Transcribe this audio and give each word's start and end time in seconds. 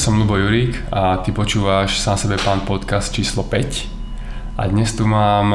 som 0.00 0.16
Lubo 0.16 0.32
Jurík 0.40 0.80
a 0.88 1.20
ty 1.20 1.28
počúvaš 1.28 2.00
sám 2.00 2.16
sebe 2.16 2.40
pán 2.40 2.64
podcast 2.64 3.12
číslo 3.12 3.44
5. 3.44 4.56
A 4.56 4.64
dnes 4.64 4.96
tu 4.96 5.04
mám 5.04 5.52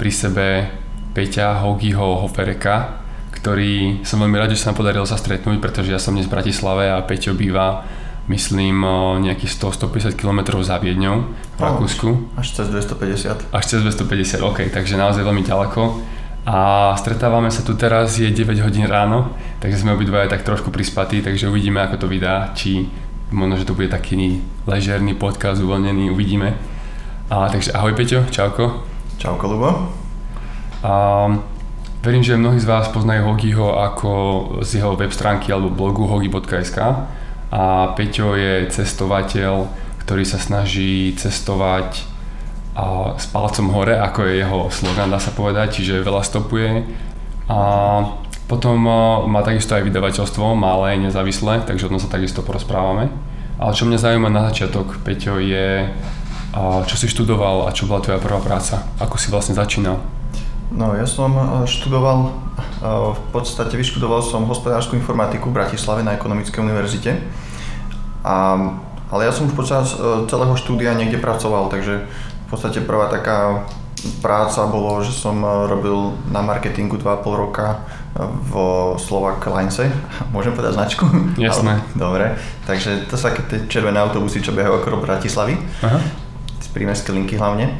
pri 0.00 0.08
sebe 0.08 0.72
Peťa 1.12 1.60
Hogiho 1.60 2.24
Hofereka, 2.24 3.04
ktorý 3.28 4.00
som 4.08 4.24
veľmi 4.24 4.40
rád, 4.40 4.56
že 4.56 4.64
sa 4.64 4.72
nám 4.72 4.80
podarilo 4.80 5.04
sa 5.04 5.20
stretnúť, 5.20 5.60
pretože 5.60 5.92
ja 5.92 6.00
som 6.00 6.16
dnes 6.16 6.24
v 6.24 6.40
Bratislave 6.40 6.88
a 6.88 7.04
Peťo 7.04 7.36
býva 7.36 7.84
myslím 8.32 8.88
nejakých 9.28 9.60
100-150 9.60 10.16
km 10.16 10.64
za 10.64 10.80
Viedňou 10.80 11.28
v 11.28 11.60
Rakúsku. 11.60 12.40
Až 12.40 12.56
cez 12.56 12.72
250. 12.72 13.52
Až 13.52 13.64
cez 13.68 13.84
250, 13.84 14.48
ok, 14.48 14.72
takže 14.72 14.96
naozaj 14.96 15.20
veľmi 15.20 15.44
ďaleko. 15.44 16.16
A 16.48 16.96
stretávame 16.96 17.52
sa 17.52 17.60
tu 17.60 17.76
teraz, 17.76 18.16
je 18.16 18.32
9 18.32 18.64
hodín 18.64 18.88
ráno, 18.88 19.36
takže 19.60 19.84
sme 19.84 19.92
obidvaja 19.92 20.32
tak 20.32 20.48
trošku 20.48 20.72
prispatí, 20.72 21.20
takže 21.20 21.52
uvidíme, 21.52 21.84
ako 21.84 22.00
to 22.00 22.06
vydá, 22.08 22.56
či 22.56 22.88
možno, 23.30 23.60
že 23.60 23.68
to 23.68 23.76
bude 23.76 23.92
taký 23.92 24.40
ležerný 24.64 25.14
podcast, 25.14 25.60
uvoľnený, 25.60 26.10
uvidíme. 26.10 26.56
A, 27.28 27.48
takže 27.52 27.76
ahoj 27.76 27.92
Peťo, 27.92 28.24
čauko. 28.32 28.84
Čauko 29.20 29.44
Lubo. 29.48 29.70
A, 30.80 30.92
verím, 32.00 32.24
že 32.24 32.40
mnohí 32.40 32.56
z 32.60 32.68
vás 32.68 32.88
poznajú 32.88 33.28
Hogiho 33.28 33.76
ako 33.76 34.12
z 34.64 34.80
jeho 34.80 34.96
web 34.96 35.12
stránky 35.12 35.52
alebo 35.52 35.68
blogu 35.68 36.06
hogi.sk 36.08 36.78
a 37.48 37.62
Peťo 37.96 38.36
je 38.36 38.68
cestovateľ, 38.68 39.68
ktorý 40.04 40.24
sa 40.24 40.36
snaží 40.36 41.16
cestovať 41.16 42.04
a 42.78 43.16
s 43.18 43.26
palcom 43.32 43.74
hore, 43.74 43.98
ako 43.98 44.28
je 44.28 44.32
jeho 44.38 44.60
slogan, 44.70 45.10
dá 45.10 45.18
sa 45.18 45.34
povedať, 45.34 45.82
čiže 45.82 46.04
veľa 46.04 46.22
stopuje. 46.22 46.86
A 47.50 47.58
potom 48.48 48.80
má 49.28 49.40
takisto 49.44 49.76
aj 49.76 49.84
vydavateľstvo, 49.84 50.56
malé, 50.56 50.96
nezávislé, 50.96 51.62
takže 51.68 51.86
o 51.86 51.92
tom 51.92 52.00
sa 52.00 52.08
takisto 52.08 52.40
porozprávame. 52.40 53.12
Ale 53.60 53.76
čo 53.76 53.84
mňa 53.84 54.00
zaujíma 54.00 54.32
na 54.32 54.48
začiatok, 54.48 54.98
Peťo, 55.04 55.36
je 55.36 55.92
čo 56.88 56.96
si 56.96 57.06
študoval 57.12 57.68
a 57.68 57.76
čo 57.76 57.84
bola 57.84 58.00
tvoja 58.00 58.16
prvá 58.16 58.40
práca? 58.40 58.88
Ako 58.98 59.20
si 59.20 59.28
vlastne 59.28 59.52
začínal? 59.52 60.00
No, 60.72 60.96
ja 60.96 61.04
som 61.04 61.32
študoval, 61.68 62.32
v 63.14 63.22
podstate 63.32 63.76
vyštudoval 63.76 64.24
som 64.24 64.48
hospodárskú 64.48 64.96
informatiku 64.96 65.52
v 65.52 65.60
Bratislave 65.60 66.00
na 66.00 66.16
Ekonomickej 66.16 66.60
univerzite. 66.64 67.20
A, 68.24 68.56
ale 69.12 69.28
ja 69.28 69.32
som 69.32 69.44
už 69.44 69.54
počas 69.56 69.92
celého 70.28 70.54
štúdia 70.56 70.96
niekde 70.96 71.20
pracoval, 71.20 71.68
takže 71.68 72.08
v 72.08 72.46
podstate 72.48 72.80
prvá 72.80 73.12
taká 73.12 73.68
práca 74.20 74.66
bolo, 74.66 75.00
že 75.02 75.14
som 75.14 75.40
e, 75.42 75.48
robil 75.68 76.14
na 76.30 76.42
marketingu 76.42 76.98
2,5 76.98 77.24
roka 77.34 77.66
e, 77.72 77.78
vo 78.50 78.94
Slovak 79.00 79.44
Linese. 79.46 79.90
Môžem 80.34 80.54
povedať 80.54 80.78
značku? 80.78 81.04
Jasné. 81.38 81.82
Dobre, 81.94 82.36
takže 82.66 83.08
to 83.10 83.18
sú 83.18 83.30
také 83.30 83.42
tie 83.46 83.58
červené 83.66 83.98
autobusy, 83.98 84.42
čo 84.42 84.54
behajú 84.54 84.82
okolo 84.82 85.02
Bratislavy. 85.02 85.58
Aha. 85.82 85.98
Z 86.58 86.68
prímeskej 86.74 87.14
linky 87.14 87.38
hlavne. 87.38 87.74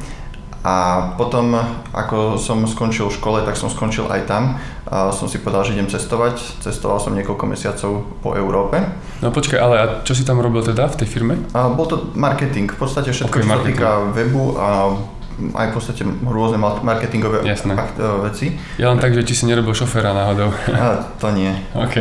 A 0.66 1.14
potom, 1.14 1.54
ako 1.94 2.34
som 2.34 2.66
skončil 2.66 3.06
v 3.06 3.14
škole, 3.14 3.38
tak 3.46 3.54
som 3.54 3.70
skončil 3.70 4.10
aj 4.10 4.26
tam. 4.26 4.58
A 4.90 5.14
som 5.14 5.30
si 5.30 5.38
povedal, 5.38 5.62
že 5.62 5.78
idem 5.78 5.86
cestovať. 5.86 6.34
Cestoval 6.60 6.98
som 6.98 7.14
niekoľko 7.14 7.44
mesiacov 7.46 8.02
po 8.18 8.34
Európe. 8.34 8.82
No 9.22 9.30
počkaj, 9.30 9.54
ale 9.54 9.76
a 9.78 9.86
čo 10.02 10.18
si 10.18 10.26
tam 10.26 10.42
robil 10.42 10.66
teda 10.66 10.90
v 10.90 10.98
tej 10.98 11.08
firme? 11.08 11.34
A 11.54 11.70
bol 11.70 11.86
to 11.86 12.10
marketing. 12.18 12.66
V 12.66 12.78
podstate 12.84 13.14
všetko, 13.14 13.38
okay, 13.38 13.46
čo 13.46 13.54
sa 13.54 13.62
týka 13.62 13.88
webu 14.10 14.58
a 14.58 14.68
aj 15.54 15.66
v 15.70 15.74
podstate 15.74 16.02
rôzne 16.26 16.58
marketingové 16.60 17.46
Jasné. 17.46 17.74
E, 17.74 18.04
veci. 18.26 18.46
Ja 18.76 18.90
len 18.90 18.98
tak, 18.98 19.14
že 19.14 19.22
ti 19.22 19.34
si 19.34 19.46
nerobil 19.46 19.74
šoféra 19.74 20.10
náhodou. 20.10 20.50
A, 20.74 21.14
to 21.16 21.30
nie. 21.30 21.50
OK. 21.74 21.96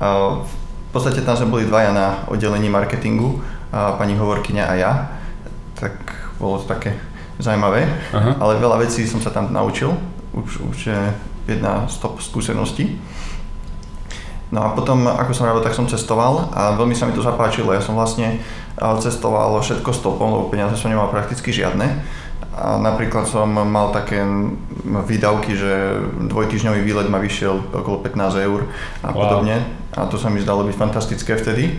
A, 0.00 0.06
v 0.44 0.90
podstate 0.92 1.22
tam 1.22 1.38
sme 1.38 1.52
boli 1.52 1.64
dvaja 1.64 1.94
na 1.94 2.26
oddelení 2.28 2.68
marketingu, 2.68 3.40
a 3.70 3.94
pani 3.94 4.18
hovorkyňa 4.18 4.64
a 4.66 4.74
ja. 4.74 4.92
Tak 5.78 5.94
bolo 6.42 6.60
to 6.60 6.66
také 6.66 6.98
zaujímavé, 7.40 7.88
Aha. 8.12 8.36
ale 8.36 8.60
veľa 8.60 8.84
vecí 8.84 9.08
som 9.08 9.16
sa 9.16 9.32
tam 9.32 9.48
naučil, 9.48 9.96
už, 10.36 10.60
už 10.60 10.78
je 10.92 11.00
jedna 11.48 11.88
z 11.88 11.96
top 12.04 12.20
skúseností. 12.20 13.00
No 14.50 14.66
a 14.66 14.68
potom, 14.74 15.06
ako 15.06 15.30
som 15.30 15.46
robil, 15.46 15.62
tak 15.62 15.78
som 15.78 15.86
cestoval 15.86 16.50
a 16.50 16.74
veľmi 16.74 16.92
sa 16.92 17.06
mi 17.06 17.14
to 17.14 17.22
zapáčilo. 17.22 17.70
Ja 17.70 17.78
som 17.78 17.94
vlastne 17.94 18.42
cestoval 18.98 19.54
všetko 19.62 19.94
stopom, 19.94 20.26
lebo 20.26 20.50
peniaze 20.50 20.74
som 20.74 20.90
nemal 20.90 21.06
prakticky 21.06 21.54
žiadne. 21.54 21.86
A 22.50 22.82
napríklad 22.82 23.30
som 23.30 23.46
mal 23.46 23.94
také 23.94 24.18
výdavky, 24.82 25.54
že 25.54 26.02
dvojtyžňový 26.26 26.82
výlet 26.82 27.06
ma 27.06 27.22
vyšiel 27.22 27.62
okolo 27.70 28.02
15 28.02 28.42
eur 28.42 28.66
a 29.06 29.14
wow. 29.14 29.22
podobne. 29.22 29.62
A 29.94 30.10
to 30.10 30.18
sa 30.18 30.34
mi 30.34 30.42
zdalo 30.42 30.66
byť 30.66 30.74
fantastické 30.74 31.38
vtedy. 31.38 31.78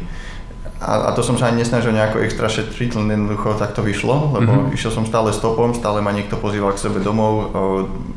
A, 0.82 1.08
a 1.08 1.10
to 1.14 1.22
som 1.22 1.38
sa 1.38 1.52
ani 1.52 1.62
nesnažil 1.62 1.94
nejako 1.94 2.26
extra 2.26 2.50
šetriť, 2.50 2.98
len 2.98 3.14
jednoducho 3.14 3.54
tak 3.54 3.78
to 3.78 3.86
vyšlo, 3.86 4.34
lebo 4.34 4.50
mm-hmm. 4.50 4.74
išiel 4.74 4.90
som 4.90 5.06
stále 5.06 5.30
stopom, 5.30 5.78
stále 5.78 6.02
ma 6.02 6.10
niekto 6.10 6.42
pozýval 6.42 6.74
k 6.74 6.90
sebe 6.90 7.06
domov, 7.06 7.54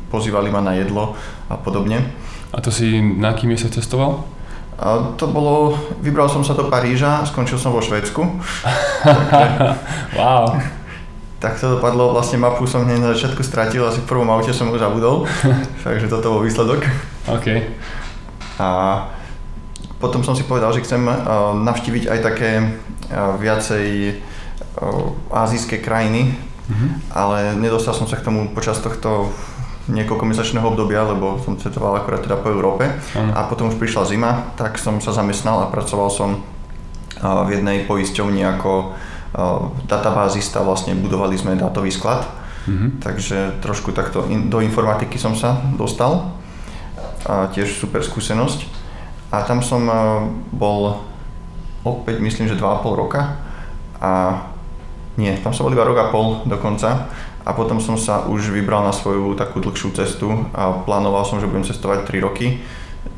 pozývali 0.09 0.49
ma 0.49 0.65
na 0.65 0.73
jedlo 0.73 1.13
a 1.45 1.61
podobne. 1.61 2.01
A 2.49 2.57
to 2.63 2.73
si 2.73 3.03
na 3.03 3.37
aký 3.37 3.45
mieste 3.45 3.69
cestoval? 3.69 4.25
A 4.81 5.13
to 5.13 5.29
bolo, 5.29 5.77
vybral 6.01 6.27
som 6.27 6.41
sa 6.41 6.57
do 6.57 6.65
Paríža, 6.67 7.21
skončil 7.29 7.61
som 7.61 7.69
vo 7.69 7.85
Švédsku. 7.85 8.17
wow. 10.19 10.57
Tak 11.45 11.61
to 11.61 11.77
dopadlo, 11.77 12.09
vlastne 12.09 12.41
mapu 12.41 12.65
som 12.65 12.89
hneď 12.89 13.05
na 13.05 13.13
začiatku 13.13 13.45
stratil, 13.45 13.85
asi 13.85 14.01
v 14.01 14.09
prvom 14.09 14.25
aute 14.33 14.49
som 14.49 14.65
ho 14.73 14.77
zabudol, 14.81 15.29
takže 15.85 16.09
toto 16.09 16.33
bol 16.33 16.41
výsledok. 16.41 16.81
OK. 17.29 17.61
A 18.57 18.67
potom 20.01 20.25
som 20.25 20.33
si 20.33 20.41
povedal, 20.41 20.73
že 20.73 20.81
chcem 20.81 21.05
eh, 21.05 21.13
navštíviť 21.53 22.09
aj 22.09 22.19
také 22.25 22.51
eh, 22.57 22.65
viacej 23.37 23.85
eh, 24.09 24.17
azijské 25.29 25.85
krajiny, 25.85 26.33
mm-hmm. 26.33 27.13
ale 27.13 27.53
nedostal 27.61 27.93
som 27.93 28.09
sa 28.09 28.17
k 28.17 28.25
tomu 28.25 28.49
počas 28.49 28.81
tohto 28.81 29.29
niekoľkomesačného 29.85 30.65
obdobia, 30.65 31.05
lebo 31.05 31.37
som 31.45 31.61
cestoval 31.61 32.01
akorát 32.01 32.25
teda 32.25 32.41
po 32.41 32.49
Európe 32.49 32.89
mm. 32.89 33.37
a 33.37 33.45
potom 33.45 33.69
už 33.69 33.77
prišla 33.77 34.09
zima, 34.09 34.49
tak 34.57 34.81
som 34.81 34.97
sa 34.97 35.13
zamestnal 35.13 35.61
a 35.61 35.69
pracoval 35.69 36.09
som 36.09 36.41
v 37.21 37.49
jednej 37.53 37.85
poisťovni 37.85 38.41
ako 38.49 38.97
databázista, 39.85 40.63
vlastne 40.63 40.95
budovali 40.95 41.35
sme 41.35 41.59
dátový 41.59 41.91
sklad, 41.91 42.23
mm-hmm. 42.67 42.89
takže 43.03 43.59
trošku 43.59 43.91
takto 43.91 44.23
in, 44.31 44.47
do 44.47 44.63
informatiky 44.63 45.19
som 45.19 45.35
sa 45.35 45.59
dostal 45.75 46.31
a 47.25 47.49
tiež 47.51 47.75
super 47.75 48.05
skúsenosť. 48.05 48.69
A 49.33 49.43
tam 49.43 49.59
som 49.59 49.83
eh, 49.89 49.95
bol 50.55 51.03
opäť 51.83 52.21
myslím, 52.23 52.47
že 52.47 52.57
2,5 52.57 53.01
roka 53.01 53.37
a 54.01 54.41
nie, 55.15 55.31
tam 55.39 55.55
som 55.55 55.63
bol 55.63 55.75
iba 55.75 55.87
rok 55.87 55.99
a 55.99 56.11
pol 56.11 56.43
dokonca 56.43 57.07
a 57.45 57.49
potom 57.53 57.79
som 57.79 57.95
sa 57.95 58.25
už 58.27 58.51
vybral 58.51 58.83
na 58.83 58.91
svoju 58.91 59.37
takú 59.37 59.61
dlhšiu 59.61 59.93
cestu 59.95 60.27
a 60.51 60.81
plánoval 60.83 61.23
som, 61.23 61.37
že 61.39 61.47
budem 61.47 61.63
cestovať 61.63 62.09
3 62.09 62.25
roky 62.25 62.59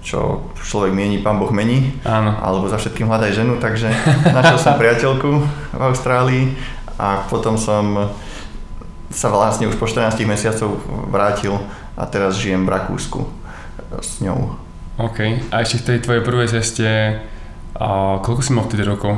čo 0.02 0.50
človek 0.56 0.96
mieni, 0.96 1.20
pán 1.20 1.36
Boh 1.36 1.52
mení, 1.52 1.92
Áno. 2.08 2.32
alebo 2.40 2.72
za 2.72 2.80
všetkým 2.80 3.12
hľadaj 3.12 3.32
ženu, 3.36 3.60
takže 3.60 3.92
našiel 4.32 4.58
som 4.60 4.80
priateľku 4.82 5.30
v 5.76 5.82
Austrálii 5.82 6.56
a 6.96 7.28
potom 7.28 7.60
som 7.60 8.10
sa 9.12 9.28
vlastne 9.32 9.68
už 9.68 9.80
po 9.80 9.88
14 9.88 10.16
mesiacov 10.28 10.80
vrátil 11.08 11.56
a 11.96 12.04
teraz 12.08 12.40
žijem 12.40 12.68
v 12.68 12.72
Rakúsku 12.76 13.20
s 14.04 14.20
ňou. 14.20 14.56
OK. 14.98 15.20
A 15.54 15.62
ešte 15.62 15.78
v 15.80 15.88
tej 15.88 15.98
tvojej 16.04 16.24
prvej 16.26 16.48
ceste, 16.52 16.88
a 17.78 17.88
koľko 18.26 18.42
si 18.42 18.52
mal 18.52 18.66
vtedy 18.66 18.84
rokov? 18.84 19.16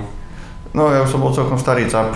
No 0.70 0.94
ja 0.94 1.02
už 1.02 1.10
som 1.10 1.24
bol 1.24 1.34
celkom 1.34 1.58
starý 1.58 1.90
cap. 1.90 2.14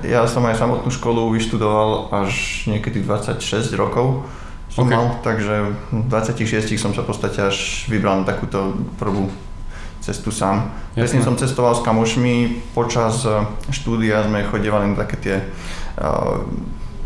ja 0.00 0.24
som 0.24 0.40
aj 0.48 0.56
samotnú 0.56 0.88
školu 0.88 1.28
vyštudoval 1.36 2.08
až 2.24 2.64
niekedy 2.64 3.04
26 3.04 3.76
rokov 3.76 4.24
som 4.78 4.86
okay. 4.86 4.94
mal, 4.94 5.18
takže 5.26 5.74
v 5.90 6.06
26 6.06 6.78
som 6.78 6.94
sa 6.94 7.02
v 7.02 7.10
podstate 7.10 7.42
až 7.42 7.90
vybral 7.90 8.22
na 8.22 8.24
takúto 8.30 8.78
prvú 8.94 9.26
cestu 9.98 10.30
sám. 10.30 10.70
Presne 10.94 11.18
som 11.26 11.34
cestoval 11.34 11.74
s 11.74 11.82
kamošmi, 11.82 12.62
počas 12.70 13.26
e, 13.26 13.42
štúdia 13.74 14.22
sme 14.22 14.46
chodevali 14.46 14.94
na 14.94 14.96
také 15.02 15.16
tie 15.18 15.36
uh, 15.42 16.46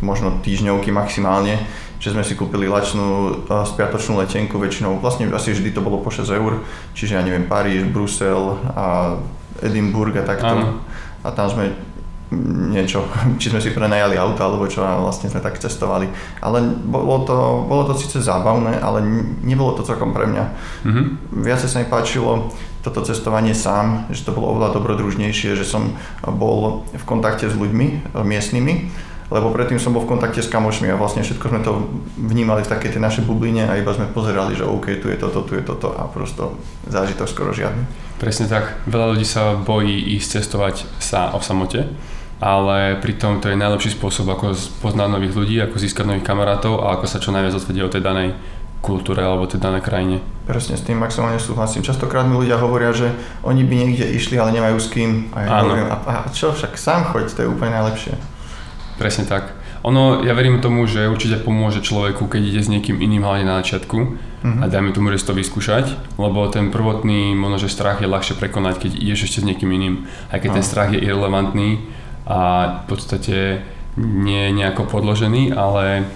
možno 0.05 0.45
týždňovky 0.45 0.93
maximálne 0.93 1.57
že 2.03 2.11
sme 2.11 2.27
si 2.27 2.35
kúpili 2.35 2.67
lačnú 2.67 3.47
spiatočnú 3.47 4.19
letenku, 4.19 4.59
väčšinou 4.59 4.99
vlastne 4.99 5.31
asi 5.31 5.55
vždy 5.55 5.71
to 5.71 5.87
bolo 5.87 6.03
po 6.03 6.11
6 6.11 6.27
eur, 6.35 6.59
čiže 6.99 7.15
ja 7.15 7.23
neviem, 7.23 7.47
Paríž, 7.47 7.87
Brusel 7.95 8.59
a 8.75 9.15
Edinburgh 9.63 10.19
a 10.19 10.27
takto. 10.27 10.51
Ano. 10.51 10.83
A 11.23 11.31
tam 11.31 11.47
sme 11.47 11.71
niečo, 12.73 13.05
či 13.41 13.53
sme 13.53 13.61
si 13.61 13.71
prenajali 13.71 14.17
auto 14.17 14.41
alebo 14.43 14.65
čo 14.67 14.83
vlastne 14.83 15.29
sme 15.29 15.45
tak 15.45 15.61
cestovali. 15.61 16.09
Ale 16.41 16.65
bolo 16.89 17.23
to, 17.29 17.37
bolo 17.69 17.83
to 17.87 17.95
síce 17.95 18.25
zábavné, 18.25 18.81
ale 18.81 19.05
nebolo 19.45 19.77
to 19.77 19.87
celkom 19.87 20.17
pre 20.17 20.25
mňa. 20.27 20.45
Mm-hmm. 20.89 21.05
Viacej 21.45 21.69
sa 21.69 21.79
mi 21.81 21.87
páčilo 21.87 22.51
toto 22.83 23.07
cestovanie 23.07 23.55
sám, 23.55 24.11
že 24.11 24.27
to 24.27 24.35
bolo 24.35 24.59
oveľa 24.59 24.75
dobrodružnejšie, 24.75 25.55
že 25.55 25.63
som 25.63 25.95
bol 26.27 26.83
v 26.91 27.05
kontakte 27.07 27.47
s 27.47 27.55
ľuďmi 27.55 28.11
miestnymi 28.19 28.75
lebo 29.33 29.49
predtým 29.49 29.81
som 29.81 29.97
bol 29.97 30.05
v 30.05 30.13
kontakte 30.13 30.45
s 30.45 30.53
kamošmi 30.53 30.93
a 30.93 31.01
vlastne 31.01 31.25
všetko 31.25 31.47
sme 31.49 31.61
to 31.65 31.89
vnímali 32.21 32.61
v 32.61 32.69
takej 32.69 32.93
tej 32.95 33.03
našej 33.03 33.25
bubline 33.25 33.65
a 33.65 33.81
iba 33.81 33.89
sme 33.97 34.13
pozerali, 34.13 34.53
že 34.53 34.69
OK, 34.69 35.01
tu 35.01 35.09
je 35.09 35.17
toto, 35.17 35.41
tu 35.49 35.57
je 35.57 35.65
toto 35.65 35.97
a 35.97 36.05
prosto 36.05 36.61
zážitok 36.85 37.25
skoro 37.25 37.57
žiadny. 37.57 37.81
Presne 38.21 38.47
tak. 38.47 38.85
Veľa 38.85 39.17
ľudí 39.17 39.25
sa 39.25 39.57
bojí 39.57 40.21
ísť 40.21 40.39
cestovať 40.39 40.85
sa 41.01 41.33
o 41.33 41.41
samote, 41.41 41.89
ale 42.43 42.99
pritom 42.99 43.39
to 43.39 43.47
je 43.47 43.55
najlepší 43.55 43.95
spôsob, 43.95 44.27
ako 44.27 44.51
poznať 44.83 45.09
nových 45.09 45.33
ľudí, 45.33 45.63
ako 45.63 45.79
získať 45.79 46.11
nových 46.11 46.27
kamarátov 46.27 46.83
a 46.83 46.99
ako 46.99 47.07
sa 47.07 47.23
čo 47.23 47.31
najviac 47.31 47.55
dozvedieť 47.55 47.83
o 47.87 47.93
tej 47.95 48.03
danej 48.03 48.29
kultúre 48.83 49.23
alebo 49.23 49.47
tej 49.47 49.63
danej 49.63 49.87
krajine. 49.87 50.19
Presne, 50.43 50.75
s 50.75 50.83
tým 50.83 50.99
maximálne 50.99 51.39
súhlasím. 51.39 51.87
Častokrát 51.87 52.27
mi 52.27 52.35
ľudia 52.35 52.59
hovoria, 52.59 52.91
že 52.91 53.15
oni 53.47 53.63
by 53.63 53.75
niekde 53.79 54.11
išli, 54.11 54.35
ale 54.35 54.51
nemajú 54.51 54.75
s 54.75 54.91
kým. 54.91 55.31
A 55.31 55.39
ja 55.39 55.49
Áno. 55.55 55.71
hovorím, 55.71 55.87
a, 55.87 55.97
a 56.03 56.15
čo, 56.35 56.51
však 56.51 56.75
sám 56.75 57.15
choď, 57.15 57.31
to 57.31 57.41
je 57.47 57.49
úplne 57.49 57.79
najlepšie. 57.79 58.19
Presne 58.99 59.23
tak. 59.25 59.55
Ono, 59.83 60.23
ja 60.23 60.35
verím 60.35 60.59
tomu, 60.59 60.87
že 60.87 61.07
určite 61.07 61.39
pomôže 61.39 61.79
človeku, 61.79 62.27
keď 62.27 62.43
ide 62.43 62.61
s 62.63 62.71
niekým 62.71 62.99
iným 62.99 63.23
hlavne 63.23 63.47
na 63.47 63.63
začiatku 63.63 63.99
Mhm. 64.43 64.59
a 64.59 64.67
dajme 64.67 64.91
tomu, 64.91 65.15
že 65.15 65.23
to 65.23 65.39
vyskúšať, 65.39 66.19
lebo 66.19 66.51
ten 66.51 66.75
prvotný 66.75 67.31
možno, 67.39 67.63
že 67.63 67.71
strach 67.71 68.03
je 68.03 68.11
ľahšie 68.11 68.35
prekonať, 68.35 68.83
keď 68.83 68.91
ideš 68.99 69.31
ešte 69.31 69.39
s 69.39 69.47
niekým 69.47 69.71
iným, 69.71 69.95
aj 70.35 70.39
keď 70.43 70.51
ten 70.59 70.65
Áno. 70.67 70.71
strach 70.75 70.91
je 70.91 70.99
irrelevantný 70.99 71.79
a 72.27 72.39
v 72.83 72.85
podstate 72.87 73.37
nie 73.99 74.49
je 74.49 74.57
nejako 74.57 74.89
podložený, 74.89 75.53
ale 75.53 76.07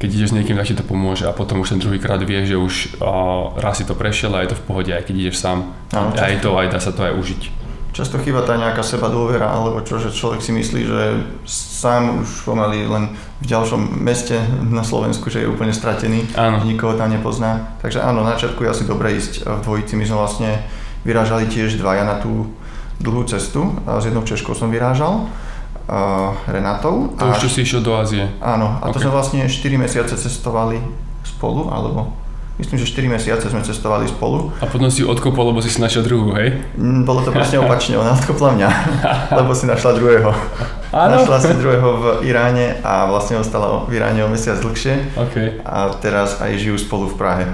keď 0.00 0.08
ideš 0.16 0.32
s 0.32 0.36
niekým, 0.40 0.56
tak 0.56 0.66
ti 0.66 0.74
to 0.74 0.82
pomôže 0.82 1.28
a 1.28 1.36
potom 1.36 1.60
už 1.60 1.76
ten 1.76 1.80
druhýkrát 1.80 2.18
vieš, 2.24 2.56
že 2.56 2.56
už 2.56 2.74
uh, 2.98 3.52
raz 3.60 3.76
si 3.78 3.84
to 3.84 3.92
prešiel 3.92 4.32
a 4.32 4.40
je 4.40 4.56
to 4.56 4.58
v 4.58 4.64
pohode, 4.64 4.90
aj 4.90 5.04
keď 5.04 5.14
ideš 5.28 5.36
sám. 5.44 5.76
Áno, 5.92 6.16
aj 6.16 6.40
to, 6.40 6.56
aj 6.56 6.72
dá 6.72 6.80
sa 6.80 6.96
to 6.96 7.04
aj 7.04 7.12
užiť. 7.20 7.42
Často 7.90 8.22
chýba 8.22 8.46
tá 8.46 8.54
nejaká 8.54 8.80
seba 8.80 9.10
dôvera, 9.10 9.50
alebo 9.50 9.82
čo, 9.82 9.98
že 9.98 10.14
človek 10.14 10.40
si 10.40 10.54
myslí, 10.54 10.80
že 10.86 11.00
sám 11.44 12.22
už 12.22 12.46
pomaly 12.46 12.86
len 12.86 13.12
v 13.42 13.46
ďalšom 13.50 14.00
meste 14.00 14.38
na 14.62 14.86
Slovensku, 14.86 15.26
že 15.26 15.42
je 15.44 15.50
úplne 15.50 15.74
stratený, 15.74 16.32
Áno. 16.38 16.62
nikoho 16.64 16.94
tam 16.94 17.10
nepozná. 17.10 17.76
Takže 17.82 17.98
áno, 18.00 18.22
na 18.22 18.38
začiatku 18.38 18.62
je 18.62 18.72
asi 18.72 18.84
dobre 18.86 19.18
ísť 19.18 19.42
v 19.42 19.60
dvojici. 19.66 19.98
My 19.98 20.06
sme 20.06 20.22
vlastne 20.22 20.50
vyrážali 21.02 21.50
tiež 21.50 21.76
dvaja 21.82 22.06
na 22.06 22.22
tú 22.22 22.48
dlhú 23.02 23.26
cestu. 23.26 23.74
S 23.84 24.06
jednou 24.06 24.22
Češkou 24.22 24.54
som 24.54 24.70
vyrážal, 24.70 25.26
a 25.90 25.98
Renatou. 26.46 27.10
To 27.18 27.34
už 27.34 27.42
čo 27.42 27.48
si 27.50 27.66
išiel 27.66 27.82
do 27.82 27.98
Ázie. 27.98 28.30
Áno, 28.38 28.78
a 28.78 28.94
to 28.94 29.02
Ok. 29.02 29.02
sme 29.02 29.10
vlastne 29.10 29.42
4 29.50 29.50
mesiace 29.74 30.14
cestovali 30.14 30.78
spolu, 31.26 31.66
alebo 31.66 32.14
myslím, 32.62 32.78
že 32.78 32.86
4 32.86 33.10
mesiace 33.10 33.50
sme 33.50 33.58
cestovali 33.58 34.06
spolu. 34.06 34.54
A 34.62 34.70
potom 34.70 34.86
si 34.86 35.02
odkopol, 35.02 35.50
lebo 35.50 35.58
si 35.58 35.66
si 35.66 35.82
našiel 35.82 36.06
druhú, 36.06 36.30
hej? 36.38 36.62
Mm, 36.78 37.02
Bolo 37.02 37.26
to 37.26 37.34
presne 37.34 37.58
opačne, 37.66 37.98
ona 37.98 38.14
odkopla 38.14 38.54
mňa, 38.54 38.70
lebo 39.42 39.50
si 39.50 39.66
našla 39.66 39.98
druhého. 39.98 40.30
Áno. 40.94 41.26
Našla 41.26 41.38
si 41.42 41.52
druhého 41.58 41.88
v 41.98 42.04
Iráne 42.30 42.78
a 42.86 43.10
vlastne 43.10 43.42
ostala 43.42 43.82
v 43.90 43.98
Iráne 43.98 44.22
o 44.22 44.30
mesiac 44.30 44.62
dlhšie 44.62 45.18
OK. 45.18 45.58
a 45.66 45.90
teraz 45.98 46.38
aj 46.38 46.54
žijú 46.54 46.78
spolu 46.78 47.10
v 47.10 47.18
Prahe. 47.18 47.44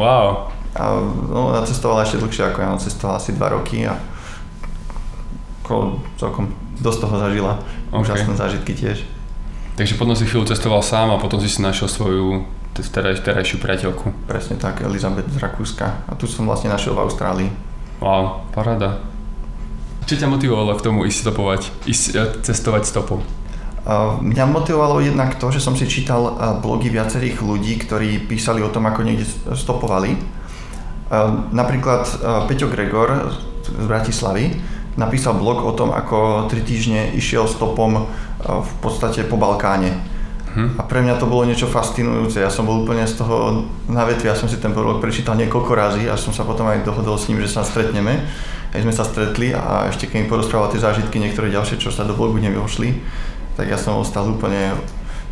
Wow. 0.00 0.48
A 0.70 0.96
no, 1.28 1.52
ona 1.52 1.66
cestovala 1.66 2.06
ešte 2.06 2.22
dlhšie 2.22 2.46
ako 2.46 2.58
ja, 2.62 2.68
ona 2.72 2.80
cestovala 2.80 3.18
asi 3.20 3.36
2 3.36 3.42
roky 3.52 3.84
a 3.84 3.98
ko, 5.66 5.98
celkom 6.16 6.48
dosť 6.80 6.98
toho 7.06 7.16
zažila. 7.20 7.52
Ok. 7.92 8.08
Úžasné 8.08 8.34
zážitky 8.34 8.72
tiež. 8.74 9.04
Takže 9.80 9.96
potom 9.96 10.12
si 10.12 10.28
chvíľu 10.28 10.44
cestoval 10.44 10.84
sám 10.84 11.14
a 11.14 11.16
potom 11.16 11.40
si 11.40 11.48
si 11.48 11.64
našiel 11.64 11.88
svoju 11.88 12.44
te- 12.76 12.84
teraj, 12.84 13.24
terajšiu 13.24 13.60
priateľku. 13.64 14.12
Presne 14.28 14.60
tak, 14.60 14.84
Elizabeth 14.84 15.28
z 15.32 15.40
Rakúska. 15.40 16.04
A 16.04 16.12
tu 16.20 16.28
som 16.28 16.44
vlastne 16.44 16.68
našiel 16.68 16.92
v 16.92 17.04
Austrálii. 17.08 17.48
Wow, 18.00 18.44
paráda. 18.52 19.00
Čo 20.04 20.20
ťa 20.20 20.28
motivovalo 20.28 20.74
k 20.76 20.84
tomu 20.84 21.04
ísť 21.06 21.18
stopovať, 21.28 21.60
ísť 21.86 22.04
e, 22.12 22.20
cestovať 22.44 22.82
stopou? 22.88 23.20
Mňa 24.20 24.44
motivovalo 24.44 25.00
jednak 25.00 25.40
to, 25.40 25.48
že 25.48 25.64
som 25.64 25.72
si 25.72 25.88
čítal 25.88 26.36
a, 26.36 26.56
blogy 26.60 26.92
viacerých 26.92 27.40
ľudí, 27.40 27.80
ktorí 27.80 28.28
písali 28.28 28.60
o 28.60 28.68
tom, 28.68 28.84
ako 28.84 29.00
niekde 29.00 29.24
stopovali. 29.56 30.16
A, 30.16 30.20
Napríklad 31.52 32.04
Peťo 32.48 32.68
Gregor 32.68 33.32
z 33.64 33.86
Bratislavy 33.86 34.44
napísal 34.96 35.38
blog 35.38 35.62
o 35.62 35.72
tom, 35.74 35.94
ako 35.94 36.50
3 36.50 36.62
týždne 36.62 37.00
išiel 37.14 37.46
stopom 37.46 37.90
a, 37.96 38.02
v 38.62 38.72
podstate 38.82 39.26
po 39.26 39.38
Balkáne. 39.38 39.94
Hm? 40.50 40.78
A 40.78 40.82
pre 40.82 40.98
mňa 40.98 41.14
to 41.22 41.30
bolo 41.30 41.46
niečo 41.46 41.70
fascinujúce. 41.70 42.42
Ja 42.42 42.50
som 42.50 42.66
bol 42.66 42.82
úplne 42.82 43.06
z 43.06 43.22
toho 43.22 43.70
na 43.86 44.02
vetvi, 44.02 44.26
ja 44.26 44.34
som 44.34 44.50
si 44.50 44.58
ten 44.58 44.74
blog 44.74 44.98
prečítal 44.98 45.38
niekoľko 45.38 45.72
razy, 45.78 46.02
až 46.10 46.18
som 46.18 46.34
sa 46.34 46.42
potom 46.42 46.66
aj 46.66 46.82
dohodol 46.82 47.14
s 47.14 47.30
ním, 47.30 47.38
že 47.38 47.54
sa 47.54 47.62
stretneme. 47.62 48.26
Aj 48.70 48.80
sme 48.82 48.90
sa 48.90 49.06
stretli 49.06 49.54
a 49.54 49.90
ešte 49.90 50.10
keď 50.10 50.26
mi 50.26 50.30
porozprával 50.30 50.70
tie 50.74 50.82
zážitky, 50.82 51.22
niektoré 51.22 51.50
ďalšie, 51.54 51.78
čo 51.78 51.94
sa 51.94 52.06
do 52.06 52.14
blogu 52.14 52.38
nevyšli, 52.38 52.98
tak 53.54 53.70
ja 53.70 53.78
som 53.78 53.98
ostal 53.98 54.26
úplne 54.26 54.74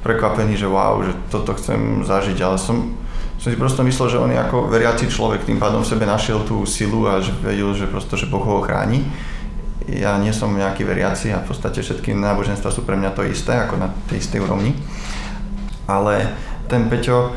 prekvapený, 0.02 0.54
že 0.54 0.70
wow, 0.70 1.02
že 1.02 1.14
toto 1.30 1.54
chcem 1.58 2.06
zažiť, 2.06 2.38
ale 2.42 2.58
som, 2.58 2.94
som 3.38 3.48
si 3.50 3.58
prosto 3.58 3.82
myslel, 3.82 4.06
že 4.10 4.22
on 4.22 4.30
je 4.30 4.38
ako 4.38 4.70
veriaci 4.70 5.10
človek, 5.10 5.46
tým 5.46 5.58
pádom 5.58 5.82
v 5.82 5.90
sebe 5.90 6.06
našiel 6.06 6.42
tú 6.46 6.62
silu 6.66 7.10
a 7.10 7.18
že 7.18 7.34
vedel, 7.42 7.74
že 7.74 7.90
prosto, 7.90 8.14
že 8.14 8.30
Boh 8.30 8.42
ho 8.42 8.62
chráni. 8.62 9.02
Ja 9.88 10.20
nie 10.20 10.36
som 10.36 10.52
nejaký 10.52 10.84
veriaci 10.84 11.32
a 11.32 11.40
v 11.40 11.48
podstate 11.48 11.80
všetky 11.80 12.12
náboženstva 12.12 12.68
sú 12.68 12.84
pre 12.84 12.92
mňa 12.92 13.16
to 13.16 13.24
isté, 13.24 13.56
ako 13.56 13.80
na 13.80 13.88
tej 14.12 14.20
istej 14.20 14.44
úrovni. 14.44 14.76
Ale 15.88 16.36
ten 16.68 16.92
Peťo 16.92 17.32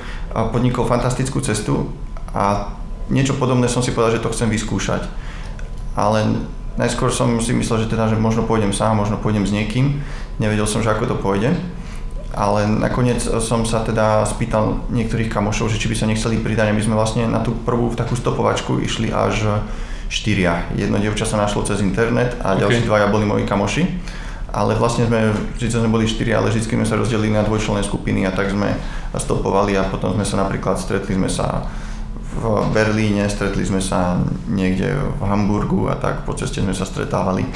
podnikol 0.51 0.83
fantastickú 0.83 1.39
cestu 1.39 1.88
a 2.36 2.75
niečo 3.07 3.39
podobné 3.39 3.71
som 3.71 3.80
si 3.80 3.95
povedal, 3.95 4.19
že 4.19 4.24
to 4.24 4.36
chcem 4.36 4.51
vyskúšať. 4.51 5.07
Ale 5.95 6.44
najskôr 6.75 7.12
som 7.12 7.39
si 7.39 7.56
myslel, 7.56 7.88
že 7.88 7.92
teda, 7.92 8.12
že 8.12 8.19
možno 8.19 8.44
pôjdem 8.44 8.75
sám, 8.75 9.00
možno 9.00 9.15
pôjdem 9.15 9.47
s 9.47 9.56
niekým. 9.56 10.04
Nevedel 10.36 10.68
som, 10.68 10.83
že 10.83 10.92
ako 10.92 11.07
to 11.07 11.15
pôjde. 11.19 11.56
Ale 12.31 12.63
nakoniec 12.68 13.19
som 13.19 13.68
sa 13.68 13.83
teda 13.83 14.24
spýtal 14.24 14.88
niektorých 14.92 15.27
kamošov, 15.27 15.68
že 15.68 15.80
či 15.80 15.92
by 15.92 15.95
sa 16.00 16.07
nechceli 16.07 16.39
pridať. 16.39 16.71
A 16.71 16.75
my 16.75 16.83
sme 16.83 16.95
vlastne 16.95 17.27
na 17.27 17.44
tú 17.44 17.51
prvú 17.51 17.92
takú 17.92 18.15
stopovačku 18.15 18.80
išli 18.80 19.12
až 19.12 19.63
štyria. 20.12 20.68
Jedno 20.75 21.00
dievča 21.00 21.24
sa 21.24 21.40
našlo 21.40 21.63
cez 21.63 21.80
internet 21.80 22.36
a 22.44 22.60
Ok. 22.60 22.68
ďalší 22.68 22.84
dvaja 22.84 23.08
boli 23.08 23.24
moji 23.24 23.48
kamoši. 23.48 23.88
Ale 24.52 24.75
vlastne 24.75 25.08
sme, 25.08 25.31
síce 25.56 25.80
sme 25.80 25.88
boli 25.88 26.04
štyri, 26.04 26.36
ale 26.36 26.52
vždy 26.52 26.68
sme 26.68 26.84
sa 26.84 27.00
rozdelili 27.00 27.31
na 27.31 27.40
dvojčlenné 27.48 27.88
skupiny 27.88 28.28
a 28.28 28.36
tak 28.36 28.52
sme 28.52 28.75
stopovali 29.16 29.80
a 29.80 29.88
potom 29.88 30.12
sme 30.12 30.28
sa 30.28 30.44
napríklad 30.44 30.75
stretli 30.75 31.16
sme 31.16 31.31
sa 31.31 31.63
v 32.36 32.44
Berlíne, 32.75 33.31
stretli 33.31 33.63
sme 33.63 33.80
sa 33.80 34.19
niekde 34.52 34.92
v 34.92 35.22
Hamburgu 35.24 35.88
a 35.88 35.96
tak 35.96 36.28
po 36.28 36.36
ceste 36.36 36.60
sme 36.60 36.75
sa 36.75 36.84
stretávali. 36.84 37.48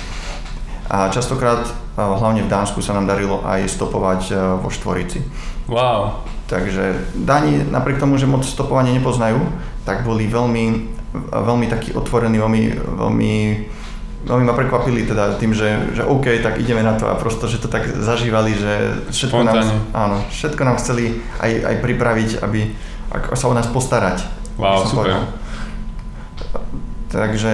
A 0.88 1.12
častokrát, 1.12 1.68
hlavne 2.00 2.48
v 2.48 2.52
Dánsku, 2.52 2.80
sa 2.80 2.96
nám 2.96 3.10
darilo 3.10 3.42
aj 3.42 3.66
stopovať 3.68 4.22
e, 4.30 4.34
vo 4.62 4.70
Štvorici. 4.70 5.18
Wow. 5.66 6.22
Takže 6.46 7.12
Dáni, 7.18 7.66
napriek 7.66 7.98
tomu, 7.98 8.22
že 8.22 8.30
moc 8.30 8.46
stopovanie 8.46 8.94
nepoznajú, 8.94 9.42
tak 9.82 10.06
boli 10.06 10.30
veľmi, 10.30 10.95
veľmi 11.32 11.68
takí 11.68 11.92
otvorení, 11.92 12.36
veľmi, 12.36 12.62
veľmi, 12.96 13.34
veľmi 14.24 14.44
ma 14.44 14.54
prekvapili 14.54 15.04
teda 15.04 15.36
tým, 15.36 15.52
že, 15.52 15.68
že 15.94 16.02
OK, 16.02 16.40
tak 16.40 16.58
ideme 16.58 16.82
na 16.82 16.94
to 16.94 17.06
a 17.06 17.16
prosto, 17.16 17.46
že 17.46 17.58
to 17.58 17.68
tak 17.68 17.86
zažívali, 17.88 18.54
že 18.54 18.74
všetko 19.10 19.42
nám, 19.42 19.56
Spontánne. 19.56 19.76
áno, 19.94 20.18
všetko 20.28 20.62
nám 20.62 20.78
chceli 20.78 21.06
aj, 21.38 21.52
aj 21.64 21.76
pripraviť, 21.80 22.30
aby 22.42 22.60
ako 23.12 23.34
sa 23.34 23.46
o 23.48 23.54
nás 23.54 23.68
postarať. 23.68 24.26
Wow, 24.56 24.84
super. 24.84 24.96
povedal. 25.06 25.24
Takže 27.08 27.52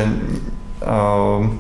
um, 0.82 1.60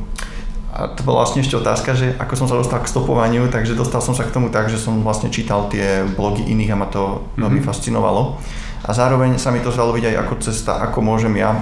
a 0.72 0.88
to 0.88 1.03
bola 1.03 1.22
vlastne 1.22 1.43
ešte 1.43 1.53
otázka, 1.53 1.93
že 1.93 2.15
ako 2.15 2.34
som 2.34 2.48
sa 2.48 2.55
dostal 2.55 2.79
k 2.79 2.88
stopovaniu, 2.88 3.51
takže 3.51 3.75
dostal 3.75 4.00
som 4.00 4.15
sa 4.15 4.24
k 4.24 4.31
tomu 4.31 4.48
tak, 4.48 4.72
že 4.72 4.79
som 4.79 5.03
vlastne 5.03 5.27
čítal 5.27 5.67
tie 5.67 6.01
blogy 6.08 6.48
iných 6.48 6.72
a 6.72 6.79
ma 6.79 6.88
to 6.88 7.27
veľmi 7.36 7.60
Mhm. 7.60 7.67
fascinovalo. 7.67 8.39
A 8.81 8.89
zároveň 8.89 9.38
sa 9.38 9.51
mi 9.51 9.60
to 9.60 9.70
zdalo 9.70 9.93
byť 9.93 10.05
aj 10.08 10.15
ako 10.17 10.34
cesta, 10.41 10.81
ako 10.81 11.03
môžem 11.03 11.36
ja, 11.38 11.53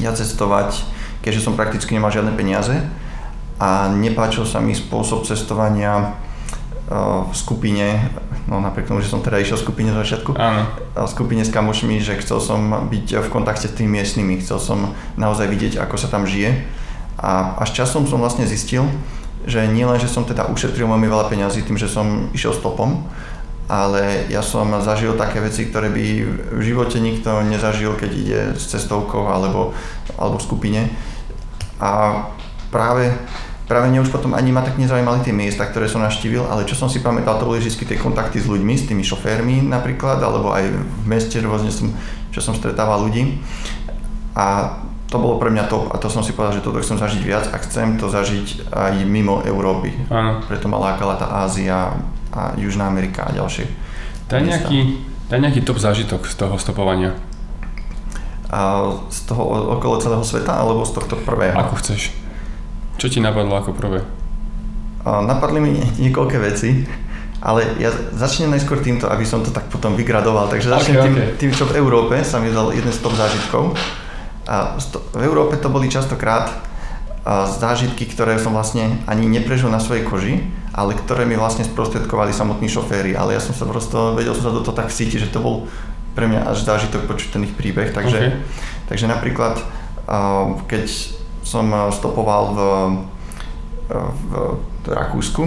ja 0.00 0.14
cestovať, 0.16 0.84
keďže 1.20 1.44
som 1.44 1.58
prakticky 1.58 1.92
nemal 1.92 2.14
žiadne 2.14 2.32
peniaze 2.32 2.80
a 3.60 3.92
nepáčil 3.92 4.48
sa 4.48 4.58
mi 4.58 4.72
spôsob 4.72 5.28
cestovania 5.28 6.16
uh, 6.88 7.28
v 7.28 7.34
skupine, 7.36 8.10
no 8.48 8.58
napriek 8.58 8.88
tomu, 8.88 9.04
že 9.04 9.12
som 9.12 9.20
teda 9.20 9.38
išiel 9.38 9.60
v 9.60 9.64
skupine 9.68 9.90
z 9.92 10.00
začiatku, 10.00 10.34
Áno. 10.34 10.62
v 10.96 11.10
skupine 11.10 11.42
s 11.44 11.52
kamošmi, 11.52 12.00
že 12.00 12.18
chcel 12.24 12.40
som 12.40 12.88
byť 12.88 13.06
v 13.22 13.28
kontakte 13.28 13.68
s 13.68 13.76
tými 13.76 14.00
miestnymi, 14.00 14.40
chcel 14.40 14.58
som 14.58 14.78
naozaj 15.20 15.46
vidieť, 15.46 15.78
ako 15.78 15.94
sa 16.00 16.08
tam 16.08 16.24
žije. 16.24 16.64
A 17.22 17.60
až 17.60 17.76
časom 17.76 18.08
som 18.08 18.18
vlastne 18.18 18.48
zistil, 18.48 18.88
že 19.46 19.66
nielen, 19.66 19.98
že 19.98 20.10
som 20.10 20.22
teda 20.22 20.50
ušetril 20.50 20.86
veľmi 20.86 21.06
veľa 21.06 21.26
peňazí 21.30 21.66
tým, 21.66 21.78
že 21.78 21.90
som 21.90 22.30
išiel 22.34 22.54
stopom, 22.54 23.06
ale 23.72 24.28
ja 24.28 24.44
som 24.44 24.68
zažil 24.84 25.16
také 25.16 25.40
veci, 25.40 25.64
ktoré 25.64 25.88
by 25.88 26.04
v 26.52 26.60
živote 26.60 27.00
nikto 27.00 27.40
nezažil, 27.40 27.96
keď 27.96 28.10
ide 28.12 28.40
s 28.52 28.68
cestovkou 28.68 29.32
alebo, 29.32 29.72
alebo 30.20 30.36
v 30.36 30.44
skupine. 30.44 30.80
A 31.80 32.20
práve, 32.68 33.08
práve 33.64 33.88
mňa 33.88 34.04
už 34.04 34.12
potom 34.12 34.36
ani 34.36 34.52
ma 34.52 34.60
tak 34.60 34.76
nezaujímali 34.76 35.24
tie 35.24 35.32
miesta, 35.32 35.64
ktoré 35.64 35.88
som 35.88 36.04
navštívil, 36.04 36.44
ale 36.52 36.68
čo 36.68 36.76
som 36.76 36.92
si 36.92 37.00
pamätal, 37.00 37.40
to 37.40 37.48
boli 37.48 37.64
vždy 37.64 37.72
tie 37.88 37.96
kontakty 37.96 38.44
s 38.44 38.50
ľuďmi, 38.52 38.76
s 38.76 38.92
tými 38.92 39.00
šoférmi 39.00 39.64
napríklad, 39.64 40.20
alebo 40.20 40.52
aj 40.52 40.68
v 40.68 41.04
meste 41.08 41.40
rôzne 41.40 41.72
som, 41.72 41.96
čo 42.28 42.44
som 42.44 42.52
stretával 42.52 43.08
ľudí. 43.08 43.40
A 44.36 44.76
to 45.12 45.20
bolo 45.20 45.36
pre 45.36 45.52
mňa 45.52 45.68
top 45.68 45.92
a 45.92 46.00
to 46.00 46.08
som 46.08 46.24
si 46.24 46.32
povedal, 46.32 46.56
že 46.56 46.64
toto 46.64 46.80
chcem 46.80 46.96
zažiť 46.96 47.20
viac 47.20 47.44
a 47.52 47.60
chcem 47.60 48.00
to 48.00 48.08
zažiť 48.08 48.72
aj 48.72 49.04
mimo 49.04 49.44
Európy. 49.44 49.92
Áno. 50.08 50.40
Preto 50.48 50.72
ma 50.72 50.80
lákala 50.80 51.20
tá 51.20 51.28
Ázia 51.44 51.92
a 52.32 52.56
Južná 52.56 52.88
Amerika 52.88 53.28
a 53.28 53.36
ďalšie. 53.36 53.68
Daj 54.32 54.40
nejaký, 54.40 55.04
daj 55.28 55.40
nejaký 55.44 55.60
top 55.68 55.76
zážitok 55.76 56.24
z 56.24 56.34
toho 56.40 56.56
stopovania. 56.56 57.12
z 59.12 59.18
toho 59.28 59.76
okolo 59.76 60.00
celého 60.00 60.24
sveta 60.24 60.56
alebo 60.56 60.88
z 60.88 60.96
tohto 60.96 61.20
prvého? 61.20 61.60
Ako 61.60 61.76
chceš. 61.84 62.16
Čo 62.96 63.12
ti 63.12 63.20
napadlo 63.20 63.52
ako 63.60 63.76
prvé? 63.76 64.00
Napadli 65.04 65.60
mi 65.60 65.70
niekoľké 66.00 66.38
veci, 66.40 66.88
ale 67.44 67.76
ja 67.76 67.92
začnem 68.16 68.48
najskôr 68.54 68.80
týmto, 68.80 69.12
aby 69.12 69.28
som 69.28 69.44
to 69.44 69.52
tak 69.52 69.68
potom 69.68 69.92
vygradoval. 69.92 70.48
Takže 70.48 70.72
začnem 70.72 70.96
okay, 70.96 71.04
tým, 71.04 71.14
okay. 71.16 71.28
tým, 71.36 71.52
čo 71.52 71.68
v 71.68 71.76
Európe 71.76 72.16
sa 72.24 72.40
mi 72.40 72.48
dal 72.48 72.72
jeden 72.72 72.88
z 72.88 73.02
top 73.04 73.12
zážitkov. 73.12 73.76
A 74.48 74.74
v 75.14 75.22
Európe 75.22 75.58
to 75.58 75.70
boli 75.70 75.86
častokrát 75.86 76.50
zážitky, 77.62 78.10
ktoré 78.10 78.34
som 78.42 78.50
vlastne 78.50 78.98
ani 79.06 79.30
neprežil 79.30 79.70
na 79.70 79.78
svojej 79.78 80.02
koži, 80.02 80.42
ale 80.74 80.98
ktoré 80.98 81.22
mi 81.22 81.38
vlastne 81.38 81.62
sprostredkovali 81.62 82.34
samotní 82.34 82.66
šoféry. 82.66 83.14
Ale 83.14 83.38
ja 83.38 83.42
som 83.42 83.54
sa 83.54 83.62
prosto, 83.62 84.18
vedel 84.18 84.34
som 84.34 84.50
sa 84.50 84.54
do 84.54 84.66
toho 84.66 84.74
tak 84.74 84.90
cítiť, 84.90 85.30
že 85.30 85.32
to 85.32 85.38
bol 85.38 85.70
pre 86.18 86.26
mňa 86.26 86.50
až 86.50 86.66
zážitok 86.66 87.06
počuť 87.06 87.38
ten 87.38 87.46
ich 87.46 87.54
príbeh. 87.54 87.94
Takže, 87.94 88.18
okay. 88.18 88.30
takže 88.90 89.06
napríklad, 89.06 89.62
keď 90.66 90.84
som 91.46 91.70
stopoval 91.94 92.42
v, 92.50 92.58
v 93.92 94.32
Rakúsku, 94.90 95.46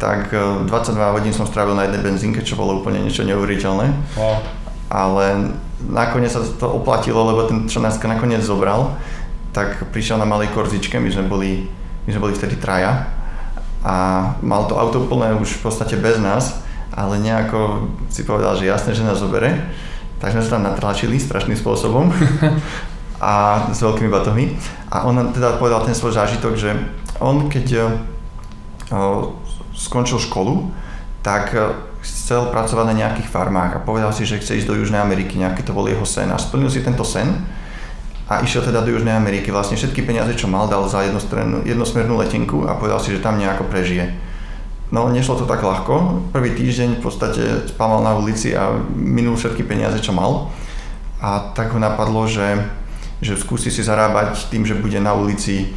tak 0.00 0.32
22 0.32 0.70
e, 0.70 1.12
hodín 1.12 1.34
som 1.34 1.44
strávil 1.44 1.76
na 1.76 1.84
jednej 1.84 2.06
benzínke, 2.06 2.40
čo 2.40 2.56
bolo 2.56 2.80
úplne 2.80 3.04
niečo 3.04 3.26
neuveriteľné. 3.26 3.86
Wow. 4.16 4.40
Ale 4.90 5.54
nakoniec 5.88 6.32
sa 6.32 6.44
to 6.44 6.68
oplatilo, 6.68 7.24
lebo 7.24 7.48
ten, 7.48 7.64
čo 7.70 7.80
nás 7.80 7.96
nakoniec 8.02 8.44
zobral, 8.44 8.98
tak 9.50 9.88
prišiel 9.90 10.20
na 10.20 10.28
malej 10.28 10.52
korzičke, 10.52 11.00
my 11.00 11.10
sme 11.10 11.24
boli, 11.26 11.66
my 12.06 12.10
sme 12.12 12.24
boli 12.28 12.34
vtedy 12.36 12.60
traja 12.60 13.08
a 13.80 13.94
mal 14.44 14.68
to 14.68 14.76
auto 14.76 15.08
plné 15.08 15.32
už 15.40 15.60
v 15.60 15.62
podstate 15.64 15.96
bez 15.96 16.20
nás, 16.20 16.60
ale 16.92 17.16
nejako 17.16 17.88
si 18.12 18.28
povedal, 18.28 18.58
že 18.60 18.68
jasné, 18.68 18.92
že 18.92 19.06
nás 19.06 19.18
zobere. 19.18 19.56
Tak 20.20 20.36
sme 20.36 20.44
sa 20.44 20.60
tam 20.60 20.68
natlačili 20.68 21.16
strašným 21.16 21.56
spôsobom 21.56 22.12
a 23.20 23.64
s 23.72 23.80
veľkými 23.80 24.12
batohmi. 24.12 24.52
A 24.92 25.08
on 25.08 25.16
teda 25.32 25.56
povedal 25.56 25.80
ten 25.88 25.96
svoj 25.96 26.12
zážitok, 26.12 26.60
že 26.60 26.76
on 27.24 27.48
keď 27.48 27.66
e, 27.72 27.82
skončil 29.72 30.20
školu, 30.20 30.68
tak 31.24 31.56
e, 31.56 31.72
chcel 32.00 32.48
pracovať 32.48 32.86
na 32.88 32.96
nejakých 32.96 33.28
farmách 33.28 33.76
a 33.76 33.84
povedal 33.84 34.12
si, 34.16 34.24
že 34.24 34.40
chce 34.40 34.64
ísť 34.64 34.68
do 34.68 34.76
Južnej 34.76 35.00
Ameriky, 35.00 35.36
nejaký 35.36 35.60
to 35.60 35.76
bol 35.76 35.84
jeho 35.84 36.04
sen 36.08 36.32
a 36.32 36.40
splnil 36.40 36.72
si 36.72 36.80
tento 36.80 37.04
sen 37.04 37.28
a 38.30 38.40
išiel 38.40 38.64
teda 38.64 38.80
do 38.80 38.90
Južnej 38.94 39.12
Ameriky. 39.12 39.52
Vlastne 39.52 39.76
všetky 39.76 40.06
peniaze, 40.06 40.32
čo 40.38 40.48
mal, 40.48 40.70
dal 40.70 40.88
za 40.88 41.04
jednosmernú 41.04 42.14
letenku 42.16 42.64
a 42.64 42.78
povedal 42.78 43.02
si, 43.02 43.12
že 43.12 43.20
tam 43.20 43.36
nejako 43.36 43.68
prežije. 43.68 44.16
No, 44.90 45.06
nešlo 45.06 45.38
to 45.38 45.46
tak 45.46 45.62
ľahko. 45.62 46.30
Prvý 46.34 46.50
týždeň 46.56 46.98
v 46.98 47.02
podstate 47.04 47.42
spával 47.70 48.02
na 48.02 48.18
ulici 48.18 48.56
a 48.56 48.74
minul 48.90 49.38
všetky 49.38 49.62
peniaze, 49.62 50.02
čo 50.02 50.10
mal. 50.10 50.50
A 51.22 51.52
tak 51.54 51.70
ho 51.76 51.78
napadlo, 51.78 52.26
že, 52.26 52.58
že 53.22 53.38
skúsi 53.38 53.70
si 53.70 53.86
zarábať 53.86 54.50
tým, 54.50 54.66
že 54.66 54.74
bude 54.74 54.98
na 54.98 55.14
ulici 55.14 55.76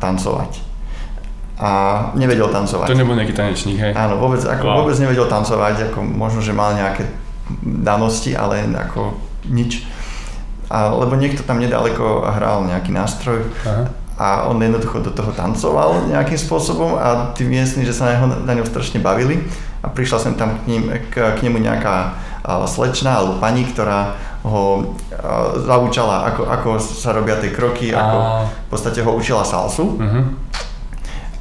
tancovať 0.00 0.67
a 1.58 1.70
nevedel 2.14 2.46
tancovať. 2.54 2.86
To 2.86 2.94
nebol 2.94 3.18
nejaký 3.18 3.34
tanečník, 3.34 3.78
hej? 3.82 3.92
Áno, 3.92 4.22
vôbec, 4.22 4.38
ako, 4.46 4.64
wow. 4.64 4.76
vôbec 4.86 4.94
nevedel 5.02 5.26
tancovať, 5.26 5.90
ako 5.90 6.06
možno, 6.06 6.38
že 6.38 6.54
mal 6.54 6.78
nejaké 6.78 7.10
danosti, 7.62 8.38
ale 8.38 8.62
ako 8.70 9.18
nič. 9.50 9.82
A, 10.70 10.92
lebo 10.94 11.18
niekto 11.18 11.42
tam 11.42 11.58
nedaleko 11.58 12.22
hral 12.28 12.68
nejaký 12.68 12.92
nástroj 12.92 13.40
Aha. 13.64 13.88
a 14.20 14.26
on 14.52 14.60
jednoducho 14.60 15.00
do 15.00 15.10
toho 15.10 15.32
tancoval 15.32 16.06
nejakým 16.12 16.36
spôsobom 16.36 16.94
a 16.94 17.32
tí 17.32 17.48
miestni, 17.48 17.88
že 17.88 17.96
sa 17.96 18.04
na, 18.04 18.12
neho, 18.14 18.26
na 18.44 18.52
ňom 18.52 18.68
strašne 18.68 19.00
bavili 19.00 19.48
a 19.80 19.88
prišla 19.88 20.18
sem 20.20 20.34
tam 20.36 20.60
k, 20.60 20.62
ním, 20.68 20.92
k, 21.08 21.14
k 21.34 21.38
nemu 21.40 21.64
nejaká 21.64 22.20
slečna 22.68 23.18
alebo 23.18 23.40
pani, 23.40 23.64
ktorá 23.64 24.16
ho 24.44 24.94
zaučala, 25.64 26.32
ako, 26.32 26.42
ako 26.48 26.68
sa 26.80 27.10
robia 27.12 27.36
tie 27.40 27.52
kroky, 27.52 27.90
a... 27.92 27.98
ako 27.98 28.16
v 28.44 28.68
podstate 28.70 29.00
ho 29.02 29.10
učila 29.12 29.42
salsu. 29.44 29.98
Uh-huh. 29.98 30.24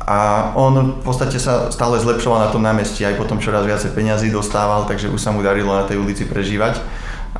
A 0.08 0.52
on 0.56 0.96
v 0.98 1.04
podstate 1.04 1.36
sa 1.36 1.68
stále 1.68 2.00
zlepšoval 2.00 2.48
na 2.48 2.50
tom 2.56 2.64
námestí, 2.64 3.04
aj 3.04 3.20
potom 3.20 3.44
čoraz 3.44 3.68
viacej 3.68 3.92
peňazí 3.92 4.32
dostával, 4.32 4.88
takže 4.88 5.12
už 5.12 5.20
sa 5.20 5.36
mu 5.36 5.44
darilo 5.44 5.76
na 5.76 5.84
tej 5.84 6.00
ulici 6.00 6.24
prežívať. 6.24 6.80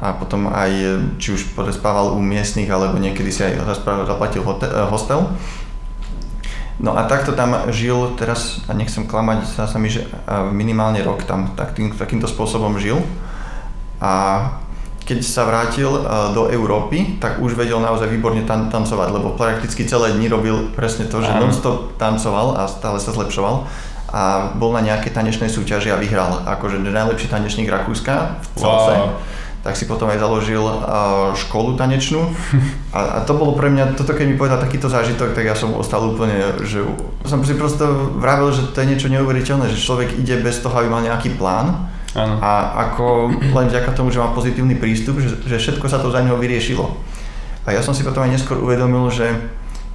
A 0.04 0.12
potom 0.12 0.52
aj, 0.52 1.00
či 1.16 1.32
už 1.32 1.56
prespával 1.56 2.12
u 2.12 2.20
miestnych, 2.20 2.68
alebo 2.68 3.00
niekedy 3.00 3.32
si 3.32 3.48
aj 3.48 3.64
zaplatil 4.12 4.44
eh, 4.44 4.84
hostel. 4.92 5.32
No 6.78 6.94
a 6.94 7.08
takto 7.10 7.34
tam 7.34 7.72
žil, 7.72 8.14
teraz, 8.20 8.62
a 8.70 8.76
nechcem 8.76 9.08
klamať, 9.10 9.50
sa 9.50 9.80
mi, 9.82 9.90
že 9.90 10.06
minimálne 10.54 11.02
rok 11.02 11.26
tam 11.26 11.58
tak, 11.58 11.74
tým, 11.74 11.90
takýmto 11.90 12.30
spôsobom 12.30 12.78
žil. 12.78 13.02
A 13.98 14.46
keď 15.08 15.24
sa 15.24 15.48
vrátil 15.48 15.88
e, 15.88 16.00
do 16.36 16.52
Európy, 16.52 17.16
tak 17.24 17.40
už 17.40 17.56
vedel 17.56 17.80
naozaj 17.80 18.12
výborne 18.12 18.44
tan- 18.44 18.68
tancovať, 18.68 19.16
lebo 19.16 19.40
prakticky 19.40 19.88
celé 19.88 20.12
dni 20.12 20.28
robil 20.28 20.76
presne 20.76 21.08
to, 21.08 21.24
že 21.24 21.32
non-stop 21.32 21.96
tancoval 21.96 22.60
a 22.60 22.68
stále 22.68 23.00
sa 23.00 23.16
zlepšoval 23.16 23.64
a 24.08 24.52
bol 24.56 24.72
na 24.76 24.84
nejaké 24.84 25.12
tanečnej 25.12 25.52
súťaži 25.52 25.92
a 25.92 26.00
vyhral 26.00 26.44
akože 26.44 26.80
najlepší 26.80 27.28
tanečník 27.28 27.68
Rakúska 27.68 28.40
v 28.40 28.48
celce. 28.56 28.94
Wow. 28.96 29.20
Tak 29.68 29.76
si 29.76 29.84
potom 29.84 30.08
aj 30.08 30.24
založil 30.24 30.64
uh, 30.64 31.36
školu 31.36 31.76
tanečnú 31.76 32.24
a, 32.96 33.20
a 33.20 33.28
to 33.28 33.36
bolo 33.36 33.52
pre 33.60 33.68
mňa, 33.68 34.00
toto 34.00 34.16
keď 34.16 34.26
mi 34.32 34.40
povedal 34.40 34.64
takýto 34.64 34.88
zážitok, 34.88 35.36
tak 35.36 35.44
ja 35.44 35.56
som 35.60 35.76
ostal 35.76 36.08
úplne, 36.08 36.56
že 36.64 36.88
som 37.28 37.44
si 37.44 37.52
prosto 37.60 38.16
vravil, 38.16 38.56
že 38.56 38.72
to 38.72 38.80
je 38.80 38.96
niečo 38.96 39.12
neuveriteľné, 39.12 39.68
že 39.76 39.84
človek 39.84 40.16
ide 40.16 40.40
bez 40.40 40.64
toho, 40.64 40.72
aby 40.72 40.88
mal 40.88 41.04
nejaký 41.04 41.36
plán 41.36 41.92
Ano. 42.18 42.42
A 42.42 42.74
ako 42.90 43.30
len 43.30 43.70
vďaka 43.70 43.94
tomu, 43.94 44.10
že 44.10 44.18
má 44.18 44.34
pozitívny 44.34 44.74
prístup, 44.74 45.22
že, 45.22 45.38
že 45.46 45.62
všetko 45.62 45.86
sa 45.86 46.02
to 46.02 46.10
za 46.10 46.26
neho 46.26 46.34
vyriešilo. 46.34 46.98
A 47.70 47.78
ja 47.78 47.86
som 47.86 47.94
si 47.94 48.02
potom 48.02 48.26
aj 48.26 48.34
neskôr 48.34 48.58
uvedomil, 48.58 49.06
že 49.14 49.30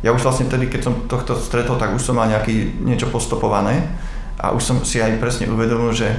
ja 0.07 0.15
už 0.15 0.23
vlastne 0.23 0.47
tedy, 0.47 0.71
keď 0.71 0.81
som 0.87 0.95
tohto 1.11 1.35
stretol, 1.35 1.83
tak 1.83 1.91
už 1.95 2.03
som 2.03 2.15
mal 2.15 2.31
nejaký, 2.31 2.79
niečo 2.83 3.11
postopované 3.11 3.91
a 4.39 4.55
už 4.55 4.63
som 4.63 4.77
si 4.87 5.03
aj 5.03 5.19
presne 5.19 5.51
uvedomil, 5.51 5.91
že, 5.91 6.15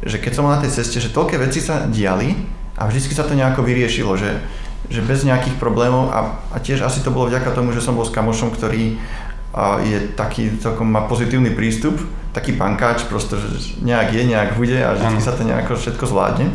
že 0.00 0.16
keď 0.16 0.32
som 0.32 0.48
mal 0.48 0.56
na 0.56 0.64
tej 0.64 0.80
ceste, 0.80 0.96
že 0.96 1.12
toľké 1.12 1.36
veci 1.36 1.60
sa 1.60 1.84
diali 1.84 2.32
a 2.80 2.88
vždy 2.88 3.00
sa 3.12 3.28
to 3.28 3.36
nejako 3.36 3.64
vyriešilo, 3.64 4.16
že, 4.16 4.32
že 4.88 5.04
bez 5.04 5.28
nejakých 5.28 5.60
problémov 5.60 6.08
a, 6.08 6.40
a 6.52 6.56
tiež 6.56 6.80
asi 6.80 7.04
to 7.04 7.12
bolo 7.12 7.28
vďaka 7.28 7.52
tomu, 7.52 7.76
že 7.76 7.84
som 7.84 7.96
bol 7.96 8.08
s 8.08 8.14
kamošom, 8.14 8.52
ktorý 8.52 8.96
a 9.48 9.80
je 9.80 10.12
taký, 10.12 10.54
má 10.84 11.08
pozitívny 11.08 11.50
prístup, 11.56 11.96
taký 12.38 12.54
pankáč, 12.54 13.02
proste, 13.10 13.34
že 13.34 13.74
nejak 13.82 14.14
je, 14.14 14.22
nejak 14.30 14.54
bude 14.54 14.78
a 14.78 14.94
vždy 14.94 15.18
sa 15.18 15.34
to 15.34 15.42
nejako 15.42 15.74
všetko 15.74 16.06
zvládne. 16.06 16.54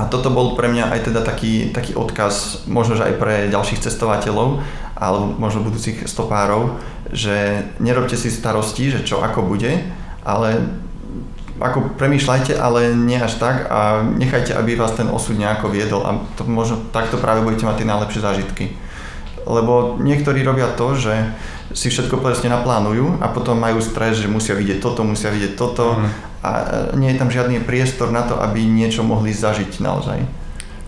A 0.00 0.08
toto 0.08 0.32
bol 0.32 0.56
pre 0.56 0.72
mňa 0.72 0.96
aj 0.96 1.12
teda 1.12 1.20
taký, 1.20 1.68
taký 1.76 1.92
odkaz, 1.92 2.64
možno 2.64 2.96
že 2.96 3.04
aj 3.04 3.14
pre 3.20 3.34
ďalších 3.52 3.84
cestovateľov, 3.84 4.64
alebo 4.96 5.36
možno 5.36 5.66
budúcich 5.66 6.08
stopárov, 6.08 6.80
že 7.12 7.68
nerobte 7.82 8.16
si 8.16 8.32
starosti, 8.32 8.96
že 8.96 9.04
čo 9.04 9.20
ako 9.20 9.44
bude, 9.44 9.84
ale 10.24 10.64
ako 11.60 11.92
premýšľajte, 12.00 12.56
ale 12.56 12.96
nie 12.96 13.20
až 13.20 13.36
tak 13.36 13.68
a 13.68 14.00
nechajte, 14.00 14.56
aby 14.56 14.80
vás 14.80 14.96
ten 14.96 15.12
osud 15.12 15.36
nejako 15.36 15.68
viedol 15.68 16.00
a 16.08 16.16
to 16.40 16.48
možno 16.48 16.80
takto 16.88 17.20
práve 17.20 17.44
budete 17.44 17.68
mať 17.68 17.84
tie 17.84 17.90
najlepšie 17.92 18.24
zážitky 18.24 18.64
lebo 19.46 19.96
niektorí 20.00 20.44
robia 20.44 20.68
to, 20.76 20.94
že 20.96 21.14
si 21.70 21.86
všetko 21.90 22.18
presne 22.18 22.50
naplánujú 22.50 23.22
a 23.22 23.30
potom 23.30 23.54
majú 23.58 23.78
stres, 23.78 24.18
že 24.18 24.26
musia 24.26 24.58
vidieť 24.58 24.82
toto, 24.82 25.06
musia 25.06 25.30
vidieť 25.30 25.52
toto 25.54 25.94
mm. 25.94 26.10
a 26.42 26.50
nie 26.98 27.14
je 27.14 27.20
tam 27.20 27.30
žiadny 27.30 27.62
priestor 27.62 28.10
na 28.10 28.26
to, 28.26 28.38
aby 28.38 28.62
niečo 28.66 29.06
mohli 29.06 29.30
zažiť 29.30 29.78
naozaj. 29.78 30.18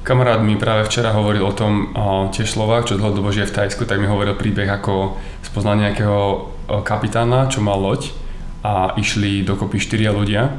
Kamarát 0.02 0.42
mi 0.42 0.58
práve 0.58 0.82
včera 0.90 1.14
hovoril 1.14 1.46
o 1.46 1.54
tom, 1.54 1.94
o, 1.94 2.26
tiež 2.34 2.50
Slovák, 2.50 2.90
čo 2.90 2.98
dlhodobo 2.98 3.30
žije 3.30 3.46
v 3.46 3.54
Tajsku, 3.54 3.86
tak 3.86 4.02
mi 4.02 4.10
hovoril 4.10 4.34
príbeh, 4.34 4.66
ako 4.66 5.14
spoznal 5.46 5.78
nejakého 5.78 6.50
kapitána, 6.82 7.46
čo 7.46 7.62
mal 7.62 7.78
loď 7.78 8.10
a 8.66 8.98
išli 8.98 9.46
dokopy 9.46 9.78
štyria 9.78 10.10
ľudia. 10.10 10.58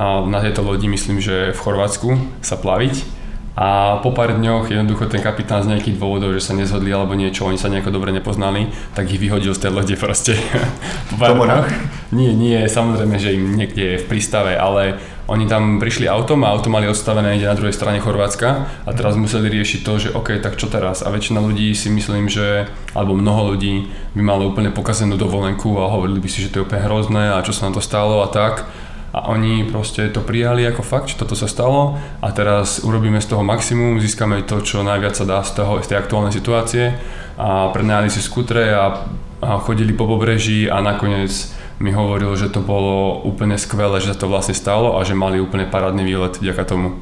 A 0.00 0.24
na 0.24 0.40
tejto 0.40 0.64
lodi 0.64 0.88
myslím, 0.88 1.20
že 1.20 1.52
v 1.52 1.60
Chorvátsku 1.60 2.40
sa 2.40 2.56
plaviť 2.56 3.19
a 3.60 4.00
po 4.00 4.16
pár 4.16 4.40
dňoch 4.40 4.72
jednoducho 4.72 5.04
ten 5.12 5.20
kapitán 5.20 5.60
z 5.60 5.76
nejakých 5.76 6.00
dôvodov, 6.00 6.32
že 6.32 6.40
sa 6.40 6.56
nezhodli 6.56 6.88
alebo 6.96 7.12
niečo, 7.12 7.44
oni 7.44 7.60
sa 7.60 7.68
nejako 7.68 7.92
dobre 7.92 8.08
nepoznali, 8.08 8.72
tak 8.96 9.12
ich 9.12 9.20
vyhodil 9.20 9.52
z 9.52 9.68
tej 9.68 9.76
lode 9.76 9.94
proste. 10.00 10.32
po 11.12 11.20
pár 11.20 11.36
dňoch. 11.36 11.68
Nie, 12.16 12.32
nie, 12.32 12.56
samozrejme, 12.64 13.20
že 13.20 13.36
im 13.36 13.60
niekde 13.60 13.84
je 13.84 14.00
v 14.00 14.08
prístave, 14.08 14.56
ale 14.56 14.96
oni 15.28 15.44
tam 15.44 15.76
prišli 15.76 16.08
autom 16.08 16.40
a 16.42 16.56
auto 16.56 16.72
mali 16.72 16.88
odstavené 16.88 17.36
niekde 17.36 17.52
na 17.52 17.58
druhej 17.60 17.76
strane 17.76 18.00
Chorvátska 18.00 18.48
a 18.88 18.90
teraz 18.96 19.20
museli 19.20 19.52
riešiť 19.52 19.80
to, 19.84 19.92
že 20.00 20.08
OK, 20.16 20.40
tak 20.40 20.56
čo 20.56 20.72
teraz? 20.72 21.04
A 21.04 21.12
väčšina 21.12 21.44
ľudí 21.44 21.76
si 21.76 21.92
myslím, 21.92 22.32
že, 22.32 22.64
alebo 22.96 23.12
mnoho 23.12 23.54
ľudí 23.54 23.92
by 24.16 24.22
malo 24.24 24.48
úplne 24.48 24.72
pokazenú 24.72 25.20
dovolenku 25.20 25.76
a 25.76 25.92
hovorili 25.92 26.18
by 26.18 26.28
si, 26.32 26.48
že 26.48 26.50
to 26.50 26.64
je 26.64 26.66
úplne 26.66 26.82
hrozné 26.88 27.36
a 27.36 27.44
čo 27.44 27.52
sa 27.52 27.68
nám 27.68 27.76
to 27.76 27.84
stalo 27.84 28.24
a 28.24 28.28
tak 28.32 28.64
a 29.10 29.26
oni 29.30 29.66
proste 29.66 30.06
to 30.14 30.22
prijali 30.22 30.62
ako 30.66 30.82
fakt, 30.86 31.10
že 31.10 31.18
toto 31.18 31.34
sa 31.34 31.50
stalo 31.50 31.98
a 32.22 32.28
teraz 32.30 32.86
urobíme 32.86 33.18
z 33.18 33.34
toho 33.34 33.42
maximum, 33.42 33.98
získame 33.98 34.46
to, 34.46 34.62
čo 34.62 34.86
najviac 34.86 35.18
sa 35.18 35.26
dá 35.26 35.42
z, 35.42 35.58
toho, 35.58 35.82
z 35.82 35.90
tej 35.90 35.98
aktuálnej 35.98 36.30
situácie 36.30 36.94
a 37.34 37.74
prenajali 37.74 38.10
si 38.10 38.22
skutre 38.22 38.70
a, 38.70 39.02
a 39.42 39.50
chodili 39.58 39.90
po 39.90 40.06
pobreží 40.06 40.70
a 40.70 40.78
nakoniec 40.78 41.32
mi 41.80 41.90
hovoril, 41.90 42.36
že 42.36 42.52
to 42.52 42.60
bolo 42.60 43.24
úplne 43.24 43.56
skvelé, 43.56 43.98
že 43.98 44.12
sa 44.14 44.20
to 44.20 44.30
vlastne 44.30 44.54
stalo 44.54 45.00
a 45.00 45.04
že 45.04 45.16
mali 45.16 45.40
úplne 45.40 45.66
parádny 45.66 46.04
výlet 46.04 46.38
vďaka 46.38 46.62
tomu. 46.68 47.00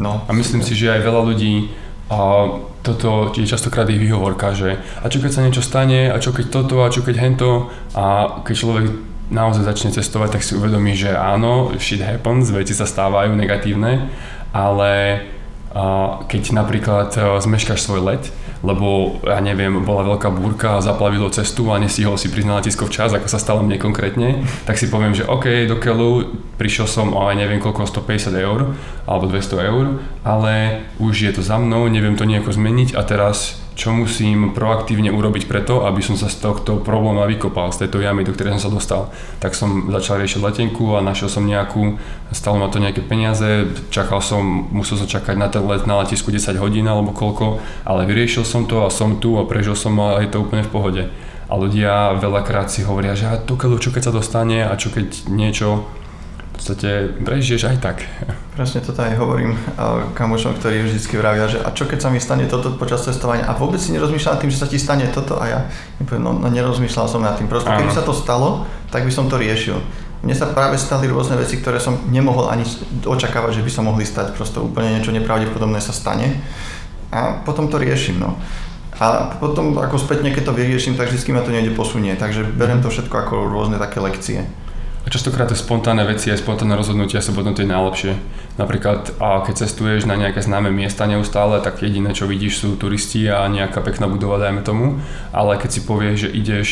No, 0.00 0.24
a 0.26 0.30
myslím 0.32 0.60
si, 0.60 0.76
že 0.76 0.92
aj 0.92 1.04
veľa 1.04 1.22
ľudí 1.24 1.72
A 2.06 2.46
toto 2.86 3.34
je 3.34 3.42
častokrát 3.42 3.90
ich 3.90 3.98
výhovorka, 3.98 4.54
že 4.54 4.78
a 5.02 5.10
čo 5.10 5.18
keď 5.18 5.30
sa 5.34 5.42
niečo 5.42 5.58
stane, 5.58 6.06
a 6.06 6.22
čo 6.22 6.30
keď 6.30 6.46
toto, 6.54 6.86
a 6.86 6.92
čo 6.92 7.02
keď 7.02 7.18
hento. 7.18 7.66
A 7.98 8.38
keď 8.46 8.54
človek 8.54 8.84
naozaj 9.30 9.66
začne 9.66 9.90
cestovať, 9.90 10.38
tak 10.38 10.42
si 10.46 10.54
uvedomí, 10.54 10.94
že 10.94 11.14
áno, 11.14 11.74
shit 11.78 12.02
happens, 12.02 12.50
veci 12.54 12.72
sa 12.72 12.86
stávajú 12.86 13.34
negatívne, 13.34 14.10
ale 14.54 15.22
keď 16.26 16.56
napríklad 16.56 17.10
e, 17.12 17.20
zmeškáš 17.36 17.84
svoj 17.84 18.00
let, 18.00 18.24
lebo 18.64 19.20
ja 19.28 19.36
neviem, 19.44 19.84
bola 19.84 20.16
veľká 20.16 20.32
búrka 20.32 20.80
zaplavilo 20.80 21.28
cestu 21.28 21.68
a 21.68 21.76
nestihol 21.76 22.16
si 22.16 22.32
na 22.40 22.56
letisko 22.56 22.88
včas, 22.88 23.12
ako 23.12 23.28
sa 23.28 23.36
stalo 23.36 23.60
mne 23.60 23.76
konkrétne, 23.76 24.40
tak 24.64 24.80
si 24.80 24.88
poviem, 24.88 25.12
že 25.12 25.28
OK, 25.28 25.68
do 25.68 25.76
Kelu 25.76 26.40
prišiel 26.56 26.88
som 26.88 27.12
o 27.12 27.28
aj 27.28 27.36
neviem 27.36 27.60
koľko, 27.60 27.84
150 27.84 28.32
eur 28.32 28.72
alebo 29.04 29.28
200 29.28 29.68
eur, 29.68 29.84
ale 30.24 30.82
už 30.96 31.28
je 31.28 31.32
to 31.36 31.42
za 31.44 31.60
mnou, 31.60 31.84
neviem 31.92 32.16
to 32.16 32.24
nejako 32.24 32.56
zmeniť 32.56 32.96
a 32.96 33.04
teraz 33.04 33.60
čo 33.76 33.92
musím 33.92 34.56
proaktívne 34.56 35.12
urobiť 35.12 35.44
preto, 35.44 35.84
aby 35.84 36.00
som 36.00 36.16
sa 36.16 36.32
z 36.32 36.40
tohto 36.40 36.80
probléma 36.80 37.28
vykopal, 37.28 37.76
z 37.76 37.84
tejto 37.84 38.00
jamy, 38.00 38.24
do 38.24 38.32
ktorej 38.32 38.56
som 38.56 38.72
sa 38.72 38.72
dostal. 38.72 39.02
Tak 39.36 39.52
som 39.52 39.92
začal 39.92 40.16
riešiť 40.24 40.40
letenku 40.40 40.96
a 40.96 41.04
našiel 41.04 41.28
som 41.28 41.44
nejakú, 41.44 42.00
stalo 42.32 42.56
ma 42.56 42.72
to 42.72 42.80
nejaké 42.80 43.04
peniaze, 43.04 43.68
čakal 43.92 44.24
som, 44.24 44.72
musel 44.72 44.96
som 44.96 45.04
čakať 45.04 45.36
na 45.36 45.52
ten 45.52 45.60
let 45.68 45.84
na 45.84 46.00
letisku 46.00 46.32
10 46.32 46.56
hodín 46.56 46.88
alebo 46.88 47.12
koľko, 47.12 47.60
ale 47.84 48.08
vyriešil 48.08 48.48
som 48.48 48.64
to 48.64 48.80
a 48.80 48.88
som 48.88 49.20
tu 49.20 49.36
a 49.36 49.44
prežil 49.44 49.76
som 49.76 49.92
a 50.00 50.24
je 50.24 50.32
to 50.32 50.40
úplne 50.40 50.64
v 50.64 50.72
pohode. 50.72 51.02
A 51.46 51.54
ľudia 51.54 52.16
veľakrát 52.16 52.72
si 52.72 52.80
hovoria, 52.82 53.12
že 53.12 53.28
a 53.28 53.36
to 53.36 53.60
čo 53.60 53.92
keď 53.92 54.08
sa 54.08 54.16
dostane 54.16 54.66
a 54.66 54.72
čo 54.74 54.88
keď 54.88 55.28
niečo 55.28 55.84
podstate 56.56 56.88
prežiješ 57.22 57.62
aj 57.68 57.76
tak. 57.84 57.96
Presne 58.56 58.80
toto 58.80 59.04
aj 59.04 59.20
hovorím 59.20 59.52
kamošom, 60.16 60.56
ktorí 60.56 60.88
vždy 60.88 60.98
vravia, 61.20 61.46
že 61.46 61.60
a 61.60 61.70
čo 61.76 61.84
keď 61.84 61.98
sa 62.00 62.08
mi 62.08 62.18
stane 62.18 62.48
toto 62.48 62.72
počas 62.74 63.04
cestovania 63.04 63.44
a 63.44 63.52
vôbec 63.52 63.76
si 63.76 63.92
nerozmýšľam 63.92 64.34
nad 64.34 64.40
tým, 64.40 64.52
že 64.52 64.60
sa 64.64 64.66
ti 64.66 64.80
stane 64.80 65.04
toto 65.12 65.36
a 65.36 65.44
ja 65.44 65.60
poviem, 66.08 66.24
no, 66.24 66.32
no 66.32 66.48
nerozmýšľal 66.48 67.06
som 67.06 67.20
nad 67.20 67.36
tým. 67.36 67.46
Proste 67.46 67.68
keby 67.68 67.92
sa 67.92 68.02
to 68.02 68.16
stalo, 68.16 68.64
tak 68.88 69.04
by 69.04 69.12
som 69.12 69.28
to 69.28 69.36
riešil. 69.36 69.76
Mne 70.24 70.32
sa 70.32 70.48
práve 70.48 70.80
stali 70.80 71.06
rôzne 71.06 71.36
veci, 71.36 71.60
ktoré 71.60 71.76
som 71.76 72.00
nemohol 72.08 72.48
ani 72.48 72.64
očakávať, 73.04 73.60
že 73.60 73.64
by 73.68 73.70
sa 73.70 73.84
mohli 73.84 74.02
stať. 74.08 74.32
Proste 74.32 74.58
úplne 74.58 74.96
niečo 74.96 75.12
nepravdepodobné 75.12 75.78
sa 75.78 75.92
stane 75.92 76.40
a 77.12 77.44
potom 77.44 77.68
to 77.68 77.76
riešim. 77.76 78.16
No. 78.18 78.34
A 78.96 79.36
potom 79.36 79.76
ako 79.76 80.00
spätne, 80.00 80.32
keď 80.32 80.50
to 80.50 80.56
vyrieším, 80.56 80.96
tak 80.96 81.12
vždy 81.12 81.30
ma 81.36 81.44
to 81.44 81.52
niekde 81.52 81.76
posunie. 81.76 82.16
Takže 82.16 82.48
berem 82.56 82.80
to 82.80 82.88
všetko 82.88 83.12
ako 83.12 83.34
rôzne 83.52 83.76
také 83.76 84.00
lekcie. 84.00 84.48
A 85.06 85.10
častokrát 85.14 85.46
tie 85.46 85.54
spontánne 85.54 86.02
veci 86.02 86.34
aj 86.34 86.42
spontánne 86.42 86.74
rozhodnutia 86.74 87.22
sú 87.22 87.30
potom 87.30 87.54
tie 87.54 87.62
najlepšie. 87.62 88.18
Napríklad, 88.58 89.14
a 89.22 89.38
keď 89.46 89.62
cestuješ 89.62 90.02
na 90.02 90.18
nejaké 90.18 90.42
známe 90.42 90.74
miesta 90.74 91.06
neustále, 91.06 91.62
tak 91.62 91.78
jediné, 91.78 92.10
čo 92.10 92.26
vidíš, 92.26 92.66
sú 92.66 92.74
turisti 92.74 93.30
a 93.30 93.46
nejaká 93.46 93.86
pekná 93.86 94.10
budova, 94.10 94.42
dajme 94.42 94.66
tomu. 94.66 94.98
Ale 95.30 95.62
keď 95.62 95.70
si 95.70 95.80
povieš, 95.86 96.16
že 96.26 96.34
ideš 96.34 96.70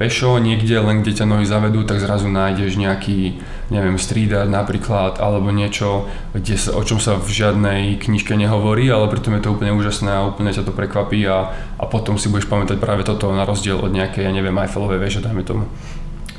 pešo 0.00 0.40
niekde, 0.40 0.80
len 0.80 1.04
kde 1.04 1.22
ťa 1.22 1.26
nohy 1.28 1.46
zavedú, 1.46 1.84
tak 1.84 2.00
zrazu 2.00 2.26
nájdeš 2.26 2.80
nejaký, 2.80 3.38
neviem, 3.70 4.00
street 4.00 4.32
napríklad, 4.48 5.22
alebo 5.22 5.54
niečo, 5.54 6.08
kde 6.34 6.56
sa, 6.58 6.74
o 6.74 6.82
čom 6.82 6.98
sa 6.98 7.20
v 7.20 7.28
žiadnej 7.30 8.00
knižke 8.00 8.34
nehovorí, 8.34 8.90
ale 8.90 9.12
pritom 9.12 9.38
je 9.38 9.44
to 9.46 9.52
úplne 9.54 9.76
úžasné 9.76 10.10
a 10.10 10.26
úplne 10.26 10.50
ťa 10.50 10.66
to 10.66 10.72
prekvapí 10.74 11.22
a, 11.30 11.52
a 11.78 11.84
potom 11.86 12.18
si 12.18 12.26
budeš 12.26 12.50
pamätať 12.50 12.80
práve 12.82 13.06
toto 13.06 13.30
na 13.30 13.46
rozdiel 13.46 13.78
od 13.78 13.94
nejakej, 13.94 14.26
ja 14.26 14.32
neviem, 14.34 14.56
Eiffelovej 14.58 14.98
veže, 14.98 15.20
dajme 15.22 15.46
tomu. 15.46 15.68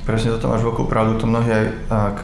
Presne 0.06 0.38
toto 0.38 0.54
máš 0.54 0.62
veľkú 0.62 0.86
pravdu, 0.86 1.18
to 1.18 1.26
mnohí 1.26 1.50
aj 1.50 1.66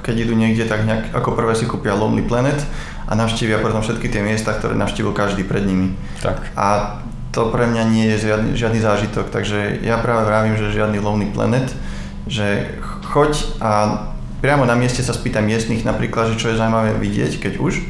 keď 0.05 0.15
idú 0.29 0.37
niekde, 0.37 0.69
tak 0.69 0.85
nejak, 0.85 1.17
ako 1.17 1.33
prvé 1.33 1.57
si 1.57 1.65
kúpia 1.65 1.97
Lonely 1.97 2.21
Planet 2.29 2.61
a 3.09 3.17
navštívia 3.17 3.57
potom 3.57 3.81
všetky 3.81 4.05
tie 4.05 4.21
miesta, 4.21 4.53
ktoré 4.53 4.77
navštívil 4.77 5.17
každý 5.17 5.41
pred 5.41 5.65
nimi. 5.65 5.97
Tak. 6.21 6.53
A 6.53 7.01
to 7.33 7.49
pre 7.49 7.65
mňa 7.65 7.83
nie 7.89 8.05
je 8.13 8.29
žiadny, 8.29 8.53
žiadny 8.53 8.79
zážitok, 8.85 9.33
takže 9.33 9.81
ja 9.81 9.97
práve 9.97 10.29
vravím, 10.29 10.61
že 10.61 10.77
žiadny 10.77 11.01
Lonely 11.01 11.33
Planet, 11.33 11.73
že 12.29 12.77
choď 13.09 13.57
a 13.57 13.71
priamo 14.45 14.69
na 14.69 14.77
mieste 14.77 15.01
sa 15.01 15.17
spýtam 15.17 15.49
miestnych 15.49 15.81
napríklad, 15.81 16.29
že 16.33 16.37
čo 16.37 16.53
je 16.53 16.59
zaujímavé 16.61 16.93
vidieť, 17.01 17.41
keď 17.41 17.53
už, 17.57 17.81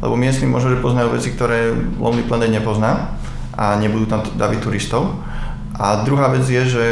lebo 0.00 0.16
miestni 0.16 0.48
možno, 0.48 0.72
že 0.72 0.80
poznajú 0.80 1.12
veci, 1.12 1.36
ktoré 1.36 1.76
Lonely 2.00 2.24
Planet 2.24 2.48
nepozná 2.48 3.12
a 3.52 3.76
nebudú 3.76 4.08
tam 4.08 4.24
daviť 4.24 4.58
turistov. 4.64 5.20
A 5.74 6.06
druhá 6.06 6.30
vec 6.30 6.46
je, 6.46 6.62
že 6.62 6.84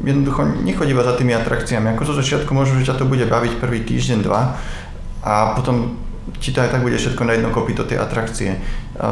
jednoducho 0.00 0.64
nechodí 0.64 0.96
iba 0.96 1.04
za 1.04 1.14
tými 1.20 1.36
atrakciami. 1.36 1.92
Ako 1.92 2.08
zo 2.08 2.14
začiatku 2.16 2.48
možno, 2.56 2.80
že 2.80 2.88
ťa 2.88 2.98
to 2.98 3.04
bude 3.04 3.28
baviť 3.28 3.60
prvý 3.60 3.84
týždeň, 3.84 4.24
dva 4.24 4.56
a 5.20 5.52
potom 5.52 6.00
ti 6.40 6.48
to 6.50 6.64
aj 6.64 6.72
tak 6.72 6.82
bude 6.82 6.96
všetko 6.96 7.22
na 7.28 7.36
jedno 7.36 7.52
kopito 7.52 7.84
tie 7.84 8.00
atrakcie. 8.00 8.56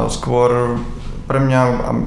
Skôr 0.09 0.79
pre 1.29 1.39
mňa, 1.39 1.61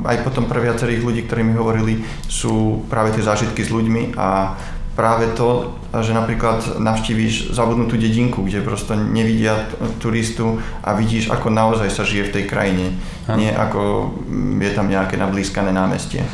aj 0.04 0.26
potom 0.26 0.50
pre 0.50 0.60
viacerých 0.60 1.00
ľudí, 1.00 1.24
ktorí 1.24 1.46
mi 1.46 1.54
hovorili, 1.56 2.02
sú 2.28 2.84
práve 2.90 3.14
tie 3.14 3.24
zážitky 3.24 3.62
s 3.64 3.72
ľuďmi 3.72 4.18
a 4.18 4.58
práve 4.98 5.32
to, 5.32 5.74
že 5.94 6.12
napríklad 6.12 6.82
navštívíš 6.82 7.54
zabudnutú 7.54 7.96
dedinku, 7.96 8.42
kde 8.42 8.60
prosto 8.60 8.98
nevidia 8.98 9.70
turistu 10.02 10.60
a 10.82 10.92
vidíš, 10.98 11.30
ako 11.30 11.46
naozaj 11.50 11.88
sa 11.88 12.02
žije 12.02 12.28
v 12.28 12.34
tej 12.36 12.44
krajine. 12.50 12.86
Ano. 13.26 13.38
Nie 13.38 13.54
ako 13.54 14.12
je 14.60 14.72
tam 14.74 14.90
nejaké 14.90 15.16
nablískané 15.16 15.72
námestie. 15.72 16.26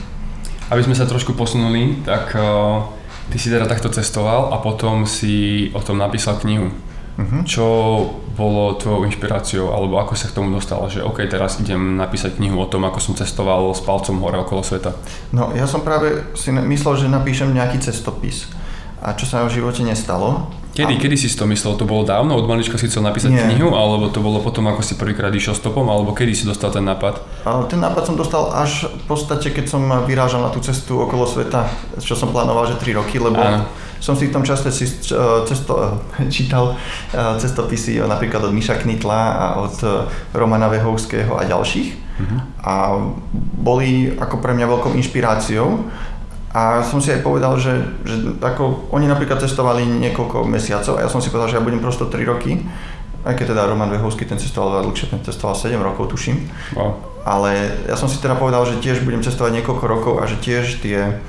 Aby 0.70 0.87
sme 0.87 0.94
sa 0.94 1.04
trošku 1.04 1.35
posunuli, 1.35 1.98
tak 2.06 2.30
uh, 2.38 2.87
ty 3.28 3.37
si 3.42 3.50
teda 3.50 3.66
takto 3.66 3.90
cestoval 3.90 4.54
a 4.54 4.62
potom 4.62 5.02
si 5.02 5.66
o 5.74 5.83
tom 5.83 5.98
napísal 5.98 6.38
knihu. 6.38 6.70
Uh-huh. 7.18 7.42
Čo 7.42 7.66
bolo 8.38 8.78
tvojou 8.78 9.04
inšpiráciou, 9.04 9.74
alebo 9.74 10.00
ako 10.00 10.16
sa 10.16 10.30
k 10.30 10.37
tomu 10.40 10.54
dostal, 10.54 10.80
že 10.88 11.04
OK, 11.04 11.26
teraz 11.28 11.61
idem 11.61 11.98
napísať 11.98 12.40
knihu 12.40 12.56
o 12.56 12.70
tom, 12.70 12.87
ako 12.88 13.02
som 13.02 13.18
cestoval 13.18 13.74
s 13.76 13.83
palcom 13.85 14.22
hore 14.24 14.40
okolo 14.40 14.64
sveta? 14.64 14.96
No, 15.35 15.52
ja 15.52 15.68
som 15.68 15.85
práve 15.85 16.24
si 16.33 16.48
myslel, 16.54 16.94
že 16.96 17.12
napíšem 17.12 17.52
nejaký 17.52 17.83
cestopis. 17.83 18.48
A 19.02 19.12
čo 19.18 19.28
sa 19.28 19.44
v 19.44 19.52
živote 19.52 19.85
nestalo, 19.85 20.48
Kedy, 20.70 20.94
a... 20.96 21.00
kedy 21.02 21.16
si 21.18 21.26
to 21.35 21.50
myslel? 21.50 21.74
To 21.74 21.85
bolo 21.85 22.06
dávno? 22.06 22.38
Od 22.38 22.46
malička 22.46 22.78
si 22.78 22.87
chcel 22.87 23.02
napísať 23.02 23.35
Nie. 23.35 23.42
knihu? 23.50 23.74
Alebo 23.74 24.06
to 24.09 24.22
bolo 24.22 24.38
potom, 24.38 24.70
ako 24.70 24.87
si 24.87 24.94
prvýkrát 24.94 25.35
išiel 25.35 25.59
stopom? 25.59 25.90
Alebo 25.90 26.14
kedy 26.14 26.33
si 26.33 26.44
dostal 26.46 26.70
ten 26.70 26.87
nápad? 26.87 27.18
Ten 27.66 27.83
nápad 27.83 28.02
som 28.06 28.14
dostal 28.14 28.54
až 28.54 28.87
v 28.87 29.04
podstate, 29.11 29.50
keď 29.50 29.66
som 29.66 29.83
vyrážal 30.06 30.46
na 30.46 30.50
tú 30.54 30.62
cestu 30.62 31.02
okolo 31.02 31.26
sveta, 31.26 31.66
čo 31.98 32.14
som 32.14 32.30
plánoval, 32.30 32.70
že 32.70 32.78
3 32.78 32.98
roky, 33.02 33.18
lebo 33.18 33.42
Áno. 33.42 33.66
som 33.98 34.14
si 34.14 34.30
v 34.30 34.35
tom 34.35 34.46
čase 34.46 34.70
si 34.70 34.87
cesto, 35.50 35.74
čítal 36.35 36.78
cestopisy 37.12 37.98
napríklad 38.06 38.46
od 38.46 38.54
Miša 38.54 38.78
Knitla 38.78 39.20
a 39.35 39.46
od 39.59 39.74
Romana 40.30 40.70
Vehovského 40.70 41.35
a 41.35 41.42
ďalších. 41.50 42.11
Uh-huh. 42.20 42.40
A 42.61 42.72
boli 43.61 44.12
ako 44.12 44.44
pre 44.44 44.52
mňa 44.52 44.66
veľkou 44.68 44.92
inšpiráciou 44.92 45.88
a 46.51 46.83
som 46.83 46.99
si 46.99 47.15
aj 47.15 47.23
povedal, 47.23 47.55
že, 47.63 47.79
že 48.03 48.35
ako 48.43 48.91
oni 48.91 49.07
napríklad 49.07 49.39
cestovali 49.39 49.87
niekoľko 49.87 50.43
mesiacov 50.51 50.99
a 50.99 51.07
ja 51.07 51.11
som 51.11 51.23
si 51.23 51.31
povedal, 51.31 51.47
že 51.47 51.57
ja 51.59 51.63
budem 51.63 51.79
prosto 51.79 52.11
3 52.11 52.27
roky, 52.27 52.59
aj 53.23 53.37
keď 53.39 53.55
teda 53.55 53.71
Roman 53.71 53.93
Vehovský 53.93 54.27
ten 54.27 54.41
cestoval 54.41 54.83
dlhšie, 54.83 55.15
ten 55.15 55.23
cestoval 55.23 55.55
7 55.55 55.77
rokov, 55.79 56.11
tuším. 56.11 56.51
Wow. 56.75 56.99
Ale 57.21 57.71
ja 57.85 57.95
som 57.95 58.09
si 58.09 58.17
teda 58.17 58.35
povedal, 58.35 58.65
že 58.65 58.81
tiež 58.81 59.05
budem 59.05 59.21
cestovať 59.21 59.61
niekoľko 59.61 59.85
rokov 59.85 60.15
a 60.19 60.27
že 60.27 60.41
tiež 60.41 60.81
tie, 60.81 61.21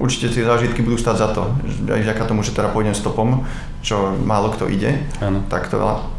určite 0.00 0.32
tie 0.32 0.42
zážitky 0.42 0.80
budú 0.80 0.96
stať 0.96 1.16
za 1.20 1.28
to. 1.36 1.52
Aj 1.92 2.00
vďaka 2.00 2.24
tomu, 2.24 2.40
že 2.40 2.56
teda 2.56 2.72
pôjdem 2.72 2.96
stopom, 2.96 3.44
čo 3.84 4.16
málo 4.24 4.50
kto 4.56 4.72
ide, 4.72 5.04
ano. 5.20 5.44
tak 5.52 5.68
to 5.68 5.76
veľa. 5.76 6.15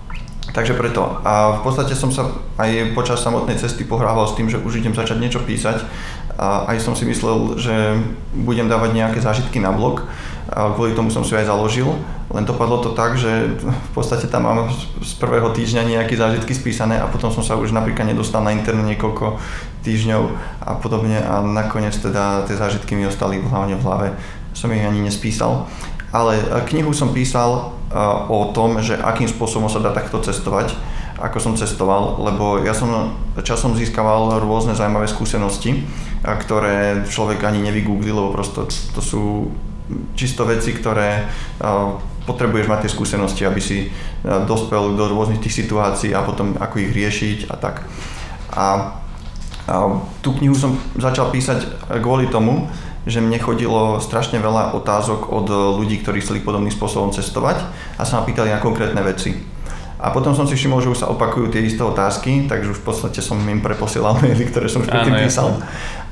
Takže 0.57 0.73
preto. 0.73 1.21
A 1.21 1.61
v 1.61 1.69
podstate 1.69 1.93
som 1.93 2.09
sa 2.09 2.33
aj 2.57 2.97
počas 2.97 3.21
samotnej 3.21 3.61
cesty 3.61 3.85
pohrával 3.85 4.25
s 4.25 4.33
tým, 4.33 4.49
že 4.49 4.57
už 4.57 4.81
idem 4.81 4.89
začať 4.89 5.21
niečo 5.21 5.45
písať 5.45 5.85
a 6.33 6.65
aj 6.73 6.81
som 6.81 6.97
si 6.97 7.05
myslel, 7.05 7.61
že 7.61 7.93
budem 8.33 8.65
dávať 8.65 8.97
nejaké 8.97 9.21
zážitky 9.21 9.61
na 9.61 9.69
blog. 9.69 10.09
A 10.49 10.73
kvôli 10.73 10.97
tomu 10.97 11.13
som 11.13 11.21
si 11.21 11.37
aj 11.37 11.45
založil, 11.45 11.85
len 12.33 12.41
to 12.47 12.57
padlo 12.57 12.81
to 12.81 12.97
tak, 12.97 13.21
že 13.21 13.59
v 13.61 13.89
podstate 13.93 14.25
tam 14.25 14.49
mám 14.49 14.73
z 15.03 15.13
prvého 15.21 15.53
týždňa 15.53 15.93
nejaké 15.93 16.17
zážitky 16.17 16.57
spísané 16.57 16.97
a 16.97 17.05
potom 17.05 17.29
som 17.29 17.45
sa 17.45 17.53
už 17.53 17.69
napríklad 17.69 18.09
nedostal 18.09 18.41
na 18.41 18.55
internet 18.55 18.97
niekoľko 18.97 19.37
týždňov 19.85 20.23
a 20.65 20.73
podobne 20.81 21.21
a 21.21 21.45
nakoniec 21.45 21.93
teda 21.93 22.49
tie 22.49 22.57
zážitky 22.57 22.97
mi 22.97 23.05
ostali 23.05 23.37
hlavne 23.37 23.77
v 23.77 23.85
hlave. 23.85 24.07
Som 24.57 24.73
ich 24.73 24.81
ani 24.81 25.05
nespísal. 25.05 25.69
Ale 26.09 26.39
knihu 26.65 26.95
som 26.97 27.13
písal 27.13 27.76
o 28.27 28.51
tom, 28.51 28.83
že 28.83 28.99
akým 28.99 29.31
spôsobom 29.31 29.71
sa 29.71 29.79
dá 29.79 29.95
takto 29.95 30.19
cestovať 30.19 30.75
ako 31.17 31.37
som 31.41 31.53
cestoval, 31.57 32.21
lebo 32.21 32.61
ja 32.61 32.77
som 32.77 33.17
časom 33.41 33.73
získaval 33.73 34.37
rôzne 34.37 34.77
zaujímavé 34.77 35.09
skúsenosti, 35.09 35.81
ktoré 36.21 37.09
človek 37.09 37.41
ani 37.41 37.65
nevygooglil, 37.65 38.13
lebo 38.13 38.29
prosto 38.37 38.69
to 38.69 39.01
sú 39.01 39.49
čisto 40.13 40.45
veci, 40.45 40.77
ktoré 40.77 41.25
potrebuješ 42.29 42.69
mať 42.69 42.79
tie 42.85 42.91
skúsenosti, 42.93 43.43
aby 43.49 43.61
si 43.61 43.89
dospel 44.21 44.93
do 44.93 45.09
rôznych 45.09 45.41
tých 45.41 45.65
situácií 45.65 46.13
a 46.13 46.21
potom 46.21 46.53
ako 46.59 46.85
ich 46.85 46.93
riešiť 46.93 47.39
a 47.49 47.55
tak. 47.57 47.81
A, 48.53 48.65
a 49.65 49.75
tú 50.21 50.37
knihu 50.37 50.53
som 50.53 50.77
začal 51.01 51.33
písať 51.33 51.89
kvôli 51.97 52.29
tomu, 52.29 52.69
že 53.07 53.23
mne 53.23 53.39
chodilo 53.39 54.03
strašne 54.03 54.37
veľa 54.43 54.75
otázok 54.75 55.31
od 55.31 55.47
ľudí, 55.79 56.03
ktorí 56.03 56.19
chceli 56.19 56.43
podobným 56.43 56.75
spôsobom 56.75 57.15
cestovať 57.15 57.63
a 57.95 58.03
sa 58.03 58.19
ma 58.19 58.27
pýtali 58.27 58.51
na 58.51 58.59
konkrétne 58.59 58.99
veci. 59.01 59.57
A 59.97 60.13
potom 60.13 60.37
som 60.37 60.45
si 60.45 60.53
všimol, 60.53 60.77
že 60.77 60.93
už 60.93 61.01
sa 61.01 61.09
opakujú 61.09 61.49
tie 61.49 61.65
isté 61.65 61.81
otázky, 61.81 62.45
takže 62.45 62.77
už 62.77 62.79
v 62.85 62.85
podstate 62.85 63.17
som 63.17 63.41
im 63.49 63.65
preposielal 63.65 64.13
maily, 64.21 64.45
ktoré 64.45 64.69
som 64.69 64.85
už 64.85 64.93
predtým 64.93 65.25
písal. 65.25 65.57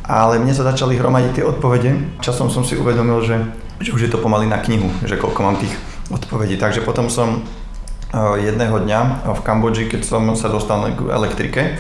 Ale 0.06 0.42
mne 0.42 0.54
sa 0.54 0.66
začali 0.66 0.98
hromadiť 0.98 1.42
tie 1.42 1.46
odpovede. 1.46 2.22
Časom 2.22 2.50
som 2.50 2.66
si 2.66 2.78
uvedomil, 2.78 3.22
že, 3.22 3.38
že 3.82 3.94
už 3.94 4.02
je 4.06 4.12
to 4.14 4.22
pomaly 4.22 4.50
na 4.50 4.58
knihu, 4.62 4.90
že 5.06 5.18
koľko 5.18 5.42
mám 5.46 5.58
tých 5.62 5.74
odpovedí. 6.10 6.58
Takže 6.58 6.82
potom 6.82 7.14
som 7.14 7.42
eh, 7.42 8.18
jedného 8.42 8.74
dňa 8.74 9.30
v 9.38 9.40
Kambodži, 9.46 9.86
keď 9.86 10.02
som 10.02 10.26
sa 10.34 10.50
dostal 10.50 10.82
k 10.94 11.06
elektrike, 11.10 11.78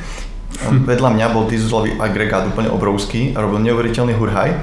hm. 0.62 0.86
vedľa 0.86 1.10
mňa 1.10 1.28
bol 1.34 1.50
dieselový 1.50 1.98
agregát 1.98 2.46
úplne 2.46 2.70
obrovský 2.70 3.34
a 3.34 3.42
robil 3.42 3.66
neuveriteľný 3.66 4.14
hurhaj. 4.14 4.54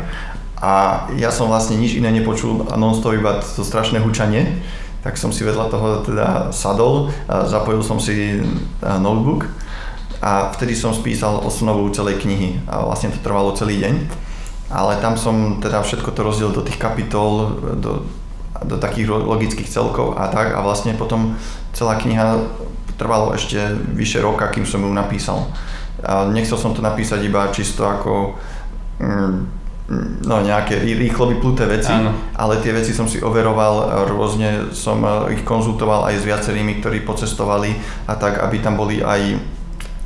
A 0.62 1.05
ja 1.18 1.35
som 1.35 1.51
vlastne 1.51 1.75
nič 1.75 1.98
iné 1.98 2.14
nepočul 2.14 2.70
a 2.70 2.79
non-stop 2.79 3.18
iba 3.18 3.42
to 3.42 3.66
strašné 3.66 3.98
hučanie 3.98 4.62
tak 5.03 5.18
som 5.18 5.35
si 5.35 5.42
vedľa 5.42 5.66
toho 5.66 5.88
teda 6.07 6.29
sadol, 6.55 7.11
a 7.27 7.44
zapojil 7.51 7.83
som 7.83 7.98
si 7.98 8.38
notebook 8.81 9.51
a 10.22 10.55
vtedy 10.55 10.79
som 10.79 10.94
spísal 10.94 11.42
osnovu 11.42 11.90
celej 11.90 12.22
knihy 12.22 12.62
a 12.70 12.87
vlastne 12.87 13.11
to 13.11 13.18
trvalo 13.18 13.51
celý 13.59 13.83
deň. 13.83 13.94
Ale 14.72 15.03
tam 15.03 15.18
som 15.18 15.59
teda 15.59 15.83
všetko 15.83 16.14
to 16.14 16.20
rozdiel 16.22 16.51
do 16.55 16.62
tých 16.64 16.79
kapitol, 16.81 17.61
do, 17.77 18.07
do 18.62 18.79
takých 18.79 19.11
logických 19.11 19.68
celkov 19.68 20.16
a 20.16 20.31
tak 20.31 20.55
a 20.55 20.62
vlastne 20.62 20.94
potom 20.94 21.37
celá 21.75 21.98
kniha 21.98 22.38
trvalo 22.96 23.35
ešte 23.35 23.75
vyše 23.92 24.22
roka, 24.22 24.48
kým 24.55 24.64
som 24.64 24.87
ju 24.87 24.88
napísal. 24.94 25.51
A 26.07 26.31
nechcel 26.31 26.57
som 26.57 26.72
to 26.72 26.81
napísať 26.81 27.27
iba 27.27 27.51
čisto 27.51 27.85
ako 27.85 28.38
mm, 29.03 29.62
no, 30.24 30.37
nejaké 30.40 30.81
rýchlo 30.81 31.28
vypluté 31.33 31.68
veci, 31.68 31.92
Áno. 31.92 32.12
ale 32.37 32.61
tie 32.64 32.72
veci 32.72 32.96
som 32.96 33.05
si 33.07 33.20
overoval, 33.20 34.07
rôzne 34.09 34.72
som 34.72 35.02
eh, 35.05 35.37
ich 35.38 35.42
konzultoval 35.44 36.09
aj 36.09 36.22
s 36.22 36.28
viacerými, 36.28 36.81
ktorí 36.81 37.05
pocestovali 37.05 37.74
a 38.09 38.16
tak, 38.16 38.40
aby 38.40 38.57
tam 38.62 38.78
boli 38.78 39.05
aj 39.05 39.37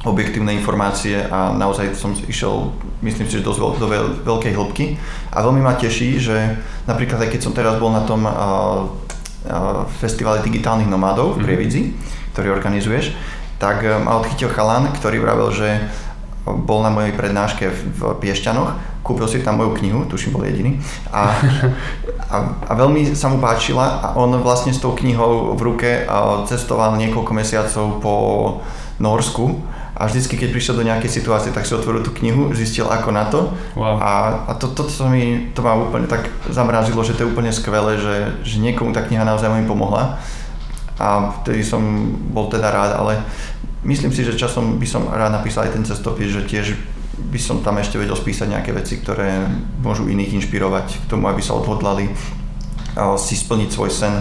objektívne 0.06 0.54
informácie 0.54 1.18
a 1.18 1.50
naozaj 1.50 1.98
som 1.98 2.14
išiel, 2.14 2.70
myslím 3.02 3.26
si, 3.26 3.42
že 3.42 3.46
dosť 3.46 3.58
do 3.82 3.86
veľkej 4.22 4.54
hĺbky. 4.54 4.94
A 5.34 5.42
veľmi 5.42 5.58
ma 5.58 5.74
teší, 5.74 6.22
že 6.22 6.36
napríklad 6.86 7.26
aj 7.26 7.30
keď 7.34 7.40
som 7.42 7.50
teraz 7.50 7.74
bol 7.82 7.90
na 7.90 8.06
tom 8.06 8.22
uh, 8.22 8.30
uh, 8.30 9.82
festivale 9.98 10.46
digitálnych 10.46 10.86
nomádov 10.86 11.34
v 11.34 11.42
mhm. 11.42 11.44
Prievidzi, 11.44 11.82
mm-hmm. 11.90 12.30
ktorý 12.38 12.48
organizuješ, 12.54 13.18
tak 13.58 13.82
ma 13.82 14.20
odchytil 14.20 14.52
chalan, 14.52 14.92
ktorý 14.94 15.16
vravel, 15.18 15.48
že 15.50 15.80
bol 16.46 16.86
na 16.86 16.94
mojej 16.94 17.10
prednáške 17.10 17.66
v 17.70 18.00
Piešťanoch, 18.22 19.02
kúpil 19.02 19.26
si 19.26 19.42
tam 19.42 19.58
moju 19.58 19.74
knihu, 19.82 20.06
tuším 20.06 20.38
bol 20.38 20.46
jediný, 20.46 20.78
a, 21.10 21.34
a, 22.34 22.36
a 22.66 22.72
veľmi 22.78 23.18
sa 23.18 23.26
mu 23.26 23.42
páčila 23.42 24.02
a 24.02 24.06
on 24.14 24.30
vlastne 24.38 24.70
s 24.70 24.78
tou 24.78 24.94
knihou 24.94 25.58
v 25.58 25.60
ruke 25.62 25.90
cestoval 26.46 26.94
niekoľko 26.98 27.32
mesiacov 27.34 27.86
po 27.98 28.14
Norsku 29.02 29.58
a 29.96 30.04
vždycky, 30.04 30.36
keď 30.36 30.48
prišiel 30.52 30.76
do 30.76 30.84
nejakej 30.84 31.08
situácie, 31.08 31.50
tak 31.56 31.64
si 31.64 31.72
otvoril 31.72 32.04
tú 32.04 32.12
knihu, 32.20 32.52
zistil 32.52 32.84
ako 32.84 33.10
na 33.16 33.24
to 33.32 33.48
wow. 33.72 33.96
a, 33.96 34.12
a 34.44 34.52
to, 34.60 34.68
to, 34.76 34.84
to, 34.84 35.08
mi, 35.08 35.50
to 35.56 35.64
ma 35.64 35.72
úplne 35.72 36.04
tak 36.04 36.28
zamrazilo, 36.52 37.00
že 37.00 37.16
to 37.16 37.24
je 37.24 37.32
úplne 37.32 37.48
skvelé, 37.48 37.96
že, 37.96 38.16
že 38.44 38.60
niekomu 38.60 38.92
tá 38.92 39.00
kniha 39.00 39.24
naozaj 39.24 39.48
mi 39.56 39.64
pomohla 39.64 40.20
a 40.96 41.40
vtedy 41.40 41.60
som 41.60 41.80
bol 42.32 42.48
teda 42.48 42.72
rád, 42.72 42.96
ale 42.96 43.20
myslím 43.84 44.12
si, 44.14 44.24
že 44.24 44.38
časom 44.38 44.78
by 44.80 44.86
som 44.86 45.10
rád 45.10 45.34
napísal 45.34 45.68
aj 45.68 45.76
ten 45.76 45.84
cestopis, 45.84 46.32
že 46.32 46.48
tiež 46.48 46.78
by 47.16 47.40
som 47.40 47.64
tam 47.64 47.80
ešte 47.80 47.96
vedel 47.96 48.16
spísať 48.16 48.52
nejaké 48.52 48.76
veci, 48.76 49.00
ktoré 49.00 49.48
môžu 49.80 50.08
iných 50.08 50.36
inšpirovať 50.40 51.04
k 51.04 51.08
tomu, 51.08 51.28
aby 51.32 51.40
sa 51.40 51.56
odhodlali 51.56 52.12
si 53.20 53.36
splniť 53.36 53.68
svoj 53.72 53.90
sen. 53.92 54.14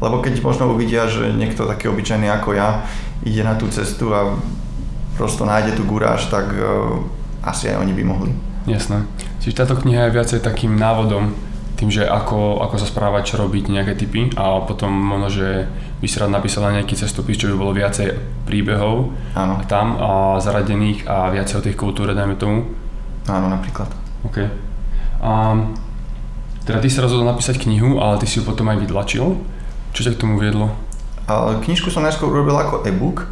Lebo 0.00 0.20
keď 0.20 0.40
možno 0.44 0.68
uvidia, 0.72 1.08
že 1.08 1.32
niekto 1.32 1.64
taký 1.64 1.88
obyčajný 1.88 2.28
ako 2.28 2.52
ja 2.52 2.84
ide 3.24 3.40
na 3.40 3.56
tú 3.56 3.68
cestu 3.72 4.12
a 4.12 4.36
prosto 5.16 5.48
nájde 5.48 5.78
tú 5.78 5.86
guráž, 5.88 6.28
tak 6.28 6.52
uh, 6.52 7.00
asi 7.40 7.72
aj 7.72 7.80
oni 7.80 7.92
by 7.96 8.04
mohli. 8.04 8.30
Jasné. 8.68 9.04
Čiže 9.40 9.64
táto 9.64 9.76
kniha 9.80 10.08
je 10.08 10.16
viacej 10.16 10.40
takým 10.40 10.76
návodom, 10.76 11.32
tým, 11.84 11.92
že 11.92 12.08
ako, 12.08 12.64
ako 12.64 12.80
sa 12.80 12.88
správať, 12.88 13.36
čo 13.36 13.44
robiť, 13.44 13.68
nejaké 13.68 13.92
typy 13.92 14.32
a 14.40 14.64
potom 14.64 14.88
možno, 14.88 15.28
že 15.28 15.68
by 16.00 16.06
si 16.08 16.16
rád 16.16 16.32
napísala 16.32 16.72
nejaký 16.72 16.96
cestopis, 16.96 17.36
čo 17.36 17.52
by 17.52 17.60
bolo 17.60 17.76
viacej 17.76 18.16
príbehov 18.48 19.12
Áno. 19.36 19.60
tam 19.68 20.00
a 20.00 20.40
zaradených 20.40 21.04
a 21.04 21.28
viacej 21.28 21.60
o 21.60 21.64
tej 21.68 21.76
kultúre, 21.76 22.16
dajme 22.16 22.40
tomu. 22.40 22.72
Áno, 23.28 23.52
napríklad. 23.52 23.92
OK. 24.24 24.48
A, 25.20 25.60
teda 26.64 26.80
ty 26.80 26.88
si 26.88 27.04
rozhodol 27.04 27.28
napísať 27.28 27.60
knihu, 27.68 28.00
ale 28.00 28.16
ty 28.16 28.24
si 28.24 28.40
ju 28.40 28.48
potom 28.48 28.64
aj 28.72 28.80
vydlačil. 28.80 29.36
Čo 29.92 30.00
ťa 30.08 30.16
k 30.16 30.20
tomu 30.24 30.40
viedlo? 30.40 30.72
A, 31.28 31.60
knižku 31.60 31.92
som 31.92 32.00
najskôr 32.00 32.32
urobil 32.32 32.56
ako 32.56 32.80
e-book. 32.88 33.28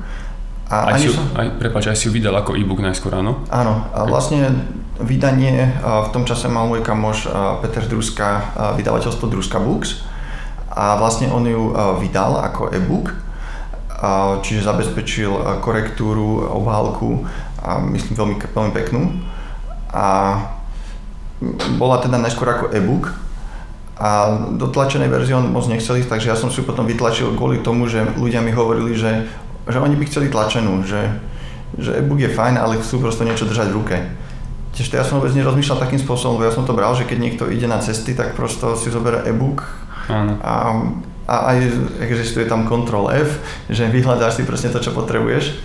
A 0.68 0.92
aj, 0.92 1.00
si, 1.00 1.08
som... 1.08 1.24
aj, 1.40 1.56
prepáč, 1.56 1.88
aj 1.88 1.96
si 1.96 2.08
ju 2.08 2.12
vydal 2.12 2.36
ako 2.36 2.52
e-book 2.52 2.84
najskôr, 2.84 3.16
áno? 3.16 3.48
Áno, 3.48 3.88
a 3.96 4.04
vlastne 4.04 4.52
vydanie 5.02 5.70
v 5.82 6.08
tom 6.14 6.22
čase 6.24 6.46
mal 6.46 6.70
môj 6.70 6.82
kamoš 6.82 7.26
Peter 7.62 7.84
Druska, 7.86 8.54
vydavateľstvo 8.78 9.26
Druska 9.28 9.58
Books 9.58 10.06
a 10.72 10.96
vlastne 10.96 11.28
on 11.28 11.44
ju 11.44 11.74
vydal 12.00 12.40
ako 12.40 12.72
e-book, 12.72 13.12
čiže 14.40 14.64
zabezpečil 14.64 15.60
korektúru, 15.60 16.48
obálku 16.48 17.28
myslím 17.92 18.14
veľmi, 18.18 18.36
veľmi 18.40 18.72
peknú. 18.72 19.02
A 19.92 20.38
bola 21.76 22.00
teda 22.00 22.16
najskôr 22.16 22.48
ako 22.48 22.72
e-book 22.72 23.12
a 24.00 24.34
do 24.56 24.66
tlačenej 24.72 25.12
verzie 25.12 25.36
on 25.36 25.52
moc 25.52 25.68
nechceli, 25.68 26.02
takže 26.02 26.32
ja 26.32 26.36
som 26.38 26.48
si 26.48 26.62
ju 26.62 26.66
potom 26.66 26.88
vytlačil 26.88 27.36
kvôli 27.36 27.60
tomu, 27.60 27.86
že 27.86 28.02
ľudia 28.16 28.40
mi 28.40 28.50
hovorili, 28.50 28.96
že, 28.96 29.28
že 29.68 29.78
oni 29.78 29.94
by 29.94 30.04
chceli 30.08 30.32
tlačenú, 30.32 30.82
že, 30.82 31.06
že 31.76 32.00
e-book 32.00 32.18
je 32.18 32.32
fajn, 32.32 32.56
ale 32.56 32.80
chcú 32.80 33.04
proste 33.04 33.28
niečo 33.28 33.46
držať 33.46 33.68
v 33.70 33.76
ruke. 33.76 33.96
Tiež 34.72 34.88
to 34.88 34.96
ja 34.96 35.04
som 35.04 35.20
vôbec 35.20 35.36
nerozmýšľal 35.36 35.84
takým 35.84 36.00
spôsobom, 36.00 36.40
lebo 36.40 36.48
ja 36.48 36.56
som 36.56 36.64
to 36.64 36.72
bral, 36.72 36.96
že 36.96 37.04
keď 37.04 37.18
niekto 37.20 37.44
ide 37.52 37.68
na 37.68 37.76
cesty, 37.84 38.16
tak 38.16 38.32
prosto 38.32 38.72
si 38.72 38.88
zoberie 38.88 39.20
e-book 39.28 39.68
Áno. 40.08 40.40
a, 40.40 40.54
a 41.28 41.34
aj 41.52 41.56
existuje 42.00 42.48
tam 42.48 42.64
Ctrl 42.64 43.12
F, 43.12 43.36
že 43.68 43.92
vyhľadáš 43.92 44.40
si 44.40 44.48
presne 44.48 44.72
to, 44.72 44.80
čo 44.80 44.96
potrebuješ, 44.96 45.60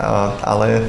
a, 0.00 0.32
ale 0.40 0.88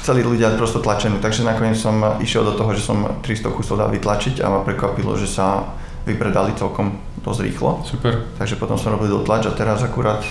chceli 0.00 0.22
ľudia 0.22 0.54
prosto 0.56 0.78
tlačenú, 0.78 1.18
takže 1.18 1.44
nakoniec 1.44 1.76
som 1.76 2.22
išiel 2.22 2.46
do 2.46 2.54
toho, 2.56 2.72
že 2.72 2.82
som 2.86 3.20
300 3.20 3.50
kusov 3.50 3.76
dal 3.76 3.92
vytlačiť 3.92 4.40
a 4.40 4.48
ma 4.48 4.60
prekvapilo, 4.62 5.18
že 5.18 5.28
sa 5.28 5.76
vypredali 6.08 6.56
celkom 6.56 6.96
dosť 7.20 7.40
rýchlo. 7.44 7.84
Super. 7.84 8.24
Takže 8.40 8.56
potom 8.56 8.80
som 8.80 8.96
robil 8.96 9.12
dotlač 9.12 9.44
a 9.44 9.52
teraz 9.52 9.84
akurát 9.84 10.24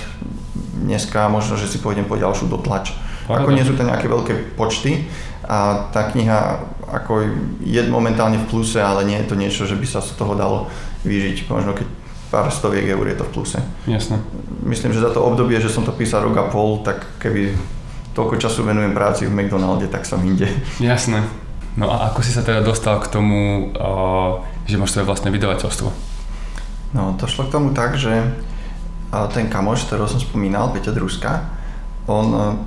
dneska 0.74 1.30
možno, 1.30 1.54
že 1.60 1.70
si 1.70 1.78
pôjdem 1.78 2.10
po 2.10 2.18
ďalšiu 2.18 2.50
dotlač. 2.50 2.98
Ako 3.30 3.54
nie 3.54 3.62
sú 3.62 3.78
to 3.78 3.86
nejaké 3.86 4.10
veľké 4.10 4.58
počty, 4.58 5.06
a 5.50 5.90
tá 5.90 6.14
kniha 6.14 6.62
ako 6.90 7.26
je 7.66 7.82
momentálne 7.90 8.38
v 8.38 8.50
pluse, 8.50 8.78
ale 8.78 9.02
nie 9.06 9.18
je 9.18 9.30
to 9.30 9.36
niečo, 9.36 9.66
že 9.66 9.74
by 9.74 9.86
sa 9.90 10.02
z 10.06 10.14
toho 10.14 10.38
dalo 10.38 10.70
vyžiť. 11.06 11.50
Možno 11.50 11.74
keď 11.74 11.90
pár 12.30 12.54
stoviek 12.54 12.86
eur 12.86 13.02
je 13.10 13.18
to 13.18 13.26
v 13.26 13.34
pluse. 13.34 13.60
Jasné. 13.90 14.22
Myslím, 14.62 14.94
že 14.94 15.02
za 15.02 15.10
to 15.10 15.26
obdobie, 15.26 15.58
že 15.58 15.74
som 15.74 15.82
to 15.82 15.94
písal 15.94 16.22
rok 16.30 16.38
a 16.38 16.46
pol, 16.54 16.86
tak 16.86 17.02
keby 17.18 17.58
toľko 18.14 18.38
času 18.38 18.62
venujem 18.62 18.94
práci 18.94 19.26
v 19.26 19.34
McDonalde, 19.34 19.90
tak 19.90 20.06
som 20.06 20.22
inde. 20.22 20.46
Jasné. 20.78 21.26
No 21.78 21.90
a 21.90 22.14
ako 22.14 22.22
si 22.22 22.34
sa 22.34 22.46
teda 22.46 22.62
dostal 22.62 23.02
k 23.02 23.10
tomu, 23.10 23.70
že 24.70 24.78
máš 24.78 24.94
svoje 24.94 25.10
vlastné 25.10 25.34
vydavateľstvo? 25.34 25.90
No, 26.94 27.14
to 27.18 27.30
šlo 27.30 27.50
k 27.50 27.54
tomu 27.54 27.74
tak, 27.74 27.98
že 27.98 28.34
ten 29.34 29.50
kamoš, 29.50 29.90
ktorého 29.90 30.10
som 30.10 30.22
spomínal, 30.22 30.74
Peťa 30.74 30.94
Druska, 30.94 31.50
on 32.10 32.58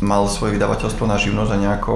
mal 0.00 0.26
svoje 0.26 0.58
vydavateľstvo 0.58 1.04
na 1.06 1.20
živnosť 1.20 1.50
a 1.54 1.62
nejako 1.62 1.94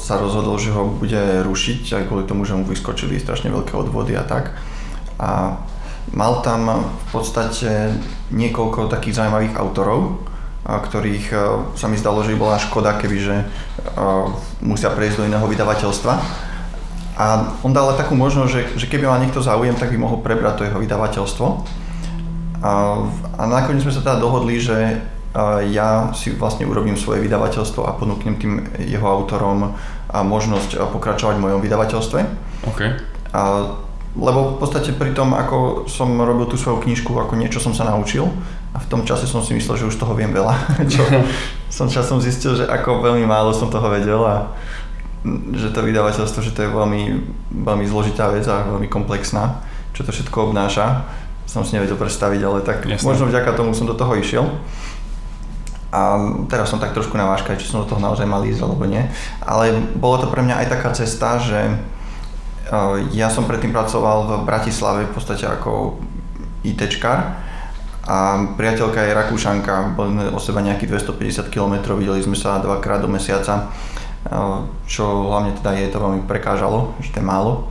sa 0.00 0.16
rozhodol, 0.16 0.56
že 0.56 0.72
ho 0.72 0.88
bude 0.88 1.44
rušiť 1.44 2.02
aj 2.02 2.04
kvôli 2.08 2.24
tomu, 2.24 2.48
že 2.48 2.56
mu 2.56 2.64
vyskočili 2.64 3.20
strašne 3.20 3.52
veľké 3.52 3.76
odvody 3.76 4.16
a 4.16 4.24
tak. 4.24 4.56
A 5.20 5.60
mal 6.10 6.42
tam 6.42 6.88
v 6.88 7.06
podstate 7.12 7.94
niekoľko 8.32 8.90
takých 8.90 9.22
zaujímavých 9.22 9.54
autorov, 9.60 10.24
ktorých 10.62 11.26
sa 11.74 11.86
mi 11.90 11.98
zdalo, 11.98 12.22
že 12.22 12.34
by 12.34 12.38
bola 12.38 12.62
škoda, 12.62 12.96
kebyže 12.96 13.44
musia 14.62 14.94
prejsť 14.94 15.16
do 15.20 15.26
iného 15.28 15.46
vydavateľstva. 15.46 16.14
A 17.12 17.54
on 17.60 17.76
dal 17.76 17.92
takú 17.98 18.16
možnosť, 18.16 18.50
že, 18.50 18.62
že 18.78 18.86
keby 18.88 19.04
mal 19.04 19.20
niekto 19.20 19.44
záujem, 19.44 19.76
tak 19.76 19.92
by 19.92 19.98
mohol 20.00 20.24
prebrať 20.24 20.54
to 20.58 20.66
jeho 20.70 20.80
vydavateľstvo. 20.80 21.46
A, 22.62 22.72
a 23.36 23.42
nakoniec 23.46 23.84
sme 23.84 23.92
sa 23.92 24.00
teda 24.00 24.22
dohodli, 24.22 24.56
že 24.62 25.02
ja 25.72 26.12
si 26.12 26.36
vlastne 26.36 26.68
urobím 26.68 26.92
svoje 26.92 27.24
vydavateľstvo 27.24 27.88
a 27.88 27.96
ponúknem 27.96 28.36
tým 28.36 28.52
jeho 28.84 29.08
autorom 29.08 29.72
možnosť 30.12 30.76
pokračovať 30.92 31.40
v 31.40 31.44
mojom 31.48 31.60
vydavateľstve. 31.64 32.20
Okay. 32.68 33.00
A, 33.32 33.72
lebo 34.12 34.56
v 34.56 34.56
podstate 34.60 34.92
pri 34.92 35.16
tom, 35.16 35.32
ako 35.32 35.88
som 35.88 36.12
robil 36.20 36.44
tú 36.44 36.60
svoju 36.60 36.84
knižku, 36.84 37.16
ako 37.16 37.40
niečo 37.40 37.64
som 37.64 37.72
sa 37.72 37.88
naučil 37.88 38.28
a 38.76 38.78
v 38.80 38.86
tom 38.92 39.08
čase 39.08 39.24
som 39.24 39.40
si 39.40 39.56
myslel, 39.56 39.80
že 39.80 39.88
už 39.88 39.96
toho 39.96 40.12
viem 40.12 40.36
veľa, 40.36 40.52
čo 40.92 41.00
som 41.76 41.88
časom 41.88 42.20
zistil, 42.20 42.52
že 42.52 42.68
ako 42.68 43.00
veľmi 43.00 43.24
málo 43.24 43.56
som 43.56 43.72
toho 43.72 43.88
vedel 43.88 44.20
a 44.20 44.52
že 45.56 45.72
to 45.72 45.86
vydavateľstvo, 45.86 46.44
že 46.44 46.52
to 46.52 46.66
je 46.66 46.70
veľmi, 46.74 47.02
veľmi 47.64 47.84
zložitá 47.88 48.28
vec 48.28 48.44
a 48.52 48.68
veľmi 48.68 48.90
komplexná, 48.90 49.64
čo 49.96 50.04
to 50.04 50.12
všetko 50.12 50.52
obnáša 50.52 51.08
som 51.52 51.68
si 51.68 51.76
nevedel 51.76 52.00
predstaviť, 52.00 52.40
ale 52.40 52.58
tak 52.64 52.88
Jasne. 52.88 53.04
možno 53.04 53.28
vďaka 53.28 53.52
tomu 53.52 53.76
som 53.76 53.84
do 53.84 53.92
toho 53.92 54.16
išiel. 54.16 54.48
A 55.92 56.16
teraz 56.48 56.72
som 56.72 56.80
tak 56.80 56.96
trošku 56.96 57.20
na 57.20 57.28
váškach, 57.28 57.60
či 57.60 57.68
som 57.68 57.84
do 57.84 57.88
toho 57.88 58.00
naozaj 58.00 58.24
mal 58.24 58.40
ísť 58.48 58.64
alebo 58.64 58.88
nie. 58.88 59.04
Ale 59.44 59.76
bolo 59.92 60.24
to 60.24 60.32
pre 60.32 60.40
mňa 60.40 60.64
aj 60.64 60.66
taká 60.72 60.90
cesta, 60.96 61.36
že 61.36 61.68
uh, 61.68 62.96
ja 63.12 63.28
som 63.28 63.44
predtým 63.44 63.76
pracoval 63.76 64.24
v 64.24 64.32
Bratislave 64.48 65.04
v 65.04 65.12
podstate 65.12 65.44
ako 65.44 66.00
ITčkar 66.64 67.36
a 68.08 68.16
priateľka 68.56 69.04
je 69.04 69.14
Rakúšanka, 69.14 69.94
boli 69.94 70.10
sme 70.10 70.24
o 70.34 70.40
seba 70.40 70.64
nejakých 70.64 71.06
250 71.12 71.54
km, 71.54 71.94
videli 71.94 72.18
sme 72.18 72.34
sa 72.34 72.58
dvakrát 72.58 73.04
do 73.04 73.12
mesiaca, 73.12 73.68
uh, 73.68 74.64
čo 74.88 75.28
hlavne 75.28 75.52
teda 75.60 75.76
je 75.76 75.92
to 75.92 76.00
veľmi 76.00 76.24
prekážalo, 76.24 76.96
že 77.04 77.12
to 77.12 77.20
je 77.20 77.26
málo 77.28 77.68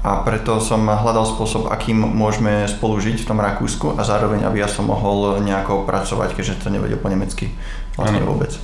a 0.00 0.24
preto 0.24 0.56
som 0.64 0.80
hľadal 0.88 1.28
spôsob, 1.28 1.68
akým 1.68 2.00
môžeme 2.00 2.64
spolu 2.64 2.96
žiť 2.96 3.20
v 3.20 3.28
tom 3.28 3.36
Rakúsku 3.36 4.00
a 4.00 4.02
zároveň, 4.04 4.48
aby 4.48 4.64
ja 4.64 4.68
som 4.68 4.88
mohol 4.88 5.44
nejako 5.44 5.84
pracovať, 5.84 6.32
keďže 6.32 6.64
to 6.64 6.72
nevedel 6.72 6.96
po 6.96 7.12
nemecky 7.12 7.52
vlastne 8.00 8.24
vôbec. 8.24 8.56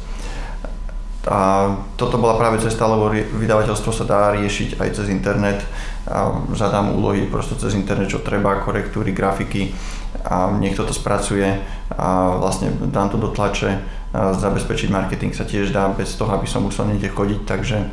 A 1.27 1.75
toto 1.99 2.22
bola 2.22 2.38
práve 2.38 2.62
cesta, 2.62 2.87
lebo 2.87 3.11
vydavateľstvo 3.11 3.90
sa 3.90 4.07
dá 4.07 4.31
riešiť 4.38 4.79
aj 4.79 4.88
cez 4.94 5.07
internet. 5.11 5.59
A 6.07 6.31
zadám 6.55 6.94
úlohy 6.94 7.27
prosto 7.27 7.59
cez 7.59 7.75
internet, 7.75 8.14
čo 8.14 8.22
treba, 8.22 8.62
korektúry, 8.62 9.11
grafiky 9.11 9.75
a 10.22 10.55
niekto 10.55 10.87
to 10.87 10.94
spracuje 10.94 11.59
a 11.99 12.38
vlastne 12.38 12.70
dám 12.94 13.11
to 13.11 13.18
do 13.18 13.35
tlače. 13.35 13.75
A 14.14 14.38
zabezpečiť 14.38 14.87
marketing 14.88 15.35
sa 15.35 15.42
tiež 15.42 15.75
dá 15.75 15.90
bez 15.90 16.14
toho, 16.14 16.31
aby 16.31 16.46
som 16.46 16.62
musel 16.62 16.87
niekde 16.87 17.11
chodiť, 17.11 17.40
takže 17.42 17.90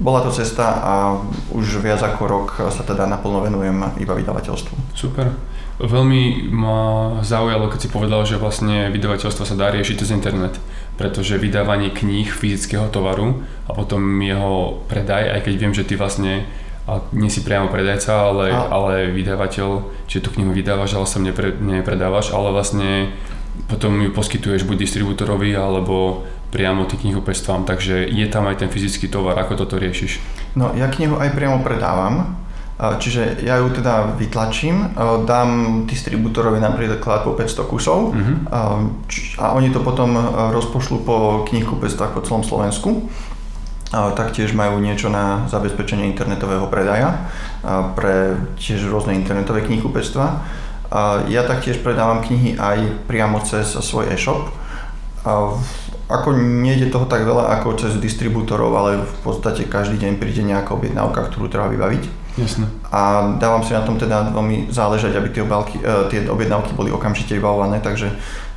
bola 0.00 0.24
to 0.24 0.32
cesta 0.32 0.80
a 0.80 0.92
už 1.52 1.84
viac 1.84 2.00
ako 2.00 2.22
rok 2.24 2.48
sa 2.72 2.82
teda 2.82 3.04
naplno 3.04 3.44
venujem 3.44 4.00
iba 4.00 4.16
vydavateľstvu. 4.16 4.96
Super. 4.96 5.30
Veľmi 5.80 6.52
ma 6.52 6.78
zaujalo, 7.24 7.72
keď 7.72 7.78
si 7.80 7.88
povedal, 7.88 8.20
že 8.28 8.36
vlastne 8.36 8.92
vydavateľstvo 8.92 9.44
sa 9.48 9.56
dá 9.56 9.72
riešiť 9.72 9.96
cez 10.00 10.12
internet, 10.12 10.60
pretože 11.00 11.40
vydávanie 11.40 11.88
kníh 11.88 12.28
fyzického 12.28 12.92
tovaru 12.92 13.40
a 13.64 13.72
potom 13.72 14.00
jeho 14.20 14.84
predaj, 14.92 15.36
aj 15.36 15.40
keď 15.48 15.54
viem, 15.56 15.72
že 15.72 15.88
ty 15.88 15.96
vlastne 15.96 16.44
a 16.90 17.06
nie 17.14 17.30
si 17.30 17.46
priamo 17.46 17.70
predajca, 17.70 18.12
ale, 18.12 18.50
a... 18.50 18.66
ale 18.72 19.14
vydavateľ, 19.14 19.68
či 20.10 20.18
tú 20.18 20.32
knihu 20.34 20.50
vydávaš, 20.50 20.98
ale 20.98 21.06
sa 21.06 21.22
nepre, 21.22 21.54
nepredávaš, 21.54 22.34
ale 22.34 22.50
vlastne 22.50 23.14
potom 23.70 24.00
ju 24.00 24.10
poskytuješ 24.10 24.66
buď 24.66 24.88
distribútorovi, 24.88 25.54
alebo 25.54 26.26
priamo 26.50 26.84
tým 26.90 27.06
knihupectvám, 27.06 27.62
takže 27.62 28.10
je 28.10 28.26
tam 28.26 28.50
aj 28.50 28.66
ten 28.66 28.70
fyzický 28.70 29.06
tovar, 29.06 29.38
ako 29.38 29.54
toto 29.64 29.78
riešiš? 29.78 30.18
No 30.58 30.74
ja 30.74 30.90
knihu 30.90 31.14
aj 31.16 31.30
priamo 31.30 31.62
predávam, 31.62 32.34
čiže 32.80 33.38
ja 33.46 33.62
ju 33.62 33.70
teda 33.70 34.18
vytlačím, 34.18 34.98
dám 35.30 35.82
distribútorovi 35.86 36.58
napríklad 36.58 37.22
po 37.22 37.38
500 37.38 37.70
kusov 37.70 38.16
uh-huh. 38.16 38.36
a 39.36 39.46
oni 39.52 39.70
to 39.70 39.84
potom 39.84 40.16
rozpošlú 40.50 41.06
po 41.06 41.46
knihkupectvách 41.46 42.16
po 42.16 42.24
celom 42.26 42.42
Slovensku. 42.42 43.06
Taktiež 43.90 44.54
majú 44.54 44.78
niečo 44.78 45.10
na 45.10 45.50
zabezpečenie 45.50 46.06
internetového 46.08 46.70
predaja 46.70 47.26
pre 47.98 48.38
tiež 48.54 48.86
rôzne 48.86 49.18
internetové 49.18 49.66
knihkupectvá. 49.66 50.26
Ja 51.26 51.42
taktiež 51.46 51.82
predávam 51.82 52.22
knihy 52.22 52.54
aj 52.58 53.06
priamo 53.10 53.42
cez 53.42 53.76
svoj 53.76 54.10
e-shop. 54.14 54.50
Ako 56.10 56.34
nejde 56.34 56.90
toho 56.90 57.06
tak 57.06 57.22
veľa 57.22 57.54
ako 57.60 57.78
cez 57.78 57.94
distribútorov, 58.02 58.74
ale 58.74 59.06
v 59.06 59.16
podstate 59.22 59.70
každý 59.70 60.02
deň 60.02 60.18
príde 60.18 60.42
nejaká 60.42 60.74
objednávka, 60.74 61.30
ktorú 61.30 61.46
treba 61.46 61.70
vybaviť. 61.70 62.02
Jasne. 62.34 62.66
A 62.90 63.34
dávam 63.38 63.62
si 63.62 63.74
na 63.74 63.86
tom 63.86 63.94
teda 63.94 64.34
veľmi 64.34 64.70
záležať, 64.70 65.14
aby 65.14 65.28
tie, 65.30 65.42
obálky, 65.46 65.78
uh, 65.82 66.10
tie 66.10 66.26
objednávky 66.26 66.74
boli 66.74 66.90
okamžite 66.90 67.34
vybavované, 67.38 67.78
takže 67.78 68.10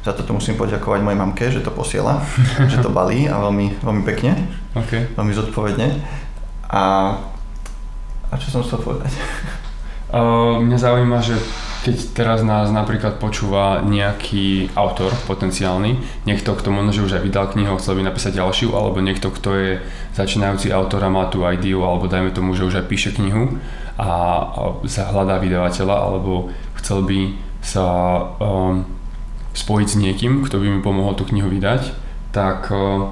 za 0.03 0.11
toto 0.11 0.35
musím 0.35 0.59
poďakovať 0.59 0.99
mojej 0.99 1.19
mamke, 1.19 1.43
že 1.47 1.63
to 1.63 1.71
posiela, 1.71 2.25
že 2.71 2.81
to 2.81 2.89
balí 2.89 3.29
a 3.29 3.37
veľmi, 3.37 3.81
veľmi 3.81 4.03
pekne, 4.03 4.35
okay. 4.73 5.09
veľmi 5.13 5.33
zodpovedne. 5.33 5.87
A, 6.73 6.81
a 8.29 8.33
čo 8.41 8.49
som 8.49 8.65
chcel 8.65 8.81
povedať? 8.81 9.13
Uh, 10.09 10.57
mňa 10.65 10.77
zaujíma, 10.77 11.17
že 11.21 11.37
keď 11.83 12.15
teraz 12.15 12.39
nás 12.47 12.71
napríklad 12.71 13.19
počúva 13.19 13.83
nejaký 13.83 14.71
autor 14.71 15.11
potenciálny, 15.27 15.99
niekto, 16.23 16.55
kto 16.55 16.71
možno, 16.71 16.95
že 16.95 17.03
už 17.03 17.13
aj 17.19 17.23
vydal 17.27 17.51
knihu, 17.51 17.75
chcel 17.75 17.99
by 17.99 18.07
napísať 18.07 18.39
ďalšiu, 18.39 18.71
alebo 18.71 19.03
niekto, 19.03 19.27
kto 19.27 19.49
je 19.59 19.71
začínajúci 20.15 20.71
autor 20.71 21.03
a 21.03 21.11
má 21.11 21.27
tú 21.27 21.43
ideu, 21.43 21.83
alebo 21.83 22.07
dajme 22.07 22.31
tomu, 22.31 22.55
že 22.55 22.63
už 22.63 22.79
aj 22.79 22.87
píše 22.87 23.11
knihu 23.19 23.59
a, 23.99 24.09
sa 24.87 25.11
hľadá 25.11 25.43
vydavateľa, 25.43 25.95
alebo 25.99 26.55
chcel 26.79 27.03
by 27.03 27.35
sa 27.59 27.85
um, 28.39 28.87
spojiť 29.51 29.87
s 29.91 29.99
niekým, 29.99 30.47
kto 30.47 30.63
by 30.63 30.67
mi 30.71 30.79
pomohol 30.79 31.19
tú 31.19 31.27
knihu 31.27 31.51
vydať, 31.51 31.91
tak 32.31 32.71
uh, 32.71 33.11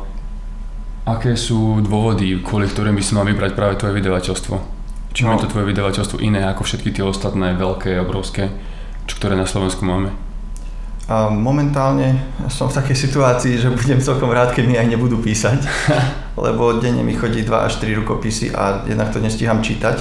aké 1.03 1.35
sú 1.35 1.83
dôvody, 1.83 2.39
kvôli 2.39 2.71
ktorým 2.71 2.95
by 2.95 3.03
si 3.03 3.11
mal 3.19 3.27
vybrať 3.27 3.51
práve 3.51 3.75
tvoje 3.75 3.99
vydavateľstvo? 3.99 4.80
Čím 5.11 5.27
no. 5.27 5.35
je 5.35 5.43
to 5.43 5.51
tvoje 5.51 5.67
vydavateľstvo 5.75 6.23
iné 6.23 6.47
ako 6.47 6.63
všetky 6.63 6.95
tie 6.95 7.03
ostatné 7.03 7.51
veľké, 7.59 7.99
obrovské, 7.99 8.47
čo, 9.07 9.19
ktoré 9.19 9.35
na 9.35 9.43
Slovensku 9.43 9.83
máme? 9.83 10.15
A 11.11 11.27
momentálne 11.27 12.15
som 12.47 12.71
v 12.71 12.77
takej 12.79 12.95
situácii, 12.95 13.59
že 13.59 13.67
budem 13.67 13.99
celkom 13.99 14.31
rád, 14.31 14.55
keď 14.55 14.63
mi 14.63 14.79
aj 14.79 14.87
nebudú 14.87 15.19
písať, 15.19 15.59
lebo 16.45 16.79
denne 16.79 17.03
mi 17.03 17.11
chodí 17.11 17.43
2 17.43 17.51
až 17.51 17.83
3 17.83 17.99
rukopisy 17.99 18.55
a 18.55 18.87
jednak 18.87 19.11
to 19.11 19.19
nestíham 19.19 19.59
čítať. 19.59 19.99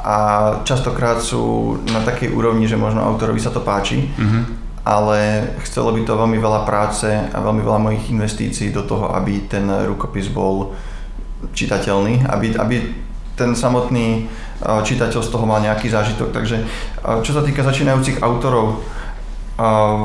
A 0.00 0.16
častokrát 0.64 1.20
sú 1.20 1.76
na 1.92 2.00
takej 2.00 2.32
úrovni, 2.32 2.64
že 2.64 2.80
možno 2.80 3.04
autorovi 3.04 3.36
sa 3.36 3.52
to 3.52 3.60
páči, 3.60 4.08
mm-hmm. 4.08 4.42
ale 4.88 5.52
chcelo 5.68 5.92
by 5.92 6.08
to 6.08 6.16
veľmi 6.16 6.40
veľa 6.40 6.64
práce 6.64 7.04
a 7.12 7.36
veľmi 7.36 7.60
veľa 7.60 7.80
mojich 7.84 8.08
investícií 8.08 8.72
do 8.72 8.88
toho, 8.88 9.12
aby 9.12 9.44
ten 9.44 9.68
rukopis 9.68 10.32
bol 10.32 10.72
čitateľný, 11.52 12.24
aby, 12.32 12.56
aby 12.56 12.76
ten 13.40 13.56
samotný 13.56 14.28
eh, 14.28 14.80
čitateľ 14.84 15.20
z 15.24 15.32
toho 15.32 15.48
mal 15.48 15.64
nejaký 15.64 15.88
zážitok. 15.88 16.28
Takže 16.36 16.56
eh, 16.60 17.18
čo 17.24 17.32
sa 17.32 17.40
týka 17.40 17.64
začínajúcich 17.64 18.20
autorov, 18.20 18.84
eh, 19.56 20.04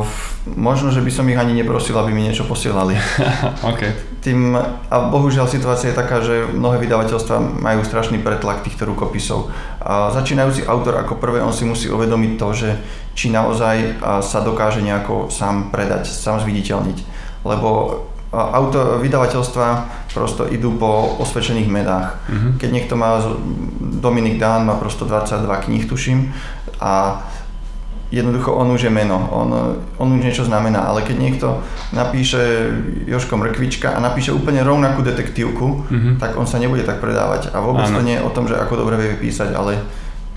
možno, 0.55 0.95
že 0.95 1.03
by 1.03 1.11
som 1.11 1.27
ich 1.27 1.35
ani 1.35 1.51
neprosil, 1.51 1.99
aby 1.99 2.15
mi 2.15 2.23
niečo 2.23 2.47
posielali. 2.47 2.95
okay. 3.75 3.91
Tým, 4.23 4.57
a 4.89 4.95
bohužiaľ 5.11 5.45
situácia 5.45 5.91
je 5.91 5.99
taká, 5.99 6.23
že 6.23 6.49
mnohé 6.49 6.81
vydavateľstva 6.81 7.61
majú 7.61 7.85
strašný 7.85 8.23
pretlak 8.23 8.63
týchto 8.63 8.87
rukopisov. 8.87 9.51
A 9.83 10.09
začínajúci 10.15 10.65
autor 10.65 10.97
ako 10.97 11.21
prvé, 11.21 11.45
on 11.45 11.53
si 11.53 11.61
musí 11.61 11.91
uvedomiť 11.91 12.31
to, 12.41 12.47
že 12.57 12.69
či 13.13 13.29
naozaj 13.29 14.01
sa 14.25 14.41
dokáže 14.41 14.81
nejako 14.81 15.29
sám 15.29 15.69
predať, 15.69 16.09
sám 16.09 16.41
zviditeľniť. 16.41 16.97
Lebo 17.45 18.01
auto, 18.35 18.99
vydavateľstva 18.99 19.67
prosto 20.11 20.47
idú 20.47 20.75
po 20.79 21.19
osvedčených 21.19 21.69
medách. 21.71 22.15
Uh-huh. 22.27 22.55
Keď 22.55 22.69
niekto 22.71 22.95
má, 22.95 23.19
Dominik 23.99 24.39
Dán 24.39 24.63
má 24.63 24.79
prosto 24.79 25.03
22 25.03 25.65
kníh, 25.67 25.83
tuším, 25.83 26.31
a 26.79 27.23
jednoducho 28.13 28.53
on 28.55 28.71
už 28.71 28.87
je 28.87 28.91
meno, 28.93 29.17
on, 29.33 29.49
on 29.99 30.07
už 30.15 30.23
niečo 30.23 30.47
znamená, 30.47 30.87
ale 30.87 31.03
keď 31.03 31.15
niekto 31.19 31.47
napíše 31.91 32.71
Joško 33.09 33.35
Mrkvička 33.35 33.91
a 33.91 33.99
napíše 33.99 34.31
úplne 34.31 34.63
rovnakú 34.63 35.03
detektívku, 35.03 35.67
uh-huh. 35.83 36.15
tak 36.21 36.39
on 36.39 36.47
sa 36.47 36.61
nebude 36.61 36.87
tak 36.87 37.03
predávať. 37.03 37.51
A 37.51 37.59
vôbec 37.59 37.89
ano. 37.91 37.99
to 37.99 38.05
nie 38.05 38.15
je 38.15 38.25
o 38.25 38.31
tom, 38.31 38.47
že 38.47 38.55
ako 38.55 38.79
dobre 38.79 38.95
vie 38.95 39.19
vypísať, 39.19 39.51
ale 39.51 39.83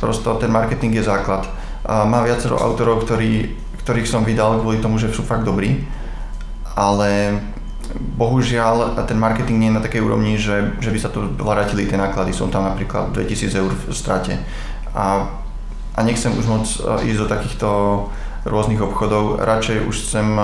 prosto 0.02 0.34
ten 0.38 0.50
marketing 0.50 0.98
je 0.98 1.06
základ. 1.06 1.46
A 1.86 2.02
má 2.02 2.26
viacero 2.26 2.58
autorov, 2.58 3.06
ktorí, 3.06 3.54
ktorých 3.86 4.10
som 4.10 4.26
vydal 4.26 4.58
kvôli 4.58 4.82
tomu, 4.82 4.98
že 4.98 5.14
sú 5.14 5.22
fakt 5.22 5.46
dobrí, 5.46 5.86
ale 6.78 7.38
bohužiaľ 7.96 8.98
ten 9.08 9.16
marketing 9.16 9.58
nie 9.58 9.68
je 9.72 9.76
na 9.80 9.84
takej 9.84 10.02
úrovni, 10.04 10.36
že, 10.36 10.76
že 10.82 10.92
by 10.92 10.98
sa 11.00 11.08
tu 11.08 11.24
vrátili 11.24 11.88
tie 11.88 11.96
náklady. 11.96 12.36
Som 12.36 12.52
tam 12.52 12.68
napríklad 12.68 13.14
2000 13.16 13.54
eur 13.54 13.72
v 13.72 13.94
strate. 13.94 14.36
A, 14.92 15.24
a 15.96 16.00
nechcem 16.04 16.32
už 16.36 16.46
moc 16.46 16.66
e, 16.68 17.08
ísť 17.08 17.20
do 17.24 17.28
takýchto 17.28 17.68
rôznych 18.48 18.80
obchodov, 18.80 19.40
radšej 19.40 19.88
už 19.88 19.94
chcem 20.04 20.26
e, 20.36 20.42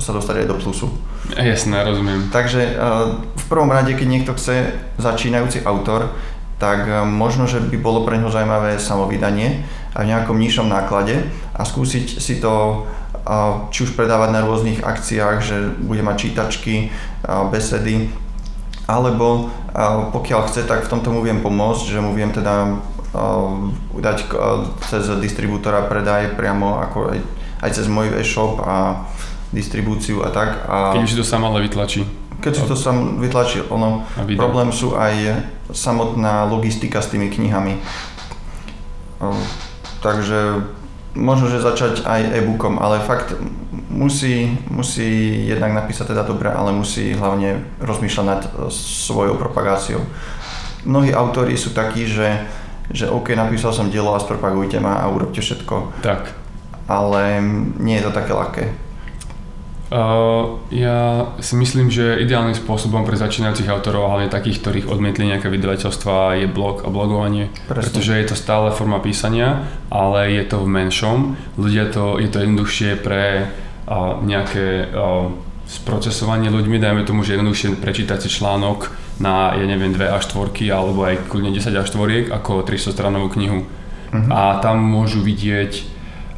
sa 0.00 0.10
dostať 0.12 0.44
aj 0.44 0.46
do 0.48 0.56
plusu. 0.60 0.86
Jasné, 1.32 1.84
rozumiem. 1.86 2.28
Takže 2.28 2.60
e, 2.60 2.72
v 3.18 3.44
prvom 3.48 3.70
rade, 3.72 3.96
keď 3.96 4.08
niekto 4.08 4.32
chce 4.36 4.76
začínajúci 5.00 5.64
autor, 5.64 6.12
tak 6.62 6.86
možno, 7.10 7.50
že 7.50 7.58
by 7.58 7.74
bolo 7.82 8.06
pre 8.06 8.22
neho 8.22 8.30
zaujímavé 8.30 8.78
samovydanie 8.78 9.66
a 9.98 10.06
v 10.06 10.14
nejakom 10.14 10.38
nižšom 10.38 10.70
náklade 10.70 11.18
a 11.58 11.66
skúsiť 11.66 12.22
si 12.22 12.38
to 12.38 12.86
či 13.70 13.78
už 13.86 13.94
predávať 13.94 14.30
na 14.34 14.40
rôznych 14.42 14.82
akciách, 14.82 15.36
že 15.42 15.56
bude 15.78 16.02
mať 16.02 16.16
čítačky, 16.28 16.90
besedy, 17.54 18.10
alebo 18.90 19.48
pokiaľ 20.10 20.50
chce, 20.50 20.66
tak 20.66 20.84
v 20.84 20.90
tomto 20.90 21.14
mu 21.14 21.22
viem 21.22 21.38
pomôcť, 21.38 21.84
že 21.86 22.02
mu 22.02 22.12
viem 22.12 22.34
teda 22.34 22.82
dať 23.94 24.18
cez 24.88 25.04
distribútora 25.20 25.84
predaj 25.84 26.32
priamo 26.32 26.80
ako 26.80 27.12
aj, 27.12 27.18
aj 27.60 27.70
cez 27.76 27.86
môj 27.86 28.08
e-shop 28.16 28.58
a 28.64 29.04
distribúciu 29.52 30.24
a 30.24 30.32
tak. 30.32 30.64
A 30.64 30.96
keď 30.96 31.04
už 31.04 31.12
si 31.12 31.20
to 31.20 31.26
sám 31.28 31.44
ale 31.44 31.62
vytlačí. 31.68 32.08
Keď 32.42 32.52
si 32.58 32.64
to 32.66 32.74
sám 32.74 33.22
vytlačí, 33.22 33.62
ono, 33.70 34.02
problém 34.34 34.74
sú 34.74 34.98
aj 34.98 35.46
samotná 35.70 36.48
logistika 36.50 36.98
s 36.98 37.12
tými 37.12 37.30
knihami. 37.30 37.78
Takže 40.02 40.66
možno, 41.14 41.48
že 41.48 41.60
začať 41.60 42.04
aj 42.08 42.40
e-bookom, 42.40 42.80
ale 42.80 43.04
fakt 43.04 43.36
musí, 43.92 44.48
musí 44.72 45.44
jednak 45.48 45.72
napísať 45.72 46.16
teda 46.16 46.24
dobre, 46.24 46.48
ale 46.48 46.72
musí 46.72 47.12
hlavne 47.12 47.60
rozmýšľať 47.80 48.26
nad 48.26 48.42
svojou 48.72 49.36
propagáciou. 49.36 50.00
Mnohí 50.82 51.14
autori 51.14 51.54
sú 51.54 51.70
takí, 51.76 52.08
že, 52.08 52.42
že 52.90 53.06
OK, 53.06 53.36
napísal 53.36 53.70
som 53.70 53.92
dielo 53.92 54.16
a 54.16 54.22
spropagujte 54.22 54.80
ma 54.80 54.98
a 54.98 55.12
urobte 55.12 55.38
všetko. 55.38 56.02
Tak. 56.02 56.34
Ale 56.90 57.38
nie 57.78 58.00
je 58.00 58.04
to 58.08 58.12
také 58.12 58.32
ľahké. 58.34 58.64
Uh, 59.92 60.64
ja 60.72 61.28
si 61.44 61.52
myslím, 61.52 61.92
že 61.92 62.16
ideálnym 62.24 62.56
spôsobom 62.56 63.04
pre 63.04 63.12
začínajúcich 63.20 63.68
autorov, 63.68 64.08
hlavne 64.08 64.32
takých, 64.32 64.64
ktorých 64.64 64.86
odmietli 64.88 65.28
nejaké 65.28 65.52
vydavateľstva, 65.52 66.40
je 66.40 66.48
blog 66.48 66.80
a 66.80 66.88
blogovanie. 66.88 67.52
Presne. 67.68 67.92
Pretože 67.92 68.16
je 68.16 68.26
to 68.32 68.36
stále 68.40 68.72
forma 68.72 69.04
písania, 69.04 69.68
ale 69.92 70.32
je 70.32 70.48
to 70.48 70.64
v 70.64 70.72
menšom. 70.72 71.36
Ľudia 71.60 71.92
to, 71.92 72.16
je 72.16 72.28
to 72.32 72.40
jednoduchšie 72.40 73.04
pre 73.04 73.52
uh, 73.84 74.16
nejaké 74.24 74.88
uh, 74.96 75.28
sprocesovanie 75.68 76.48
ľuďmi, 76.48 76.80
dajme 76.80 77.04
tomu, 77.04 77.20
že 77.20 77.36
jednoduchšie 77.36 77.76
prečítať 77.76 78.24
si 78.24 78.32
článok 78.32 78.88
na, 79.20 79.52
ja 79.52 79.66
neviem, 79.68 79.92
2 79.92 80.08
až 80.08 80.24
4 80.32 80.56
alebo 80.72 81.04
aj 81.04 81.28
kľudne 81.28 81.52
10 81.52 81.68
až 81.68 81.86
4 81.92 82.32
ako 82.32 82.64
300 82.64 82.96
stranovú 82.96 83.28
knihu. 83.36 83.68
Uh-huh. 83.68 84.28
A 84.32 84.56
tam 84.64 84.80
môžu 84.80 85.20
vidieť 85.20 85.84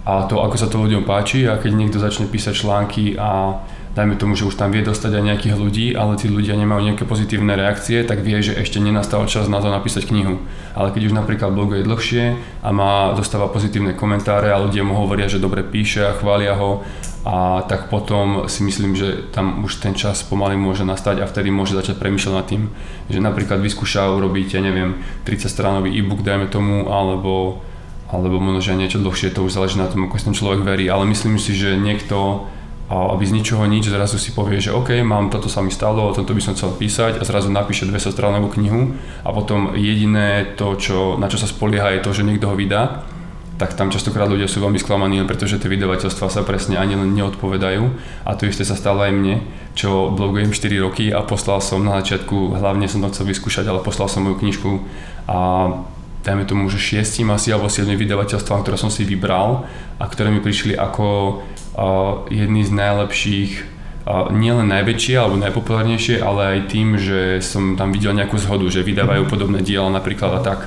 a 0.04 0.28
to, 0.28 0.44
ako 0.44 0.56
sa 0.60 0.68
to 0.68 0.84
ľuďom 0.84 1.08
páči 1.08 1.48
a 1.48 1.56
keď 1.56 1.72
niekto 1.72 1.96
začne 1.96 2.28
písať 2.28 2.52
články 2.52 3.16
a 3.16 3.60
dajme 3.96 4.18
tomu, 4.18 4.34
že 4.36 4.44
už 4.44 4.58
tam 4.58 4.74
vie 4.74 4.84
dostať 4.84 5.16
aj 5.16 5.24
nejakých 5.24 5.56
ľudí, 5.56 5.86
ale 5.96 6.18
tí 6.18 6.26
ľudia 6.28 6.58
nemajú 6.58 6.82
nejaké 6.82 7.08
pozitívne 7.08 7.54
reakcie, 7.54 8.02
tak 8.02 8.20
vie, 8.20 8.42
že 8.42 8.58
ešte 8.58 8.82
nenastal 8.82 9.24
čas 9.30 9.46
na 9.48 9.62
to 9.62 9.70
napísať 9.70 10.10
knihu. 10.10 10.42
Ale 10.74 10.90
keď 10.90 11.08
už 11.08 11.14
napríklad 11.14 11.54
bloguje 11.54 11.86
dlhšie 11.86 12.36
a 12.60 12.68
má, 12.74 13.14
dostáva 13.14 13.48
pozitívne 13.48 13.94
komentáre 13.94 14.50
a 14.50 14.60
ľudia 14.60 14.82
mu 14.82 14.98
hovoria, 14.98 15.30
že 15.30 15.40
dobre 15.40 15.62
píše 15.62 16.04
a 16.04 16.16
chvália 16.18 16.58
ho, 16.58 16.82
a 17.24 17.64
tak 17.64 17.88
potom 17.88 18.52
si 18.52 18.60
myslím, 18.68 18.92
že 18.92 19.32
tam 19.32 19.64
už 19.64 19.80
ten 19.80 19.96
čas 19.96 20.20
pomaly 20.20 20.60
môže 20.60 20.84
nastať 20.84 21.24
a 21.24 21.30
vtedy 21.30 21.48
môže 21.48 21.72
začať 21.72 21.96
premýšľať 21.96 22.34
nad 22.36 22.44
tým, 22.44 22.68
že 23.08 23.16
napríklad 23.16 23.64
vyskúša 23.64 24.12
urobiť, 24.12 24.52
ja 24.52 24.60
neviem, 24.60 25.00
30 25.24 25.48
stránový 25.48 25.88
e-book, 25.96 26.20
dajme 26.20 26.52
tomu, 26.52 26.92
alebo 26.92 27.64
alebo 28.14 28.38
možno, 28.38 28.62
že 28.62 28.79
niečo 28.79 29.03
dlhšie, 29.03 29.35
to 29.35 29.42
už 29.42 29.59
záleží 29.59 29.74
na 29.83 29.90
tom, 29.90 30.07
ako 30.07 30.22
ten 30.22 30.38
človek 30.38 30.62
verí, 30.62 30.87
ale 30.87 31.03
myslím 31.11 31.42
si, 31.42 31.59
že 31.59 31.74
niekto 31.74 32.46
aby 32.85 33.24
z 33.24 33.33
ničoho 33.40 33.64
nič 33.64 33.88
zrazu 33.88 34.20
si 34.20 34.37
povie, 34.37 34.61
že 34.61 34.68
OK, 34.68 35.00
mám 35.00 35.33
toto 35.33 35.48
sa 35.48 35.64
mi 35.64 35.72
stalo, 35.72 36.05
o 36.05 36.12
tomto 36.12 36.37
by 36.37 36.42
som 36.44 36.53
chcel 36.53 36.77
písať 36.77 37.16
a 37.16 37.24
zrazu 37.24 37.48
napíše 37.48 37.88
200 37.88 38.12
stránovú 38.12 38.53
knihu 38.61 38.92
a 39.24 39.33
potom 39.33 39.72
jediné 39.72 40.53
to, 40.55 40.77
čo, 40.77 41.16
na 41.16 41.33
čo 41.33 41.40
sa 41.40 41.48
spolieha 41.48 41.96
je 41.96 42.05
to, 42.05 42.12
že 42.12 42.29
niekto 42.29 42.44
ho 42.44 42.53
vydá, 42.53 43.09
tak 43.57 43.79
tam 43.79 43.88
častokrát 43.88 44.27
ľudia 44.27 44.50
sú 44.50 44.61
veľmi 44.61 44.77
sklamaní, 44.83 45.22
pretože 45.24 45.62
tie 45.62 45.70
vydavateľstva 45.70 46.27
sa 46.27 46.42
presne 46.42 46.74
ani 46.74 46.98
len 46.98 47.14
neodpovedajú. 47.14 47.87
A 48.27 48.35
to 48.35 48.50
isté 48.50 48.66
sa 48.66 48.74
stalo 48.74 49.07
aj 49.07 49.14
mne, 49.14 49.46
čo 49.79 50.11
blogujem 50.11 50.50
4 50.50 50.74
roky 50.83 51.14
a 51.14 51.22
poslal 51.22 51.62
som 51.62 51.87
na 51.87 52.03
začiatku, 52.03 52.59
hlavne 52.59 52.90
som 52.90 52.98
to 53.07 53.14
chcel 53.14 53.31
vyskúšať, 53.31 53.64
ale 53.70 53.87
poslal 53.87 54.11
som 54.11 54.27
moju 54.27 54.42
knižku 54.42 54.70
a 55.31 55.38
dajme 56.24 56.48
tomu, 56.48 56.72
že 56.72 56.80
šiestim 56.80 57.28
asi 57.28 57.52
alebo 57.52 57.68
siedmým 57.68 58.00
vydavateľstvám, 58.00 58.64
ktoré 58.64 58.80
som 58.80 58.88
si 58.88 59.04
vybral 59.04 59.68
a 60.00 60.04
ktoré 60.08 60.32
mi 60.32 60.40
prišli 60.40 60.72
ako 60.72 61.06
uh, 61.76 62.24
jedný 62.32 62.64
z 62.64 62.72
najlepších 62.72 63.50
uh, 64.08 64.32
nielen 64.32 64.72
najväčšie 64.72 65.14
alebo 65.20 65.37
najpopulárnejšie, 65.37 66.24
ale 66.24 66.40
aj 66.56 66.72
tým, 66.72 66.96
že 66.96 67.44
som 67.44 67.76
tam 67.76 67.92
videl 67.92 68.16
nejakú 68.16 68.40
zhodu, 68.40 68.64
že 68.72 68.80
vydávajú 68.80 69.28
podobné 69.28 69.60
diela 69.60 69.92
napríklad 69.92 70.32
a 70.32 70.42
tak. 70.42 70.60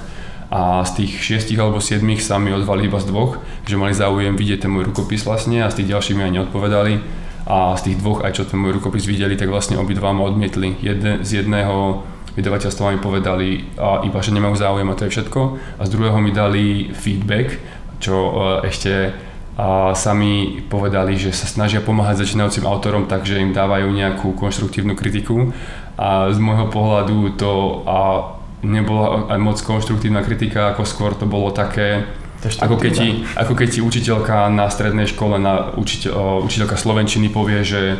A 0.48 0.80
z 0.88 1.04
tých 1.04 1.12
šiestich 1.20 1.60
alebo 1.60 1.84
siedmých 1.84 2.24
sa 2.24 2.39
mi 2.39 2.56
ozvali 2.56 2.88
iba 2.88 3.04
z 3.04 3.12
dvoch, 3.12 3.43
že 3.67 3.76
mali 3.76 3.91
záujem 3.91 4.38
vidieť 4.39 4.63
ten 4.63 4.72
môj 4.72 4.93
rukopis 4.93 5.28
vlastne 5.28 5.60
a 5.60 5.67
z 5.67 5.84
tých 5.84 5.91
ďalších 5.91 6.15
mi 6.15 6.24
aj 6.24 6.34
neodpovedali. 6.39 6.93
A 7.48 7.76
z 7.76 7.82
tých 7.91 8.00
dvoch, 8.00 8.24
aj 8.24 8.32
čo 8.36 8.43
ten 8.48 8.60
môj 8.60 8.80
rukopis 8.80 9.08
videli, 9.08 9.36
tak 9.36 9.52
vlastne 9.52 9.76
obidva 9.80 10.15
ma 10.15 10.24
odmietli. 10.24 10.80
Jedne, 10.80 11.24
z 11.24 11.43
jedného 11.43 12.04
vydavateľstva 12.38 12.93
mi 12.93 13.02
povedali 13.02 13.73
a 13.82 14.06
iba, 14.06 14.21
že 14.21 14.30
nemajú 14.30 14.54
záujem 14.54 14.88
a 14.88 14.97
to 14.97 15.10
je 15.10 15.13
všetko. 15.17 15.41
A 15.78 15.82
z 15.84 15.89
druhého 15.89 16.21
mi 16.21 16.30
dali 16.30 16.93
feedback, 16.93 17.58
čo 17.97 18.13
e, 18.13 18.69
ešte 18.69 19.26
a 19.58 19.97
sami 19.97 20.62
povedali, 20.69 21.17
že 21.17 21.34
sa 21.34 21.50
snažia 21.50 21.82
pomáhať 21.82 22.21
začínajúcim 22.21 22.62
autorom, 22.69 23.10
takže 23.10 23.41
im 23.41 23.58
dávajú 23.58 23.89
nejakú 23.89 24.38
konštruktívnu 24.38 24.93
kritiku. 24.93 25.50
A 25.97 26.30
z 26.30 26.38
môjho 26.38 26.69
pohľadu 26.69 27.34
to 27.41 27.82
a 27.89 28.38
nebola 28.62 29.26
aj 29.34 29.39
moc 29.41 29.58
konštruktívna 29.58 30.21
kritika, 30.21 30.78
ako 30.78 30.86
skôr 30.86 31.17
to 31.17 31.26
bolo 31.26 31.50
také, 31.50 32.06
ako 32.62 32.78
keď, 32.78 32.91
ti, 32.93 33.08
ako 33.34 33.54
keď 33.58 33.67
ti 33.73 33.80
učiteľka 33.82 34.54
na 34.54 34.69
strednej 34.69 35.10
škole, 35.10 35.41
na 35.41 35.73
učiteľ, 35.73 36.45
učiteľka 36.45 36.78
slovenčiny 36.78 37.34
povie, 37.34 37.65
že 37.65 37.97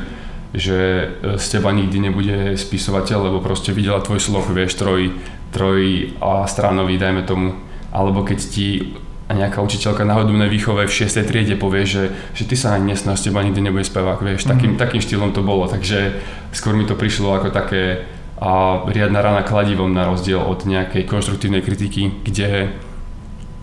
že 0.58 0.78
e, 1.06 1.06
z 1.38 1.46
teba 1.54 1.70
nikdy 1.70 1.98
nebude 2.02 2.38
spisovateľ, 2.58 3.30
lebo 3.30 3.46
proste 3.46 3.70
videla 3.70 4.02
tvoj 4.02 4.18
sloh, 4.18 4.46
vieš, 4.50 4.82
troj, 4.82 5.14
troj 5.54 6.12
a 6.18 6.50
stranový, 6.50 6.98
dajme 6.98 7.22
tomu. 7.24 7.54
Alebo 7.94 8.26
keď 8.26 8.40
ti 8.42 8.98
nejaká 9.30 9.60
učiteľka 9.60 10.08
na 10.08 10.18
hodobnej 10.18 10.50
výchove 10.50 10.88
v 10.88 10.98
6. 11.04 11.22
triede 11.28 11.60
povie, 11.60 11.84
že, 11.84 12.10
že 12.32 12.48
ty 12.48 12.56
sa 12.56 12.74
ani 12.74 12.96
nesnáš, 12.96 13.22
z 13.22 13.30
teba 13.30 13.44
nikdy 13.44 13.60
nebude 13.60 13.84
spevák, 13.84 14.24
vieš, 14.24 14.48
mm-hmm. 14.48 14.52
takým, 14.56 14.72
takým 14.80 15.02
štýlom 15.04 15.32
to 15.36 15.44
bolo, 15.44 15.68
takže 15.68 16.18
skôr 16.56 16.74
mi 16.74 16.88
to 16.88 16.96
prišlo 16.96 17.36
ako 17.36 17.52
také 17.52 18.08
a 18.38 18.86
riadna 18.86 19.26
rana 19.26 19.42
kladivom 19.42 19.90
na 19.90 20.06
rozdiel 20.06 20.38
od 20.38 20.70
nejakej 20.70 21.10
konštruktívnej 21.10 21.66
kritiky, 21.66 22.22
kde 22.22 22.70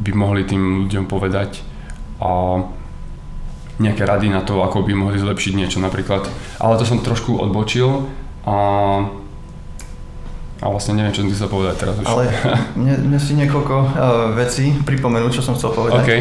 by 0.02 0.11
mohli 0.11 0.42
tým 0.42 0.85
ľuďom 0.87 1.07
povedať 1.07 1.62
a 2.18 2.59
nejaké 3.78 4.06
rady 4.06 4.30
na 4.30 4.46
to, 4.46 4.62
ako 4.62 4.87
by 4.87 4.94
mohli 4.94 5.18
zlepšiť 5.18 5.52
niečo 5.58 5.78
napríklad. 5.82 6.30
Ale 6.62 6.78
to 6.78 6.87
som 6.87 7.02
trošku 7.02 7.34
odbočil 7.34 8.06
a, 8.46 8.58
a 10.62 10.66
vlastne 10.70 10.94
neviem, 10.94 11.10
čo 11.10 11.26
som 11.26 11.32
chcel 11.34 11.50
povedať 11.50 11.74
teraz 11.82 11.94
už. 11.98 12.06
Ale 12.06 12.24
mne, 12.80 12.94
mne 13.10 13.18
si 13.18 13.34
niekoľko 13.34 13.74
uh, 13.74 13.88
vecí 14.38 14.70
pripomenul, 14.87 15.34
čo 15.34 15.42
som 15.42 15.58
chcel 15.58 15.74
povedať. 15.74 16.02
Okay. 16.06 16.20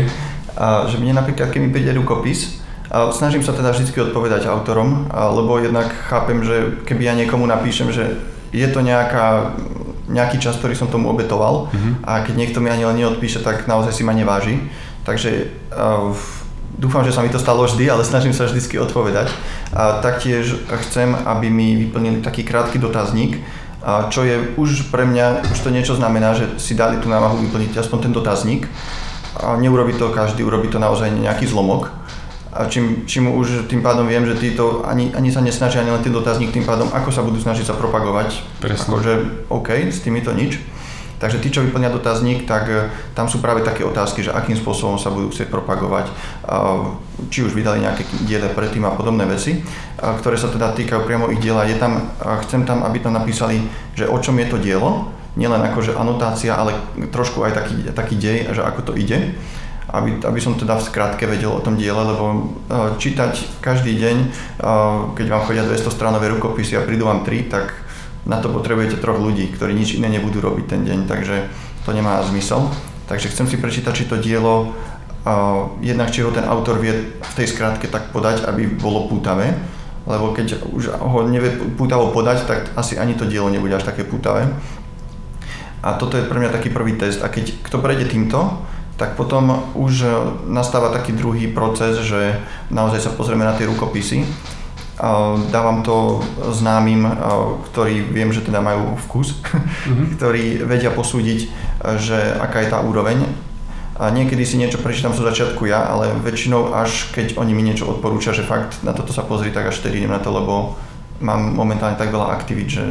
Uh, 0.54 0.90
že 0.90 0.98
mne 0.98 1.18
napríklad, 1.18 1.54
keď 1.54 1.60
mi 1.62 1.70
príde 1.70 1.94
rukopis, 1.94 2.58
uh, 2.90 3.14
snažím 3.14 3.46
sa 3.46 3.54
teda 3.54 3.70
vždy 3.70 3.94
odpovedať 4.10 4.50
autorom, 4.50 5.06
uh, 5.10 5.30
lebo 5.30 5.62
jednak 5.62 5.94
chápem, 6.10 6.42
že 6.42 6.82
keby 6.90 7.06
ja 7.06 7.14
niekomu 7.14 7.46
napíšem, 7.46 7.94
že 7.94 8.18
je 8.50 8.66
to 8.70 8.82
nejaká, 8.86 9.58
nejaký 10.10 10.38
čas, 10.38 10.58
ktorý 10.62 10.78
som 10.78 10.90
tomu 10.90 11.10
obetoval 11.10 11.74
uh-huh. 11.74 11.94
a 12.06 12.22
keď 12.22 12.34
niekto 12.38 12.62
mi 12.62 12.70
ani 12.70 12.86
len 12.86 13.02
neodpíše, 13.02 13.42
tak 13.42 13.66
naozaj 13.66 13.98
si 13.98 14.06
ma 14.06 14.14
neváži. 14.14 14.62
Takže 15.04 15.50
uh, 15.74 16.14
Dúfam, 16.74 17.06
že 17.06 17.14
sa 17.14 17.22
mi 17.22 17.30
to 17.30 17.38
stalo 17.38 17.64
vždy, 17.70 17.86
ale 17.86 18.02
snažím 18.02 18.34
sa 18.34 18.50
vždy 18.50 18.82
odpovedať. 18.82 19.30
A 19.74 20.02
taktiež 20.02 20.58
chcem, 20.88 21.14
aby 21.14 21.50
mi 21.50 21.78
vyplnili 21.78 22.26
taký 22.26 22.42
krátky 22.42 22.82
dotazník, 22.82 23.38
a 23.84 24.08
čo 24.08 24.24
je 24.24 24.56
už 24.56 24.96
pre 24.96 25.04
mňa, 25.04 25.52
už 25.52 25.60
to 25.60 25.68
niečo 25.68 26.00
znamená, 26.00 26.32
že 26.32 26.48
si 26.56 26.72
dali 26.72 27.04
tú 27.04 27.12
námahu 27.12 27.36
vyplniť 27.44 27.76
aspoň 27.84 28.08
ten 28.08 28.14
dotazník. 28.16 28.72
A 29.44 29.60
neurobi 29.60 29.92
to 30.00 30.08
každý, 30.16 30.40
urobí 30.48 30.72
to 30.72 30.80
naozaj 30.80 31.12
nejaký 31.12 31.52
zlomok. 31.52 31.92
A 32.54 32.72
čím, 32.72 33.04
čím 33.04 33.34
už 33.34 33.68
tým 33.68 33.84
pádom 33.84 34.08
viem, 34.08 34.24
že 34.24 34.40
títo 34.40 34.88
ani, 34.88 35.12
ani 35.12 35.34
sa 35.34 35.44
nesnažia 35.44 35.84
ani 35.84 35.92
len 35.92 36.06
ten 36.06 36.16
dotazník, 36.16 36.56
tým 36.56 36.64
pádom 36.64 36.88
ako 36.96 37.10
sa 37.12 37.26
budú 37.26 37.42
snažiť 37.44 37.66
sa 37.68 37.76
propagovať. 37.76 38.40
Presne. 38.64 38.88
Akože 38.88 39.14
OK, 39.52 39.70
s 39.92 40.00
týmito 40.00 40.32
nič. 40.32 40.64
Takže 41.24 41.40
tí, 41.40 41.48
čo 41.56 41.64
vyplňa 41.64 41.88
dotazník, 41.88 42.44
tak 42.44 42.68
e, 42.68 42.92
tam 43.16 43.32
sú 43.32 43.40
práve 43.40 43.64
také 43.64 43.88
otázky, 43.88 44.28
že 44.28 44.36
akým 44.36 44.60
spôsobom 44.60 45.00
sa 45.00 45.08
budú 45.08 45.32
chcieť 45.32 45.48
propagovať, 45.48 46.12
či 47.32 47.48
už 47.48 47.56
vydali 47.56 47.80
nejaké 47.80 48.04
diele 48.28 48.52
predtým 48.52 48.84
a 48.84 48.92
podobné 48.92 49.24
veci, 49.24 49.64
ktoré 49.96 50.36
sa 50.36 50.52
teda 50.52 50.76
týkajú 50.76 51.08
priamo 51.08 51.32
ich 51.32 51.40
diela. 51.40 51.64
Je 51.64 51.80
tam, 51.80 52.12
chcem 52.44 52.68
tam, 52.68 52.84
aby 52.84 53.00
tam 53.00 53.16
napísali, 53.16 53.64
že 53.96 54.04
o 54.04 54.20
čom 54.20 54.36
je 54.44 54.48
to 54.52 54.60
dielo, 54.60 55.16
nielen 55.40 55.62
akože 55.72 55.98
anotácia, 55.98 56.54
ale 56.54 56.76
trošku 57.10 57.42
aj 57.42 57.56
taký, 57.58 57.76
taký 57.96 58.16
dej, 58.20 58.38
že 58.54 58.62
ako 58.62 58.92
to 58.92 58.94
ide. 59.00 59.34
Aby, 59.94 60.18
aby 60.26 60.40
som 60.42 60.58
teda 60.58 60.80
v 60.80 60.88
skratke 60.90 61.30
vedel 61.30 61.54
o 61.54 61.62
tom 61.62 61.78
diele, 61.78 62.02
lebo 62.02 62.26
e, 62.34 62.38
čítať 62.98 63.62
každý 63.62 63.94
deň, 63.94 64.16
e, 64.18 64.28
keď 65.14 65.26
vám 65.30 65.46
chodia 65.46 65.64
200 65.70 65.86
stránové 65.94 66.34
rukopisy 66.34 66.80
a 66.80 66.88
prídu 66.88 67.06
vám 67.06 67.22
3, 67.22 67.46
tak 67.52 67.83
na 68.24 68.40
to 68.40 68.48
potrebujete 68.50 69.00
troch 69.04 69.20
ľudí, 69.20 69.52
ktorí 69.52 69.76
nič 69.76 70.00
iné 70.00 70.08
nebudú 70.08 70.40
robiť 70.40 70.66
ten 70.68 70.82
deň, 70.88 71.00
takže 71.08 71.48
to 71.84 71.92
nemá 71.92 72.24
zmysel. 72.24 72.72
Takže 73.12 73.30
chcem 73.36 73.48
si 73.52 73.60
prečítať, 73.60 73.94
či 73.94 74.08
to 74.08 74.16
dielo, 74.16 74.72
uh, 75.28 75.76
jednak 75.84 76.12
či 76.12 76.24
ho 76.24 76.32
ten 76.32 76.48
autor 76.48 76.80
vie 76.80 77.20
v 77.20 77.34
tej 77.36 77.52
skratke 77.52 77.92
tak 77.92 78.16
podať, 78.16 78.48
aby 78.48 78.68
bolo 78.68 79.12
pútavé, 79.12 79.52
lebo 80.08 80.32
keď 80.32 80.64
už 80.72 80.96
ho 80.96 81.20
nevie 81.28 81.52
pútavo 81.76 82.16
podať, 82.16 82.48
tak 82.48 82.60
asi 82.80 82.96
ani 82.96 83.16
to 83.16 83.28
dielo 83.28 83.52
nebude 83.52 83.76
až 83.76 83.88
také 83.88 84.08
pútavé. 84.08 84.48
A 85.84 86.00
toto 86.00 86.16
je 86.16 86.24
pre 86.24 86.40
mňa 86.40 86.56
taký 86.56 86.72
prvý 86.72 86.96
test. 86.96 87.20
A 87.20 87.28
keď 87.28 87.60
kto 87.60 87.84
prejde 87.84 88.08
týmto, 88.08 88.64
tak 88.96 89.20
potom 89.20 89.68
už 89.76 90.08
nastáva 90.48 90.96
taký 90.96 91.12
druhý 91.12 91.52
proces, 91.52 92.00
že 92.00 92.40
naozaj 92.72 93.04
sa 93.04 93.12
pozrieme 93.12 93.44
na 93.44 93.52
tie 93.52 93.68
rukopisy 93.68 94.24
Dávam 95.50 95.82
to 95.82 96.22
známym, 96.54 97.10
ktorí 97.72 98.06
viem, 98.14 98.30
že 98.30 98.46
teda 98.46 98.62
majú 98.62 98.94
vkus, 99.10 99.42
mm-hmm. 99.42 100.08
ktorí 100.18 100.44
vedia 100.70 100.94
posúdiť, 100.94 101.40
že 101.98 102.18
aká 102.38 102.62
je 102.62 102.70
tá 102.70 102.80
úroveň. 102.86 103.26
A 103.94 104.10
niekedy 104.10 104.42
si 104.46 104.58
niečo 104.58 104.82
prečítam 104.82 105.14
zo 105.14 105.22
začiatku 105.22 105.70
ja, 105.70 105.86
ale 105.86 106.18
väčšinou 106.18 106.74
až 106.74 107.14
keď 107.14 107.38
oni 107.38 107.54
mi 107.54 107.62
niečo 107.62 107.86
odporúčia, 107.90 108.34
že 108.34 108.46
fakt 108.46 108.82
na 108.82 108.94
toto 108.94 109.14
sa 109.14 109.22
pozri, 109.22 109.54
tak 109.54 109.70
až 109.70 109.82
vtedy 109.82 110.02
idem 110.02 110.14
na 110.14 110.22
to, 110.22 110.34
lebo 110.34 110.78
mám 111.22 111.42
momentálne 111.54 111.98
tak 111.98 112.10
veľa 112.10 112.34
aktivít, 112.34 112.74
že 112.74 112.86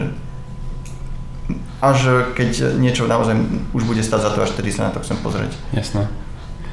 až 1.82 2.30
keď 2.38 2.78
niečo 2.78 3.10
naozaj 3.10 3.34
už 3.74 3.82
bude 3.82 4.02
stať 4.06 4.20
za 4.22 4.30
to, 4.30 4.46
až 4.46 4.54
vtedy 4.54 4.70
sa 4.70 4.86
na 4.86 4.94
to 4.94 5.02
chcem 5.02 5.18
pozrieť. 5.18 5.58
Jasné. 5.74 6.06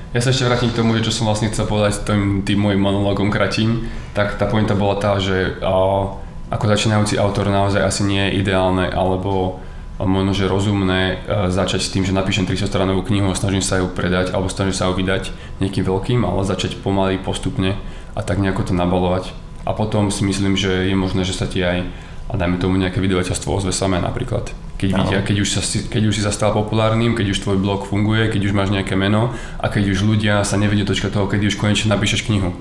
Ja 0.10 0.26
sa 0.26 0.34
ešte 0.34 0.50
vrátim 0.50 0.74
k 0.74 0.78
tomu, 0.82 0.98
čo 0.98 1.14
som 1.14 1.30
vlastne 1.30 1.54
chcel 1.54 1.70
povedať 1.70 2.02
tým, 2.02 2.42
tým 2.42 2.58
môjim 2.58 2.82
monológom 2.82 3.30
kratím, 3.30 3.86
tak 4.18 4.42
tá 4.42 4.50
pointa 4.50 4.74
bola 4.74 4.98
tá, 4.98 5.22
že 5.22 5.62
a, 5.62 6.18
ako 6.50 6.66
začínajúci 6.66 7.22
autor 7.22 7.54
naozaj 7.54 7.78
asi 7.78 8.02
nie 8.10 8.26
je 8.26 8.42
ideálne 8.42 8.90
alebo 8.90 9.62
možno, 10.02 10.34
že 10.34 10.50
rozumné 10.50 11.02
e, 11.14 11.16
začať 11.54 11.82
s 11.86 11.94
tým, 11.94 12.10
že 12.10 12.18
napíšem 12.18 12.50
300 12.50 12.66
stranovú 12.66 13.06
knihu 13.06 13.30
a 13.30 13.38
snažím 13.38 13.62
sa 13.62 13.78
ju 13.78 13.86
predať 13.86 14.34
alebo 14.34 14.50
snažím 14.50 14.74
sa 14.74 14.90
ju 14.90 14.98
vydať 14.98 15.30
niekým 15.62 15.86
veľkým, 15.86 16.26
ale 16.26 16.42
začať 16.42 16.82
pomaly, 16.82 17.22
postupne 17.22 17.78
a 18.18 18.20
tak 18.26 18.42
nejako 18.42 18.66
to 18.66 18.74
nabalovať. 18.74 19.30
A 19.70 19.78
potom 19.78 20.10
si 20.10 20.26
myslím, 20.26 20.58
že 20.58 20.90
je 20.90 20.96
možné, 20.98 21.22
že 21.22 21.38
sa 21.38 21.46
ti 21.46 21.62
aj 21.62 21.86
a 22.30 22.38
dajme 22.38 22.62
tomu 22.62 22.78
nejaké 22.78 23.02
vydavateľstvo 23.02 23.50
ozve 23.50 23.74
samé 23.74 23.98
napríklad. 23.98 24.54
Keď, 24.80 24.90
vidia, 24.96 25.20
keď, 25.26 25.38
už 25.44 25.50
sa, 25.50 25.62
keď 25.66 26.04
už 26.08 26.14
si 26.16 26.24
sa 26.24 26.32
stal 26.32 26.56
populárnym, 26.56 27.18
keď 27.18 27.36
už 27.36 27.42
tvoj 27.44 27.58
blog 27.60 27.90
funguje, 27.90 28.30
keď 28.32 28.48
už 28.48 28.56
máš 28.56 28.70
nejaké 28.72 28.96
meno 28.96 29.36
a 29.60 29.66
keď 29.68 29.92
už 29.92 30.08
ľudia 30.08 30.46
sa 30.48 30.56
nevedia 30.56 30.88
dočkať 30.88 31.12
toho, 31.12 31.28
keď 31.28 31.52
už 31.52 31.60
konečne 31.60 31.92
napíšeš 31.92 32.30
knihu. 32.30 32.56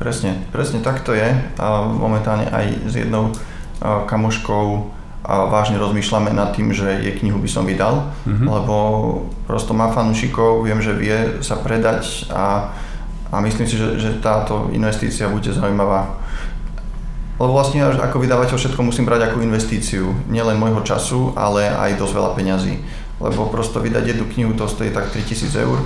Presne, 0.00 0.34
presne 0.50 0.82
tak 0.82 1.06
to 1.06 1.14
je. 1.14 1.28
A 1.62 1.66
momentálne 1.86 2.50
aj 2.50 2.90
s 2.90 2.94
jednou 2.98 3.30
kamoškou 3.78 4.90
a 5.22 5.46
vážne 5.46 5.78
rozmýšľame 5.78 6.34
nad 6.34 6.50
tým, 6.50 6.74
že 6.74 6.98
jej 6.98 7.14
knihu 7.22 7.38
by 7.38 7.46
som 7.46 7.62
vydal, 7.62 8.10
mm-hmm. 8.26 8.42
lebo 8.42 8.74
prosto 9.46 9.70
má 9.70 9.94
fanúšikov, 9.94 10.66
viem, 10.66 10.82
že 10.82 10.98
vie 10.98 11.38
sa 11.46 11.62
predať 11.62 12.26
a, 12.26 12.74
a 13.30 13.36
myslím 13.38 13.70
si, 13.70 13.78
že, 13.78 14.02
že 14.02 14.18
táto 14.18 14.66
investícia 14.74 15.30
bude 15.30 15.54
zaujímavá. 15.54 16.18
Lebo 17.42 17.58
vlastne 17.58 17.82
ako 17.82 18.22
vydavateľ 18.22 18.54
všetko 18.54 18.86
musím 18.86 19.02
brať 19.02 19.26
ako 19.26 19.42
investíciu, 19.42 20.14
nielen 20.30 20.62
môjho 20.62 20.86
času, 20.86 21.34
ale 21.34 21.66
aj 21.66 21.98
dosť 21.98 22.14
veľa 22.14 22.30
peňazí. 22.38 22.78
Lebo 23.18 23.50
prosto 23.50 23.82
vydať 23.82 24.14
jednu 24.14 24.30
knihu 24.30 24.52
to 24.54 24.70
stojí 24.70 24.94
tak 24.94 25.10
3000 25.10 25.50
eur, 25.58 25.82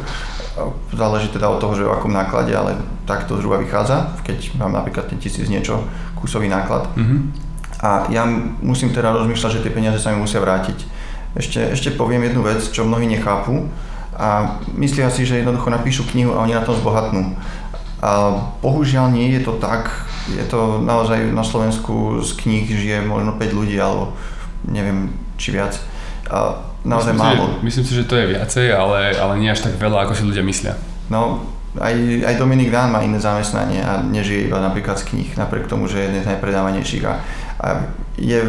záleží 0.93 1.33
teda 1.33 1.49
od 1.49 1.61
toho, 1.61 1.73
že 1.73 1.89
o 1.89 1.97
akom 1.97 2.13
náklade, 2.13 2.53
ale 2.53 2.77
tak 3.09 3.25
to 3.25 3.41
zhruba 3.41 3.57
vychádza, 3.57 4.21
keď 4.29 4.57
mám 4.61 4.77
napríklad 4.77 5.09
ten 5.09 5.17
tisíc 5.17 5.49
niečo 5.49 5.81
kusový 6.21 6.53
náklad. 6.53 6.93
Mm-hmm 6.93 7.47
a 7.81 8.09
ja 8.09 8.25
musím 8.65 8.89
teda 8.93 9.13
rozmýšľať, 9.13 9.61
že 9.61 9.63
tie 9.69 9.73
peniaze 9.75 10.01
sa 10.01 10.13
mi 10.13 10.25
musia 10.25 10.41
vrátiť. 10.41 10.79
Ešte, 11.37 11.61
ešte 11.77 11.93
poviem 11.93 12.25
jednu 12.25 12.41
vec, 12.41 12.65
čo 12.73 12.89
mnohí 12.89 13.05
nechápu 13.05 13.69
a 14.17 14.57
myslia 14.81 15.13
si, 15.13 15.29
že 15.29 15.45
jednoducho 15.45 15.69
napíšu 15.69 16.09
knihu 16.09 16.33
a 16.33 16.41
oni 16.49 16.57
na 16.57 16.65
tom 16.65 16.73
zbohatnú. 16.73 17.37
A 18.01 18.33
bohužiaľ 18.65 19.13
nie 19.13 19.37
je 19.37 19.45
to 19.45 19.61
tak. 19.61 20.06
Je 20.35 20.45
to 20.51 20.83
naozaj 20.83 21.31
na 21.31 21.47
Slovensku 21.47 22.19
z 22.23 22.35
kníh 22.43 22.67
žije 22.67 23.07
možno 23.07 23.39
5 23.39 23.55
ľudí 23.55 23.79
alebo 23.79 24.17
neviem 24.67 25.15
či 25.39 25.55
viac. 25.55 25.79
A 26.27 26.67
naozaj 26.83 27.15
myslím 27.15 27.23
málo. 27.39 27.45
Si, 27.47 27.65
myslím 27.71 27.85
si, 27.87 27.93
že 27.95 28.09
to 28.11 28.19
je 28.19 28.27
viacej, 28.35 28.67
ale, 28.75 29.15
ale 29.15 29.39
nie 29.39 29.53
až 29.53 29.71
tak 29.71 29.79
veľa, 29.79 30.11
ako 30.11 30.19
si 30.19 30.27
ľudia 30.27 30.43
myslia. 30.43 30.75
No, 31.07 31.47
aj, 31.79 31.95
aj 32.27 32.35
Dominik 32.41 32.75
Dán 32.75 32.91
má 32.91 33.05
iné 33.07 33.23
zamestnanie 33.23 33.79
a 33.85 34.03
nežije 34.03 34.51
iba 34.51 34.59
napríklad 34.59 34.99
z 34.99 35.15
kníh, 35.15 35.31
napriek 35.39 35.71
tomu, 35.71 35.87
že 35.87 36.03
je 36.03 36.07
jeden 36.11 36.23
z 36.25 36.31
najpredávanejších. 36.35 37.05
A 37.07 37.13
a 37.57 37.81
je, 38.17 38.41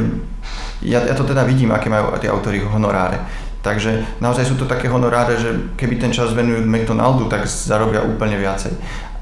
ja, 0.84 1.00
ja 1.00 1.16
to 1.16 1.24
teda 1.24 1.44
vidím, 1.48 1.72
aké 1.72 1.88
majú 1.88 2.12
tie 2.20 2.32
autory 2.32 2.60
honoráre. 2.60 3.20
Takže 3.64 4.20
naozaj 4.24 4.48
sú 4.48 4.56
to 4.56 4.70
také 4.70 4.88
honoráre, 4.88 5.36
že 5.36 5.76
keby 5.76 6.00
ten 6.00 6.12
čas 6.14 6.32
venujú 6.32 6.64
McDonaldu, 6.64 7.28
tak 7.28 7.44
zarobia 7.48 8.00
úplne 8.00 8.40
viacej. 8.40 8.72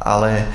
Ale 0.06 0.46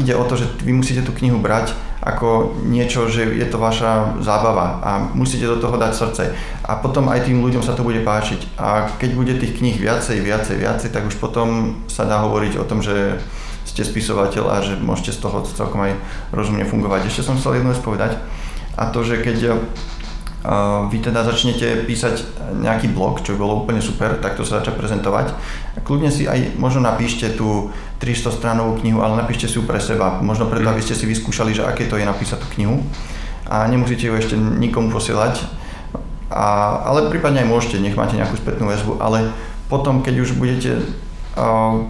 ide 0.00 0.16
o 0.16 0.24
to, 0.24 0.40
že 0.40 0.48
vy 0.64 0.72
musíte 0.72 1.04
tú 1.04 1.12
knihu 1.12 1.36
brať 1.36 1.76
ako 2.00 2.60
niečo, 2.64 3.08
že 3.08 3.24
je 3.24 3.44
to 3.48 3.60
vaša 3.60 4.20
zábava 4.20 4.80
a 4.80 4.90
musíte 5.12 5.44
do 5.44 5.60
toho 5.60 5.76
dať 5.76 5.92
srdce. 5.92 6.22
A 6.64 6.80
potom 6.80 7.12
aj 7.12 7.28
tým 7.28 7.44
ľuďom 7.44 7.60
sa 7.60 7.76
to 7.76 7.84
bude 7.84 8.00
páčiť. 8.00 8.56
A 8.60 8.88
keď 8.96 9.10
bude 9.12 9.32
tých 9.36 9.60
kníh 9.60 9.76
viacej, 9.76 10.20
viacej, 10.20 10.56
viacej, 10.56 10.88
tak 10.92 11.04
už 11.04 11.16
potom 11.20 11.80
sa 11.88 12.08
dá 12.08 12.24
hovoriť 12.24 12.60
o 12.60 12.64
tom, 12.64 12.80
že 12.80 13.20
ste 13.64 13.84
spisovateľ 13.84 14.44
a 14.52 14.56
že 14.60 14.76
môžete 14.76 15.16
z 15.16 15.20
toho 15.24 15.40
celkom 15.48 15.80
aj 15.84 15.96
rozumne 16.32 16.68
fungovať. 16.68 17.08
Ešte 17.08 17.24
som 17.24 17.40
chcel 17.40 17.60
jednu 17.60 17.72
vec 17.72 17.80
povedať 17.80 18.20
a 18.76 18.92
to, 18.92 19.00
že 19.00 19.24
keď 19.24 19.64
vy 20.92 21.00
teda 21.00 21.24
začnete 21.24 21.88
písať 21.88 22.20
nejaký 22.60 22.92
blog, 22.92 23.24
čo 23.24 23.32
bolo 23.32 23.64
úplne 23.64 23.80
super, 23.80 24.20
tak 24.20 24.36
to 24.36 24.44
sa 24.44 24.60
začať 24.60 24.76
prezentovať. 24.76 25.32
Kľudne 25.80 26.12
si 26.12 26.28
aj 26.28 26.60
možno 26.60 26.84
napíšte 26.84 27.32
tú 27.32 27.72
300 28.04 28.28
stranovú 28.28 28.76
knihu, 28.84 29.00
ale 29.00 29.16
napíšte 29.16 29.48
si 29.48 29.56
ju 29.56 29.64
pre 29.64 29.80
seba. 29.80 30.20
Možno 30.20 30.44
preto, 30.52 30.68
aby 30.68 30.84
ste 30.84 30.92
si 30.92 31.08
vyskúšali, 31.08 31.56
že 31.56 31.64
aké 31.64 31.88
to 31.88 31.96
je 31.96 32.04
napísať 32.04 32.44
tú 32.44 32.48
knihu. 32.60 32.84
A 33.48 33.64
nemusíte 33.72 34.04
ju 34.04 34.12
ešte 34.12 34.36
nikomu 34.36 34.92
posielať, 34.92 35.64
a, 36.34 36.80
ale 36.88 37.12
prípadne 37.12 37.44
aj 37.44 37.48
môžete, 37.48 37.80
nech 37.80 37.96
máte 37.96 38.16
nejakú 38.16 38.36
spätnú 38.40 38.68
väzbu, 38.68 39.00
ale 39.00 39.32
potom, 39.68 40.00
keď 40.00 40.14
už 40.24 40.36
budete 40.36 40.80
uh, 41.36 41.84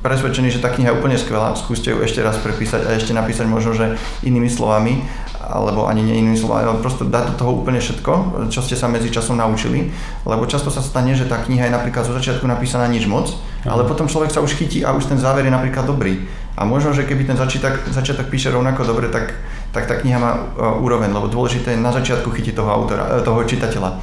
presvedčení, 0.00 0.48
že 0.48 0.62
tá 0.62 0.70
kniha 0.70 0.94
je 0.94 0.98
úplne 0.98 1.18
skvelá, 1.18 1.58
skúste 1.58 1.90
ju 1.90 1.98
ešte 1.98 2.22
raz 2.22 2.38
prepísať 2.38 2.86
a 2.86 2.94
ešte 2.94 3.10
napísať 3.10 3.50
možno, 3.50 3.74
že 3.74 3.98
inými 4.22 4.46
slovami 4.46 5.02
alebo 5.48 5.88
ani 5.88 6.04
nie 6.04 6.20
inými 6.20 6.36
slovami, 6.36 6.68
ale 6.68 6.84
proste 6.84 7.08
dať 7.08 7.32
do 7.32 7.34
toho 7.40 7.50
úplne 7.64 7.80
všetko, 7.80 8.12
čo 8.52 8.60
ste 8.60 8.76
sa 8.76 8.86
medzi 8.86 9.08
časom 9.08 9.40
naučili, 9.40 9.88
lebo 10.28 10.44
často 10.44 10.68
sa 10.68 10.84
stane, 10.84 11.16
že 11.16 11.24
tá 11.24 11.40
kniha 11.40 11.66
je 11.66 11.72
napríklad 11.72 12.04
zo 12.04 12.12
začiatku 12.12 12.44
napísaná 12.44 12.84
nič 12.86 13.08
moc, 13.08 13.32
ale 13.64 13.88
potom 13.88 14.06
človek 14.06 14.28
sa 14.28 14.44
už 14.44 14.54
chytí 14.54 14.84
a 14.84 14.92
už 14.92 15.08
ten 15.08 15.16
záver 15.16 15.48
je 15.48 15.52
napríklad 15.52 15.88
dobrý. 15.88 16.28
A 16.58 16.66
možno, 16.66 16.90
že 16.90 17.06
keby 17.06 17.22
ten 17.24 17.38
začiatok, 17.38 17.86
začiatok 17.94 18.26
píše 18.28 18.50
rovnako 18.50 18.82
dobre, 18.82 19.06
tak, 19.08 19.30
tak 19.70 19.86
tá 19.86 19.94
kniha 19.94 20.18
má 20.18 20.32
uh, 20.34 20.82
úroveň, 20.82 21.06
lebo 21.14 21.30
dôležité 21.30 21.78
je 21.78 21.80
na 21.80 21.94
začiatku 21.94 22.34
chytiť 22.34 22.58
toho 22.58 22.66
autora, 22.66 23.04
uh, 23.06 23.22
toho 23.22 23.38
čitateľa. 23.46 24.02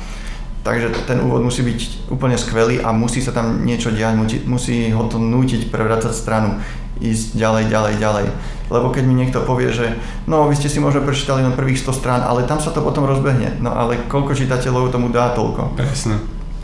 Takže 0.65 1.05
ten 1.05 1.21
úvod 1.21 1.45
musí 1.45 1.61
byť 1.61 2.09
úplne 2.09 2.39
skvelý 2.39 2.81
a 2.81 2.89
musí 2.89 3.21
sa 3.21 3.29
tam 3.35 3.67
niečo 3.67 3.93
diať, 3.93 4.17
musí, 4.49 4.89
ho 4.89 5.05
to 5.05 5.21
nútiť 5.21 5.69
prevracať 5.69 6.09
stranu, 6.09 6.57
ísť 6.97 7.37
ďalej, 7.37 7.63
ďalej, 7.69 7.93
ďalej. 8.01 8.25
Lebo 8.70 8.89
keď 8.89 9.03
mi 9.05 9.13
niekto 9.13 9.45
povie, 9.45 9.70
že 9.70 9.93
no 10.26 10.49
vy 10.49 10.57
ste 10.57 10.70
si 10.70 10.82
možno 10.82 11.05
prečítali 11.05 11.45
len 11.45 11.53
prvých 11.53 11.86
100 11.86 12.01
strán, 12.01 12.22
ale 12.26 12.49
tam 12.49 12.57
sa 12.57 12.74
to 12.74 12.82
potom 12.82 13.05
rozbehne. 13.05 13.61
No 13.61 13.78
ale 13.78 14.01
koľko 14.09 14.34
čitateľov 14.34 14.89
tomu 14.89 15.13
dá 15.13 15.34
toľko? 15.38 15.78
Presne. 15.78 16.18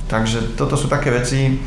Takže 0.10 0.58
toto 0.58 0.74
sú 0.76 0.90
také 0.90 1.14
veci. 1.14 1.62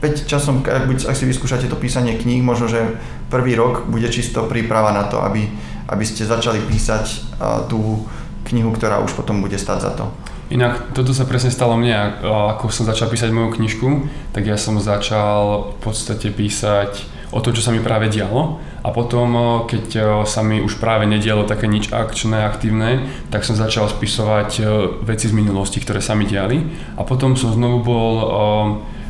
Veď 0.00 0.14
časom, 0.24 0.64
ak, 0.64 0.88
ak 0.88 1.16
si 1.16 1.28
vyskúšate 1.28 1.68
to 1.68 1.76
písanie 1.76 2.16
kníh, 2.16 2.40
možno, 2.40 2.72
že 2.72 2.96
prvý 3.28 3.52
rok 3.52 3.84
bude 3.84 4.08
čisto 4.08 4.48
príprava 4.48 4.96
na 4.96 5.04
to, 5.04 5.20
aby, 5.20 5.44
aby 5.92 6.04
ste 6.08 6.24
začali 6.24 6.64
písať 6.64 7.36
tú 7.68 8.08
knihu, 8.48 8.72
ktorá 8.72 9.04
už 9.04 9.12
potom 9.12 9.44
bude 9.44 9.60
stať 9.60 9.78
za 9.84 9.92
to. 9.92 10.08
Inak 10.50 10.96
toto 10.96 11.14
sa 11.14 11.28
presne 11.28 11.52
stalo 11.52 11.78
mne, 11.78 12.24
ako 12.24 12.72
som 12.74 12.88
začal 12.88 13.06
písať 13.12 13.30
moju 13.30 13.54
knižku, 13.54 13.88
tak 14.34 14.48
ja 14.48 14.58
som 14.58 14.80
začal 14.82 15.76
v 15.76 15.78
podstate 15.78 16.32
písať 16.32 17.06
o 17.30 17.38
to, 17.38 17.54
čo 17.54 17.62
sa 17.62 17.70
mi 17.70 17.78
práve 17.78 18.10
dialo 18.10 18.58
a 18.80 18.88
potom, 18.96 19.36
keď 19.68 19.84
sa 20.24 20.40
mi 20.40 20.64
už 20.64 20.80
práve 20.80 21.04
nedialo 21.04 21.44
také 21.44 21.68
nič 21.68 21.92
akčné, 21.92 22.48
aktívne, 22.48 23.04
tak 23.28 23.44
som 23.44 23.52
začal 23.52 23.92
spisovať 23.92 24.64
veci 25.04 25.28
z 25.28 25.36
minulosti, 25.36 25.84
ktoré 25.84 26.00
sa 26.00 26.16
mi 26.16 26.24
diali. 26.24 26.64
A 26.96 27.04
potom 27.04 27.36
som 27.36 27.52
znovu 27.52 27.84
bol 27.84 28.14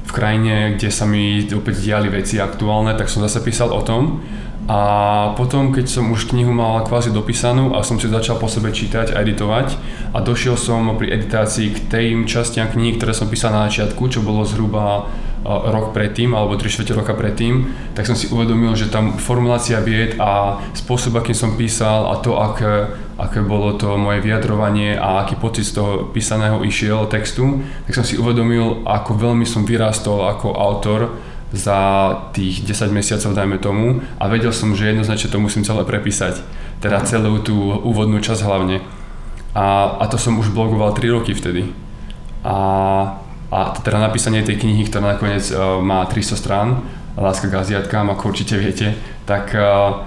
v 0.02 0.10
krajine, 0.10 0.74
kde 0.74 0.90
sa 0.90 1.06
mi 1.06 1.46
opäť 1.54 1.86
diali 1.86 2.10
veci 2.10 2.42
aktuálne, 2.42 2.98
tak 2.98 3.06
som 3.06 3.22
zase 3.22 3.38
písal 3.46 3.70
o 3.70 3.78
tom. 3.86 4.18
A 4.70 4.80
potom, 5.34 5.74
keď 5.74 5.86
som 5.86 6.10
už 6.14 6.30
knihu 6.30 6.54
mal 6.54 6.86
kvázi 6.86 7.10
dopísanú 7.10 7.74
a 7.74 7.82
som 7.82 7.98
si 7.98 8.06
začal 8.06 8.38
po 8.38 8.46
sebe 8.46 8.70
čítať 8.70 9.14
a 9.14 9.22
editovať 9.22 9.74
a 10.14 10.22
došiel 10.22 10.54
som 10.54 10.94
pri 10.94 11.10
editácii 11.14 11.74
k 11.74 11.78
tým 11.90 12.16
častiam 12.22 12.70
knihy, 12.70 12.94
ktoré 12.94 13.10
som 13.10 13.26
písal 13.26 13.50
na 13.50 13.66
začiatku, 13.66 13.98
čo 14.10 14.22
bolo 14.22 14.46
zhruba 14.46 15.10
rok 15.44 15.96
predtým 15.96 16.36
alebo 16.36 16.56
3 16.56 16.68
čtvrte 16.68 16.92
roka 16.92 17.16
predtým, 17.16 17.72
tak 17.96 18.04
som 18.04 18.12
si 18.12 18.28
uvedomil, 18.28 18.76
že 18.76 18.92
tam 18.92 19.16
formulácia 19.16 19.80
vied 19.80 20.20
a 20.20 20.60
spôsob, 20.76 21.16
akým 21.16 21.36
som 21.36 21.56
písal 21.56 22.12
a 22.12 22.20
to, 22.20 22.36
aké, 22.36 22.92
aké 23.16 23.40
bolo 23.40 23.72
to 23.80 23.96
moje 23.96 24.20
vyjadrovanie 24.20 25.00
a 25.00 25.24
aký 25.24 25.40
pocit 25.40 25.64
z 25.64 25.80
toho 25.80 26.12
písaného 26.12 26.60
išiel 26.60 27.08
textu, 27.08 27.64
tak 27.88 27.96
som 27.96 28.04
si 28.04 28.20
uvedomil, 28.20 28.84
ako 28.84 29.16
veľmi 29.16 29.48
som 29.48 29.64
vyrástol 29.64 30.28
ako 30.28 30.52
autor 30.52 31.16
za 31.50 31.78
tých 32.30 32.62
10 32.62 32.94
mesiacov, 32.94 33.34
dajme 33.34 33.58
tomu, 33.58 33.86
a 34.22 34.30
vedel 34.30 34.54
som, 34.54 34.76
že 34.76 34.92
jednoznačne 34.94 35.34
to 35.34 35.42
musím 35.42 35.66
celé 35.66 35.82
prepísať, 35.82 36.38
teda 36.78 37.02
celú 37.02 37.42
tú 37.42 37.56
úvodnú 37.82 38.22
časť 38.22 38.46
hlavne. 38.46 38.84
A, 39.50 39.98
a 39.98 40.04
to 40.06 40.14
som 40.14 40.38
už 40.38 40.54
blogoval 40.54 40.94
3 40.94 41.10
roky 41.10 41.34
vtedy. 41.34 41.74
A, 42.46 43.18
a 43.50 43.74
teda 43.74 43.98
napísanie 43.98 44.46
tej 44.46 44.62
knihy, 44.62 44.86
ktorá 44.86 45.18
nakoniec 45.18 45.50
uh, 45.50 45.82
má 45.82 46.06
300 46.06 46.38
strán, 46.38 46.68
Láska 47.18 47.50
k 47.50 47.58
Aziatkám, 47.58 48.06
ako 48.14 48.30
určite 48.30 48.54
viete, 48.54 48.94
tak 49.26 49.50
uh, 49.52 50.06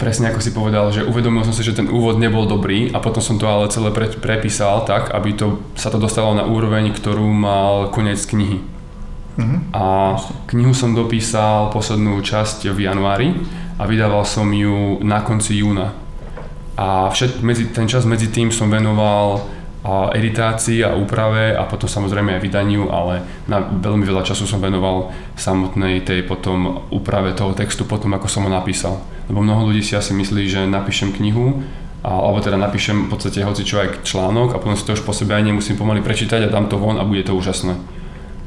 presne 0.00 0.32
ako 0.32 0.40
si 0.40 0.56
povedal, 0.56 0.88
že 0.88 1.04
uvedomil 1.04 1.44
som 1.44 1.52
si, 1.52 1.60
že 1.60 1.76
ten 1.76 1.92
úvod 1.92 2.16
nebol 2.16 2.48
dobrý 2.48 2.88
a 2.92 3.04
potom 3.04 3.20
som 3.20 3.36
to 3.36 3.44
ale 3.44 3.68
celé 3.68 3.92
pre, 3.92 4.08
prepísal 4.08 4.88
tak, 4.88 5.12
aby 5.12 5.36
to, 5.36 5.60
sa 5.76 5.92
to 5.92 6.00
dostalo 6.00 6.32
na 6.32 6.48
úroveň, 6.48 6.96
ktorú 6.96 7.28
mal 7.28 7.92
koniec 7.92 8.24
knihy. 8.24 8.64
Uh-huh. 9.40 9.58
A 9.76 9.84
knihu 10.48 10.72
som 10.72 10.96
dopísal 10.96 11.68
poslednú 11.68 12.16
časť 12.24 12.72
v 12.72 12.88
januári 12.88 13.28
a 13.76 13.84
vydával 13.84 14.24
som 14.24 14.48
ju 14.48 15.00
na 15.04 15.20
konci 15.20 15.60
júna. 15.60 15.92
A 16.80 17.12
všet, 17.12 17.44
medzi, 17.44 17.68
ten 17.68 17.84
čas 17.84 18.08
medzi 18.08 18.32
tým 18.32 18.48
som 18.48 18.72
venoval 18.72 19.44
a 19.80 20.12
editácii 20.12 20.84
a 20.84 20.92
úprave 20.92 21.56
a 21.56 21.64
potom 21.64 21.88
samozrejme 21.88 22.36
aj 22.36 22.44
vydaniu, 22.44 22.92
ale 22.92 23.24
na 23.48 23.64
veľmi 23.64 24.04
veľa 24.04 24.28
času 24.28 24.44
som 24.44 24.60
venoval 24.60 25.08
samotnej 25.40 26.04
tej 26.04 26.28
potom 26.28 26.84
úprave 26.92 27.32
toho 27.32 27.56
textu 27.56 27.88
potom, 27.88 28.12
ako 28.12 28.28
som 28.28 28.44
ho 28.44 28.52
napísal. 28.52 29.00
Lebo 29.32 29.40
mnoho 29.40 29.72
ľudí 29.72 29.80
si 29.80 29.96
asi 29.96 30.12
myslí, 30.12 30.42
že 30.52 30.60
napíšem 30.68 31.16
knihu 31.16 31.64
a, 32.04 32.12
alebo 32.12 32.44
teda 32.44 32.60
napíšem 32.60 33.08
v 33.08 33.08
podstate 33.08 33.40
hoci 33.40 33.64
čo 33.64 33.80
aj 33.80 34.04
článok 34.04 34.52
a 34.52 34.60
potom 34.60 34.76
si 34.76 34.84
to 34.84 34.92
už 34.92 35.00
po 35.00 35.16
sebe 35.16 35.32
aj 35.32 35.48
nemusím 35.48 35.80
pomaly 35.80 36.04
prečítať 36.04 36.44
a 36.44 36.52
dám 36.52 36.68
to 36.68 36.76
von 36.76 37.00
a 37.00 37.04
bude 37.08 37.24
to 37.24 37.32
úžasné. 37.32 37.72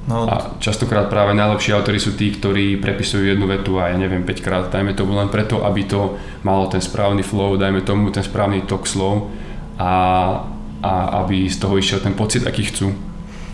No. 0.04 0.28
A 0.28 0.60
častokrát 0.60 1.08
práve 1.08 1.32
najlepší 1.32 1.72
autory 1.72 1.96
sú 1.96 2.14
tí, 2.20 2.28
ktorí 2.36 2.76
prepisujú 2.78 3.24
jednu 3.24 3.48
vetu 3.48 3.80
a 3.80 3.90
ja 3.90 3.96
neviem 3.96 4.28
5 4.28 4.44
krát, 4.44 4.68
dajme 4.68 4.92
to 4.94 5.08
len 5.08 5.32
preto, 5.32 5.64
aby 5.64 5.88
to 5.88 6.20
malo 6.44 6.68
ten 6.68 6.84
správny 6.84 7.24
flow, 7.24 7.56
dajme 7.56 7.82
tomu 7.88 8.12
ten 8.12 8.22
správny 8.22 8.68
tok 8.68 8.84
slov 8.84 9.32
a 9.80 9.92
a 10.84 11.24
aby 11.24 11.48
z 11.48 11.58
toho 11.64 11.80
išiel 11.80 12.04
ten 12.04 12.12
pocit, 12.12 12.44
aký 12.44 12.68
chcú. 12.68 12.92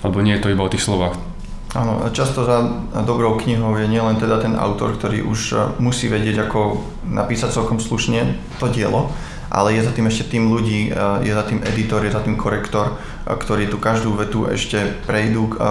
Lebo 0.01 0.25
nie 0.25 0.33
je 0.33 0.41
to 0.41 0.51
iba 0.51 0.65
o 0.65 0.71
tých 0.71 0.81
slovách. 0.81 1.29
Áno, 1.77 2.01
často 2.09 2.49
za 2.49 2.65
dobrou 3.05 3.37
knihou 3.37 3.77
je 3.77 3.85
nielen 3.85 4.17
teda 4.17 4.41
ten 4.41 4.57
autor, 4.57 4.97
ktorý 4.97 5.21
už 5.21 5.39
e, 5.53 5.55
musí 5.77 6.09
vedieť, 6.09 6.49
ako 6.49 6.81
napísať 7.05 7.53
celkom 7.53 7.77
slušne 7.77 8.25
to 8.57 8.73
dielo, 8.73 9.13
ale 9.53 9.77
je 9.77 9.85
za 9.85 9.93
tým 9.93 10.09
ešte 10.09 10.33
tým 10.33 10.49
ľudí, 10.49 10.89
e, 10.89 11.29
je 11.29 11.29
za 11.29 11.45
tým 11.45 11.61
editor, 11.61 12.01
je 12.01 12.09
za 12.09 12.25
tým 12.25 12.41
korektor, 12.41 12.97
e, 12.97 13.37
ktorí 13.37 13.69
tu 13.69 13.77
každú 13.77 14.17
vetu 14.17 14.49
ešte 14.49 14.97
prejdú, 15.05 15.61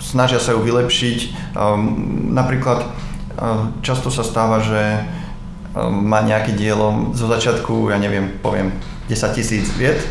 snažia 0.00 0.40
sa 0.40 0.56
ju 0.56 0.64
vylepšiť. 0.64 1.52
Napríklad 2.32 2.90
často 3.86 4.10
sa 4.10 4.26
stáva, 4.26 4.58
že 4.58 5.04
má 5.78 6.24
nejaké 6.26 6.58
dielo 6.58 7.14
zo 7.14 7.30
začiatku, 7.30 7.92
ja 7.92 8.02
neviem, 8.02 8.34
poviem 8.42 8.74
10 9.06 9.36
tisíc 9.36 9.70
viet, 9.78 10.02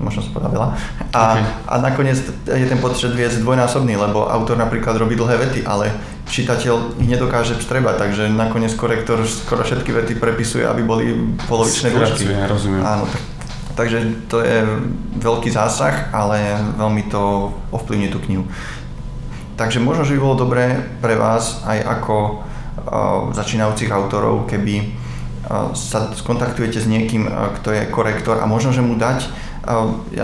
možno 0.00 0.24
sa 0.24 0.30
povedal 0.32 0.50
veľa. 0.56 0.68
A, 1.12 1.22
okay. 1.36 1.44
a 1.68 1.74
nakoniec 1.84 2.18
je 2.48 2.66
ten 2.66 2.80
počet 2.80 3.12
viec 3.12 3.36
dvojnásobný, 3.36 4.00
lebo 4.00 4.24
autor 4.26 4.56
napríklad 4.56 4.96
robí 4.96 5.14
dlhé 5.14 5.36
vety, 5.36 5.60
ale 5.68 5.92
čitateľ 6.26 6.96
ich 6.96 7.08
nedokáže 7.10 7.60
vstrebať, 7.60 7.94
takže 8.00 8.32
nakoniec 8.32 8.72
korektor 8.74 9.20
skoro 9.28 9.60
všetky 9.60 9.92
vety 9.92 10.12
prepisuje, 10.16 10.64
aby 10.64 10.82
boli 10.82 11.04
polovičné 11.44 11.92
dĺžky. 11.92 12.24
rozumiem. 12.48 12.80
Áno, 12.80 13.04
tak, 13.04 13.22
takže 13.76 13.98
to 14.32 14.40
je 14.40 14.64
veľký 15.20 15.52
zásah, 15.52 16.08
ale 16.16 16.56
veľmi 16.80 17.12
to 17.12 17.52
ovplyvní 17.70 18.08
tú 18.08 18.18
knihu. 18.24 18.48
Takže 19.60 19.76
možno, 19.76 20.08
že 20.08 20.16
by 20.16 20.20
bolo 20.24 20.40
dobré 20.48 20.80
pre 21.04 21.20
vás 21.20 21.60
aj 21.68 21.84
ako 21.84 22.16
uh, 22.16 23.28
začínajúcich 23.36 23.92
autorov, 23.92 24.48
keby 24.48 24.88
uh, 24.88 25.76
sa 25.76 26.08
skontaktujete 26.16 26.80
s 26.80 26.88
niekým, 26.88 27.28
uh, 27.28 27.52
kto 27.60 27.76
je 27.76 27.92
korektor 27.92 28.40
a 28.40 28.48
možno, 28.48 28.72
že 28.72 28.80
mu 28.80 28.96
dať 28.96 29.49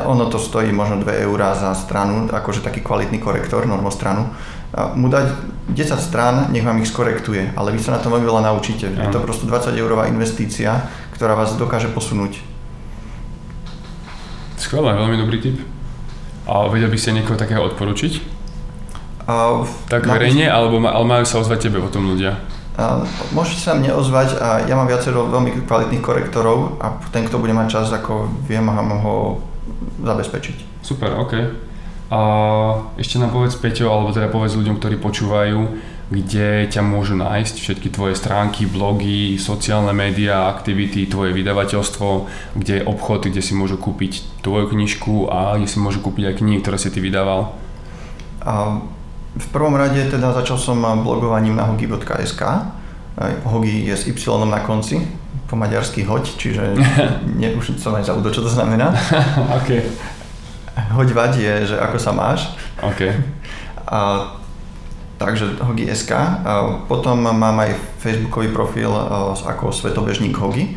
ono 0.05 0.24
to 0.26 0.38
stojí 0.38 0.72
možno 0.72 1.03
2 1.03 1.26
eurá 1.26 1.55
za 1.55 1.74
stranu, 1.74 2.28
akože 2.32 2.61
taký 2.61 2.80
kvalitný 2.80 3.18
korektor, 3.18 3.66
normostranu. 3.66 4.28
Mu 4.94 5.09
dať 5.09 5.26
10 5.72 5.99
strán, 5.99 6.34
nech 6.53 6.64
vám 6.64 6.82
ich 6.82 6.90
skorektuje, 6.90 7.55
ale 7.57 7.72
vy 7.72 7.80
sa 7.80 7.97
na 7.97 8.03
tom 8.03 8.12
veľmi 8.12 8.26
veľa 8.26 8.42
naučíte. 8.53 8.90
Je 8.90 9.11
to 9.12 9.24
prosto 9.24 9.47
20 9.47 9.72
eurová 9.78 10.07
investícia, 10.11 10.86
ktorá 11.14 11.34
vás 11.34 11.57
dokáže 11.57 11.88
posunúť. 11.90 12.38
Skvelé, 14.57 14.97
veľmi 14.97 15.16
dobrý 15.20 15.38
tip. 15.40 15.57
A 16.47 16.70
vedel 16.70 16.90
by 16.90 16.99
ste 16.99 17.16
niekoho 17.16 17.38
takého 17.38 17.62
odporučiť? 17.66 18.12
Uh, 19.26 19.66
tak 19.90 20.07
verejne, 20.07 20.47
alebo, 20.47 20.78
ale 20.86 21.03
majú 21.03 21.24
sa 21.26 21.42
ozvať 21.42 21.66
tebe 21.66 21.82
potom 21.82 22.07
ľudia? 22.07 22.38
Môžete 23.33 23.61
sa 23.64 23.72
mne 23.72 23.97
ozvať 23.97 24.37
a 24.37 24.68
ja 24.68 24.77
mám 24.77 24.85
viacero 24.85 25.24
veľmi 25.33 25.64
kvalitných 25.64 26.05
korektorov 26.05 26.77
a 26.77 27.01
ten, 27.09 27.24
kto 27.24 27.41
bude 27.41 27.57
mať 27.57 27.72
čas, 27.72 27.89
ako 27.89 28.29
viem 28.45 28.68
ho 28.68 29.41
zabezpečiť. 30.05 30.85
Super, 30.85 31.16
OK. 31.16 31.33
A 32.07 32.20
ešte 33.01 33.16
nám 33.18 33.33
povedz 33.33 33.57
Peťo, 33.59 33.91
alebo 33.91 34.12
teda 34.12 34.29
povedz 34.29 34.55
ľuďom, 34.55 34.79
ktorí 34.79 35.01
počúvajú, 35.01 35.59
kde 36.07 36.70
ťa 36.70 36.87
môžu 36.87 37.18
nájsť 37.18 37.55
všetky 37.59 37.91
tvoje 37.91 38.14
stránky, 38.14 38.62
blogy, 38.62 39.35
sociálne 39.43 39.91
médiá, 39.91 40.47
aktivity, 40.47 41.11
tvoje 41.11 41.35
vydavateľstvo, 41.35 42.09
kde 42.55 42.72
je 42.79 42.87
obchod, 42.87 43.27
kde 43.27 43.43
si 43.43 43.59
môžu 43.59 43.74
kúpiť 43.74 44.22
tvoju 44.47 44.70
knižku 44.70 45.27
a 45.27 45.59
kde 45.59 45.66
si 45.66 45.83
môžu 45.83 45.99
kúpiť 45.99 46.31
aj 46.31 46.39
knihy, 46.39 46.62
ktoré 46.62 46.79
si 46.79 46.95
ty 46.95 47.03
vydával. 47.03 47.59
A 48.47 48.87
v 49.37 49.47
prvom 49.53 49.76
rade 49.76 50.01
teda 50.09 50.32
začal 50.32 50.57
som 50.57 50.80
blogovaním 51.05 51.57
na 51.57 51.68
hogi.sk. 51.68 52.43
Hogi 53.45 53.89
je 53.89 53.97
s 53.97 54.09
Y 54.09 54.16
na 54.49 54.61
konci, 54.64 55.05
po 55.47 55.57
maďarsky 55.57 56.05
hoď, 56.05 56.24
čiže 56.37 56.62
ne, 57.41 57.49
už 57.55 57.76
som 57.76 57.95
aj 57.95 58.09
zabudol, 58.09 58.32
čo 58.32 58.45
to 58.45 58.51
znamená. 58.51 58.93
okay. 59.61 59.84
Hoď 60.93 61.09
vať 61.12 61.32
je, 61.41 61.55
že 61.72 61.76
ako 61.76 61.97
sa 61.97 62.12
máš. 62.12 62.53
Okay. 62.80 63.12
A, 63.87 64.34
takže 65.20 65.62
hogi.sk. 65.62 66.12
A 66.16 66.82
potom 66.91 67.22
mám 67.22 67.57
aj 67.62 67.78
facebookový 68.03 68.51
profil 68.51 68.91
ako 69.47 69.70
svetobežník 69.70 70.34
hogi. 70.37 70.74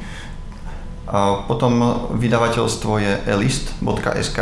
A 1.09 1.41
potom 1.49 2.05
vydavateľstvo 2.13 3.01
je 3.01 3.13
elist.sk 3.25 4.39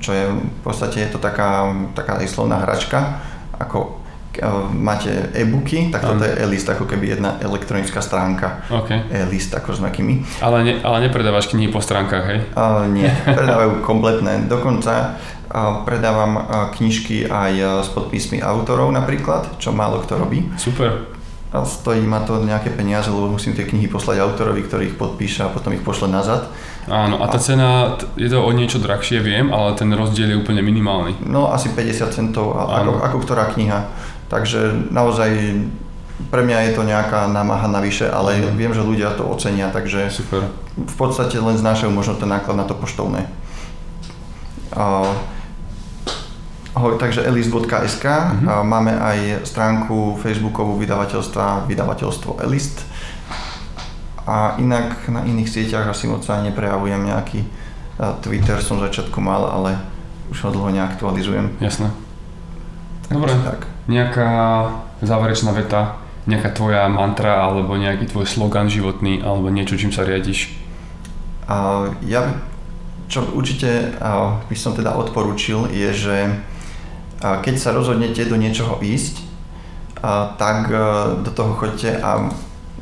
čo 0.00 0.10
je 0.12 0.24
v 0.30 0.60
podstate 0.64 1.00
je 1.04 1.10
to 1.12 1.20
taká, 1.20 1.70
taká 1.92 2.20
slovná 2.24 2.60
hračka, 2.62 3.20
ako 3.54 4.02
e, 4.34 4.48
máte 4.74 5.30
e-booky, 5.36 5.92
tak 5.92 6.02
toto 6.02 6.24
je 6.24 6.34
e-list, 6.40 6.66
ako 6.66 6.88
keby 6.88 7.14
jedna 7.14 7.38
elektronická 7.38 8.00
stránka. 8.02 8.64
Okay. 8.70 9.04
E-list 9.12 9.54
ako 9.54 9.76
s 9.76 9.80
makými. 9.80 10.24
Ale, 10.42 10.64
ne, 10.64 10.72
ale 10.82 11.06
nepredávaš 11.06 11.52
knihy 11.52 11.70
po 11.70 11.78
stránkach, 11.78 12.24
hej? 12.26 12.40
Uh, 12.56 12.88
nie, 12.90 13.06
predávajú 13.24 13.84
kompletné. 13.86 14.50
Dokonca 14.50 15.14
uh, 15.14 15.86
predávam 15.86 16.32
uh, 16.40 16.44
knižky 16.74 17.30
aj 17.30 17.86
s 17.86 17.88
podpismi 17.94 18.42
autorov 18.42 18.90
napríklad, 18.90 19.60
čo 19.62 19.70
málo 19.70 20.02
kto 20.02 20.18
robí. 20.18 20.50
Super. 20.58 21.14
A 21.54 21.62
stojí 21.62 22.02
ma 22.02 22.18
to 22.26 22.42
nejaké 22.42 22.74
peniaze, 22.74 23.06
lebo 23.06 23.30
musím 23.30 23.54
tie 23.54 23.62
knihy 23.62 23.86
poslať 23.86 24.18
autorovi, 24.18 24.66
ktorý 24.66 24.90
ich 24.90 24.98
podpíše 24.98 25.46
a 25.46 25.54
potom 25.54 25.70
ich 25.70 25.86
pošle 25.86 26.10
nazad. 26.10 26.50
Áno, 26.84 27.24
a 27.24 27.26
tá 27.32 27.40
cena, 27.40 27.96
je 28.14 28.28
to 28.28 28.44
o 28.44 28.50
niečo 28.52 28.76
drahšie, 28.76 29.24
viem, 29.24 29.48
ale 29.48 29.72
ten 29.72 29.88
rozdiel 29.88 30.36
je 30.36 30.40
úplne 30.40 30.60
minimálny. 30.60 31.24
No 31.24 31.48
asi 31.48 31.72
50 31.72 32.12
centov, 32.12 32.52
ako, 32.52 33.00
ako 33.00 33.16
ktorá 33.24 33.48
kniha. 33.56 33.88
Takže 34.28 34.92
naozaj 34.92 35.30
pre 36.30 36.46
mňa 36.46 36.70
je 36.70 36.72
to 36.76 36.82
nejaká 36.86 37.26
námaha 37.26 37.66
navyše, 37.66 38.06
ale 38.06 38.38
mm. 38.38 38.54
viem, 38.54 38.72
že 38.76 38.86
ľudia 38.86 39.16
to 39.18 39.26
ocenia, 39.26 39.72
takže 39.72 40.12
Super. 40.12 40.46
v 40.76 40.94
podstate 40.94 41.40
len 41.40 41.58
znášajú 41.58 41.90
možno 41.90 42.14
ten 42.14 42.30
náklad 42.30 42.54
na 42.54 42.64
to 42.68 42.76
poštovné. 42.76 43.26
Uh, 44.74 45.10
takže 46.74 47.22
elist.sk, 47.22 48.04
mm-hmm. 48.04 48.66
máme 48.66 48.92
aj 48.94 49.46
stránku 49.46 50.18
facebookovú 50.18 50.78
vydavateľstva 50.82 51.70
vydavateľstvo 51.70 52.42
Elist 52.42 52.82
a 54.24 54.56
inak 54.56 55.04
na 55.12 55.20
iných 55.24 55.48
sieťach 55.48 55.88
asi 55.88 56.08
moc 56.08 56.24
sa 56.24 56.40
neprejavujem 56.40 57.04
nejaký 57.04 57.44
Twitter 58.24 58.58
som 58.58 58.82
začiatku 58.82 59.20
mal, 59.22 59.46
ale 59.46 59.78
už 60.32 60.48
ho 60.48 60.50
dlho 60.50 60.74
neaktualizujem. 60.74 61.60
Jasné. 61.62 61.92
Dobre, 63.12 63.30
tak. 63.44 63.68
nejaká 63.86 64.30
záverečná 65.04 65.52
veta, 65.52 66.00
nejaká 66.24 66.56
tvoja 66.56 66.88
mantra 66.88 67.44
alebo 67.44 67.76
nejaký 67.76 68.08
tvoj 68.08 68.24
slogan 68.24 68.72
životný 68.72 69.20
alebo 69.20 69.52
niečo, 69.52 69.76
čím 69.76 69.92
sa 69.92 70.08
riadiš? 70.08 70.56
Uh, 71.44 71.92
ja, 72.08 72.40
čo 73.12 73.28
určite 73.36 73.92
uh, 74.00 74.40
by 74.48 74.56
som 74.56 74.72
teda 74.72 74.96
odporúčil, 74.96 75.68
je, 75.68 75.90
že 75.92 76.16
uh, 76.32 77.38
keď 77.44 77.54
sa 77.60 77.76
rozhodnete 77.76 78.24
do 78.24 78.40
niečoho 78.40 78.80
ísť, 78.80 79.36
tak 80.36 80.68
do 81.24 81.32
toho 81.32 81.56
choďte 81.56 81.96
a 81.96 82.28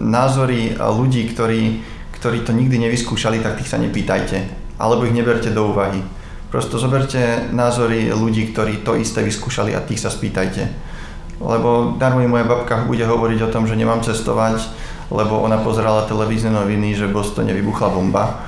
názory 0.03 0.75
ľudí, 0.75 1.31
ktorí, 1.31 1.79
ktorí 2.19 2.43
to 2.43 2.51
nikdy 2.51 2.83
nevyskúšali, 2.83 3.39
tak 3.39 3.63
tých 3.63 3.71
sa 3.71 3.79
nepýtajte. 3.79 4.43
Alebo 4.83 5.07
ich 5.07 5.15
neberte 5.15 5.55
do 5.55 5.71
úvahy. 5.71 6.03
Prosto 6.51 6.77
zoberte 6.77 7.49
názory 7.55 8.11
ľudí, 8.13 8.51
ktorí 8.51 8.83
to 8.83 8.99
isté 8.99 9.23
vyskúšali 9.23 9.73
a 9.73 9.81
tých 9.81 10.03
sa 10.03 10.11
spýtajte. 10.11 10.69
Lebo 11.41 11.97
darmo 11.97 12.21
moja 12.27 12.45
babka 12.45 12.85
bude 12.85 13.07
hovoriť 13.07 13.41
o 13.47 13.53
tom, 13.55 13.65
že 13.65 13.79
nemám 13.79 14.05
cestovať, 14.05 14.61
lebo 15.09 15.41
ona 15.41 15.63
pozerala 15.63 16.05
televízne 16.05 16.53
noviny, 16.53 16.99
že 16.99 17.09
v 17.09 17.17
Bostone 17.17 17.55
vybuchla 17.55 17.89
bomba. 17.95 18.43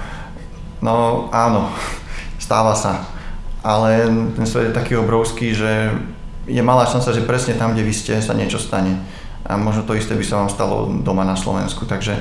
No 0.83 1.27
áno, 1.33 1.71
stáva 2.45 2.75
sa. 2.77 3.09
Ale 3.65 4.05
ten 4.37 4.45
svet 4.45 4.75
je 4.75 4.77
taký 4.77 5.01
obrovský, 5.01 5.57
že 5.57 5.89
je 6.45 6.61
malá 6.61 6.85
šanca, 6.85 7.17
že 7.17 7.25
presne 7.25 7.57
tam, 7.57 7.73
kde 7.73 7.89
vy 7.89 7.95
ste, 7.97 8.21
sa 8.21 8.37
niečo 8.37 8.61
stane 8.61 9.01
a 9.45 9.61
možno 9.61 9.85
to 9.85 9.93
isté 9.93 10.17
by 10.17 10.25
sa 10.25 10.41
vám 10.41 10.51
stalo 10.51 10.89
doma 11.05 11.23
na 11.25 11.37
Slovensku. 11.37 11.85
Takže 11.85 12.17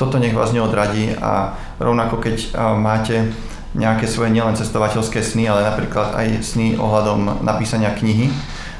toto 0.00 0.16
nech 0.16 0.32
vás 0.32 0.56
neodradí 0.56 1.12
a 1.20 1.52
rovnako 1.76 2.16
keď 2.16 2.36
máte 2.80 3.28
nejaké 3.76 4.08
svoje 4.08 4.32
nielen 4.32 4.56
cestovateľské 4.56 5.20
sny, 5.20 5.52
ale 5.52 5.68
napríklad 5.68 6.16
aj 6.16 6.40
sny 6.40 6.80
ohľadom 6.80 7.44
napísania 7.44 7.92
knihy, 7.92 8.32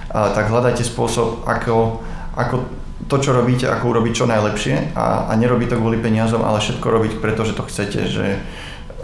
tak 0.09 0.49
hľadajte 0.49 0.81
spôsob, 0.81 1.45
ako, 1.45 2.01
ako 2.33 2.65
to, 3.13 3.17
čo 3.21 3.37
robíte, 3.37 3.69
ako 3.69 3.93
urobiť 3.93 4.13
čo 4.17 4.25
najlepšie 4.25 4.97
a, 4.97 5.29
a 5.29 5.33
nerobiť 5.37 5.77
to 5.77 5.81
kvôli 5.81 6.01
peniazom, 6.01 6.41
ale 6.41 6.65
všetko 6.65 6.87
robiť, 6.89 7.13
pretože 7.21 7.53
to 7.53 7.69
chcete, 7.69 8.09
že 8.09 8.41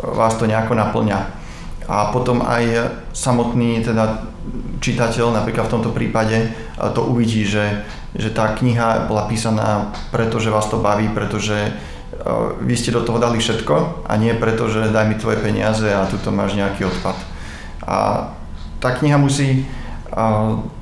vás 0.00 0.32
to 0.40 0.48
nejako 0.48 0.72
naplňa. 0.72 1.20
A 1.92 2.08
potom 2.08 2.40
aj 2.40 2.88
samotný 3.12 3.84
teda 3.84 4.24
čitateľ, 4.80 5.44
napríklad 5.44 5.68
v 5.68 5.74
tomto 5.76 5.90
prípade, 5.92 6.50
to 6.96 7.04
uvidí, 7.04 7.44
že, 7.44 7.84
že 8.12 8.30
tá 8.30 8.52
kniha 8.52 9.08
bola 9.08 9.24
písaná 9.24 9.92
preto, 10.12 10.36
že 10.36 10.52
vás 10.52 10.68
to 10.68 10.80
baví, 10.80 11.08
pretože 11.12 11.72
vy 12.60 12.74
ste 12.76 12.92
do 12.92 13.02
toho 13.02 13.18
dali 13.18 13.40
všetko 13.40 14.04
a 14.06 14.12
nie 14.20 14.36
preto, 14.36 14.68
že 14.68 14.92
daj 14.92 15.08
mi 15.08 15.16
tvoje 15.16 15.40
peniaze 15.40 15.88
a 15.88 16.06
tu 16.06 16.16
máš 16.30 16.54
nejaký 16.54 16.86
odpad. 16.86 17.16
A 17.82 18.28
tá 18.78 18.94
kniha 18.94 19.16
musí, 19.16 19.64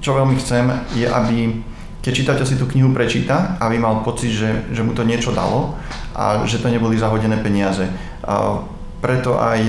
čo 0.02 0.10
veľmi 0.10 0.36
chcem, 0.36 0.68
je, 0.98 1.06
aby 1.06 1.62
keď 2.00 2.12
čitateľ 2.16 2.46
si 2.48 2.56
tú 2.56 2.64
knihu 2.64 2.96
prečíta, 2.96 3.60
aby 3.60 3.76
mal 3.76 4.00
pocit, 4.00 4.32
že, 4.32 4.72
že 4.72 4.80
mu 4.80 4.96
to 4.96 5.04
niečo 5.04 5.36
dalo 5.36 5.76
a 6.16 6.48
že 6.48 6.58
to 6.58 6.72
neboli 6.72 6.96
zahodené 6.96 7.38
peniaze. 7.44 7.84
A 8.24 8.64
preto 9.04 9.36
aj 9.36 9.60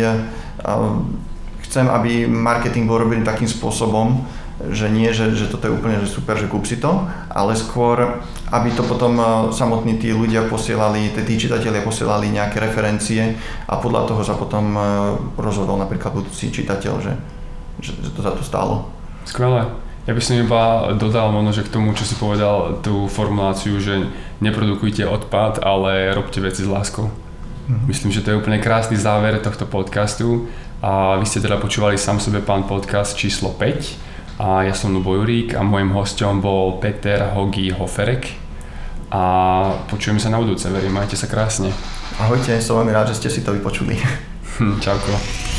chcem, 1.67 1.87
aby 1.87 2.27
marketing 2.27 2.87
bol 2.87 2.99
robený 2.99 3.23
takým 3.23 3.47
spôsobom, 3.47 4.27
že 4.69 4.91
nie, 4.91 5.09
že, 5.09 5.33
že 5.33 5.49
toto 5.49 5.65
je 5.65 5.73
úplne 5.73 5.97
že 6.03 6.11
super, 6.11 6.37
že 6.37 6.45
kúp 6.45 6.69
si 6.69 6.77
to, 6.77 7.09
ale 7.33 7.57
skôr, 7.57 8.21
aby 8.53 8.69
to 8.75 8.85
potom 8.85 9.17
samotní 9.49 9.97
tí 9.97 10.13
ľudia 10.13 10.45
posielali, 10.45 11.09
tí 11.15 11.33
čitatelia 11.39 11.81
posielali 11.81 12.29
nejaké 12.29 12.61
referencie 12.61 13.33
a 13.65 13.81
podľa 13.81 14.05
toho 14.05 14.21
sa 14.21 14.37
potom 14.37 14.77
rozhodol 15.39 15.81
napríklad 15.81 16.13
budúci 16.13 16.53
čitateľ, 16.53 16.93
že, 17.01 17.13
že, 17.81 17.91
že 17.97 18.09
to 18.13 18.21
za 18.21 18.31
to 18.37 18.43
stálo. 18.45 18.91
Skvelé. 19.25 19.65
Ja 20.09 20.17
by 20.17 20.21
som 20.21 20.41
iba 20.41 20.93
dodal 20.97 21.29
možno, 21.29 21.53
že 21.53 21.65
k 21.65 21.73
tomu, 21.73 21.93
čo 21.93 22.05
si 22.09 22.17
povedal, 22.17 22.81
tú 22.81 23.05
formuláciu, 23.05 23.77
že 23.77 24.09
neprodukujte 24.41 25.05
odpad, 25.05 25.61
ale 25.61 26.09
robte 26.17 26.41
veci 26.41 26.65
s 26.65 26.69
láskou. 26.69 27.05
Mm-hmm. 27.05 27.85
Myslím, 27.85 28.09
že 28.09 28.25
to 28.25 28.33
je 28.33 28.39
úplne 28.41 28.57
krásny 28.57 28.97
záver 28.97 29.37
tohto 29.37 29.69
podcastu. 29.69 30.49
A 30.81 31.21
vy 31.21 31.29
ste 31.29 31.45
teda 31.45 31.61
počúvali 31.61 31.93
sám 32.01 32.17
sebe 32.17 32.41
pán 32.41 32.65
podcast 32.65 33.13
číslo 33.13 33.53
5. 33.53 34.10
A 34.39 34.63
ja 34.63 34.71
som 34.71 34.95
Lubo 34.95 35.17
Jurík 35.17 35.57
a 35.57 35.61
môjim 35.65 35.91
hostom 35.91 36.39
bol 36.39 36.79
Peter 36.79 37.35
Hogi 37.35 37.73
Hoferek. 37.73 38.31
A 39.11 39.21
počujeme 39.91 40.23
sa 40.23 40.31
na 40.31 40.39
budúce, 40.39 40.71
verím, 40.71 40.95
majte 40.95 41.19
sa 41.19 41.27
krásne. 41.27 41.67
Ahojte, 42.15 42.55
som 42.63 42.79
veľmi 42.79 42.95
rád, 42.95 43.11
že 43.11 43.19
ste 43.19 43.29
si 43.29 43.43
to 43.43 43.51
vypočuli. 43.51 43.99
Čauko. 44.83 45.50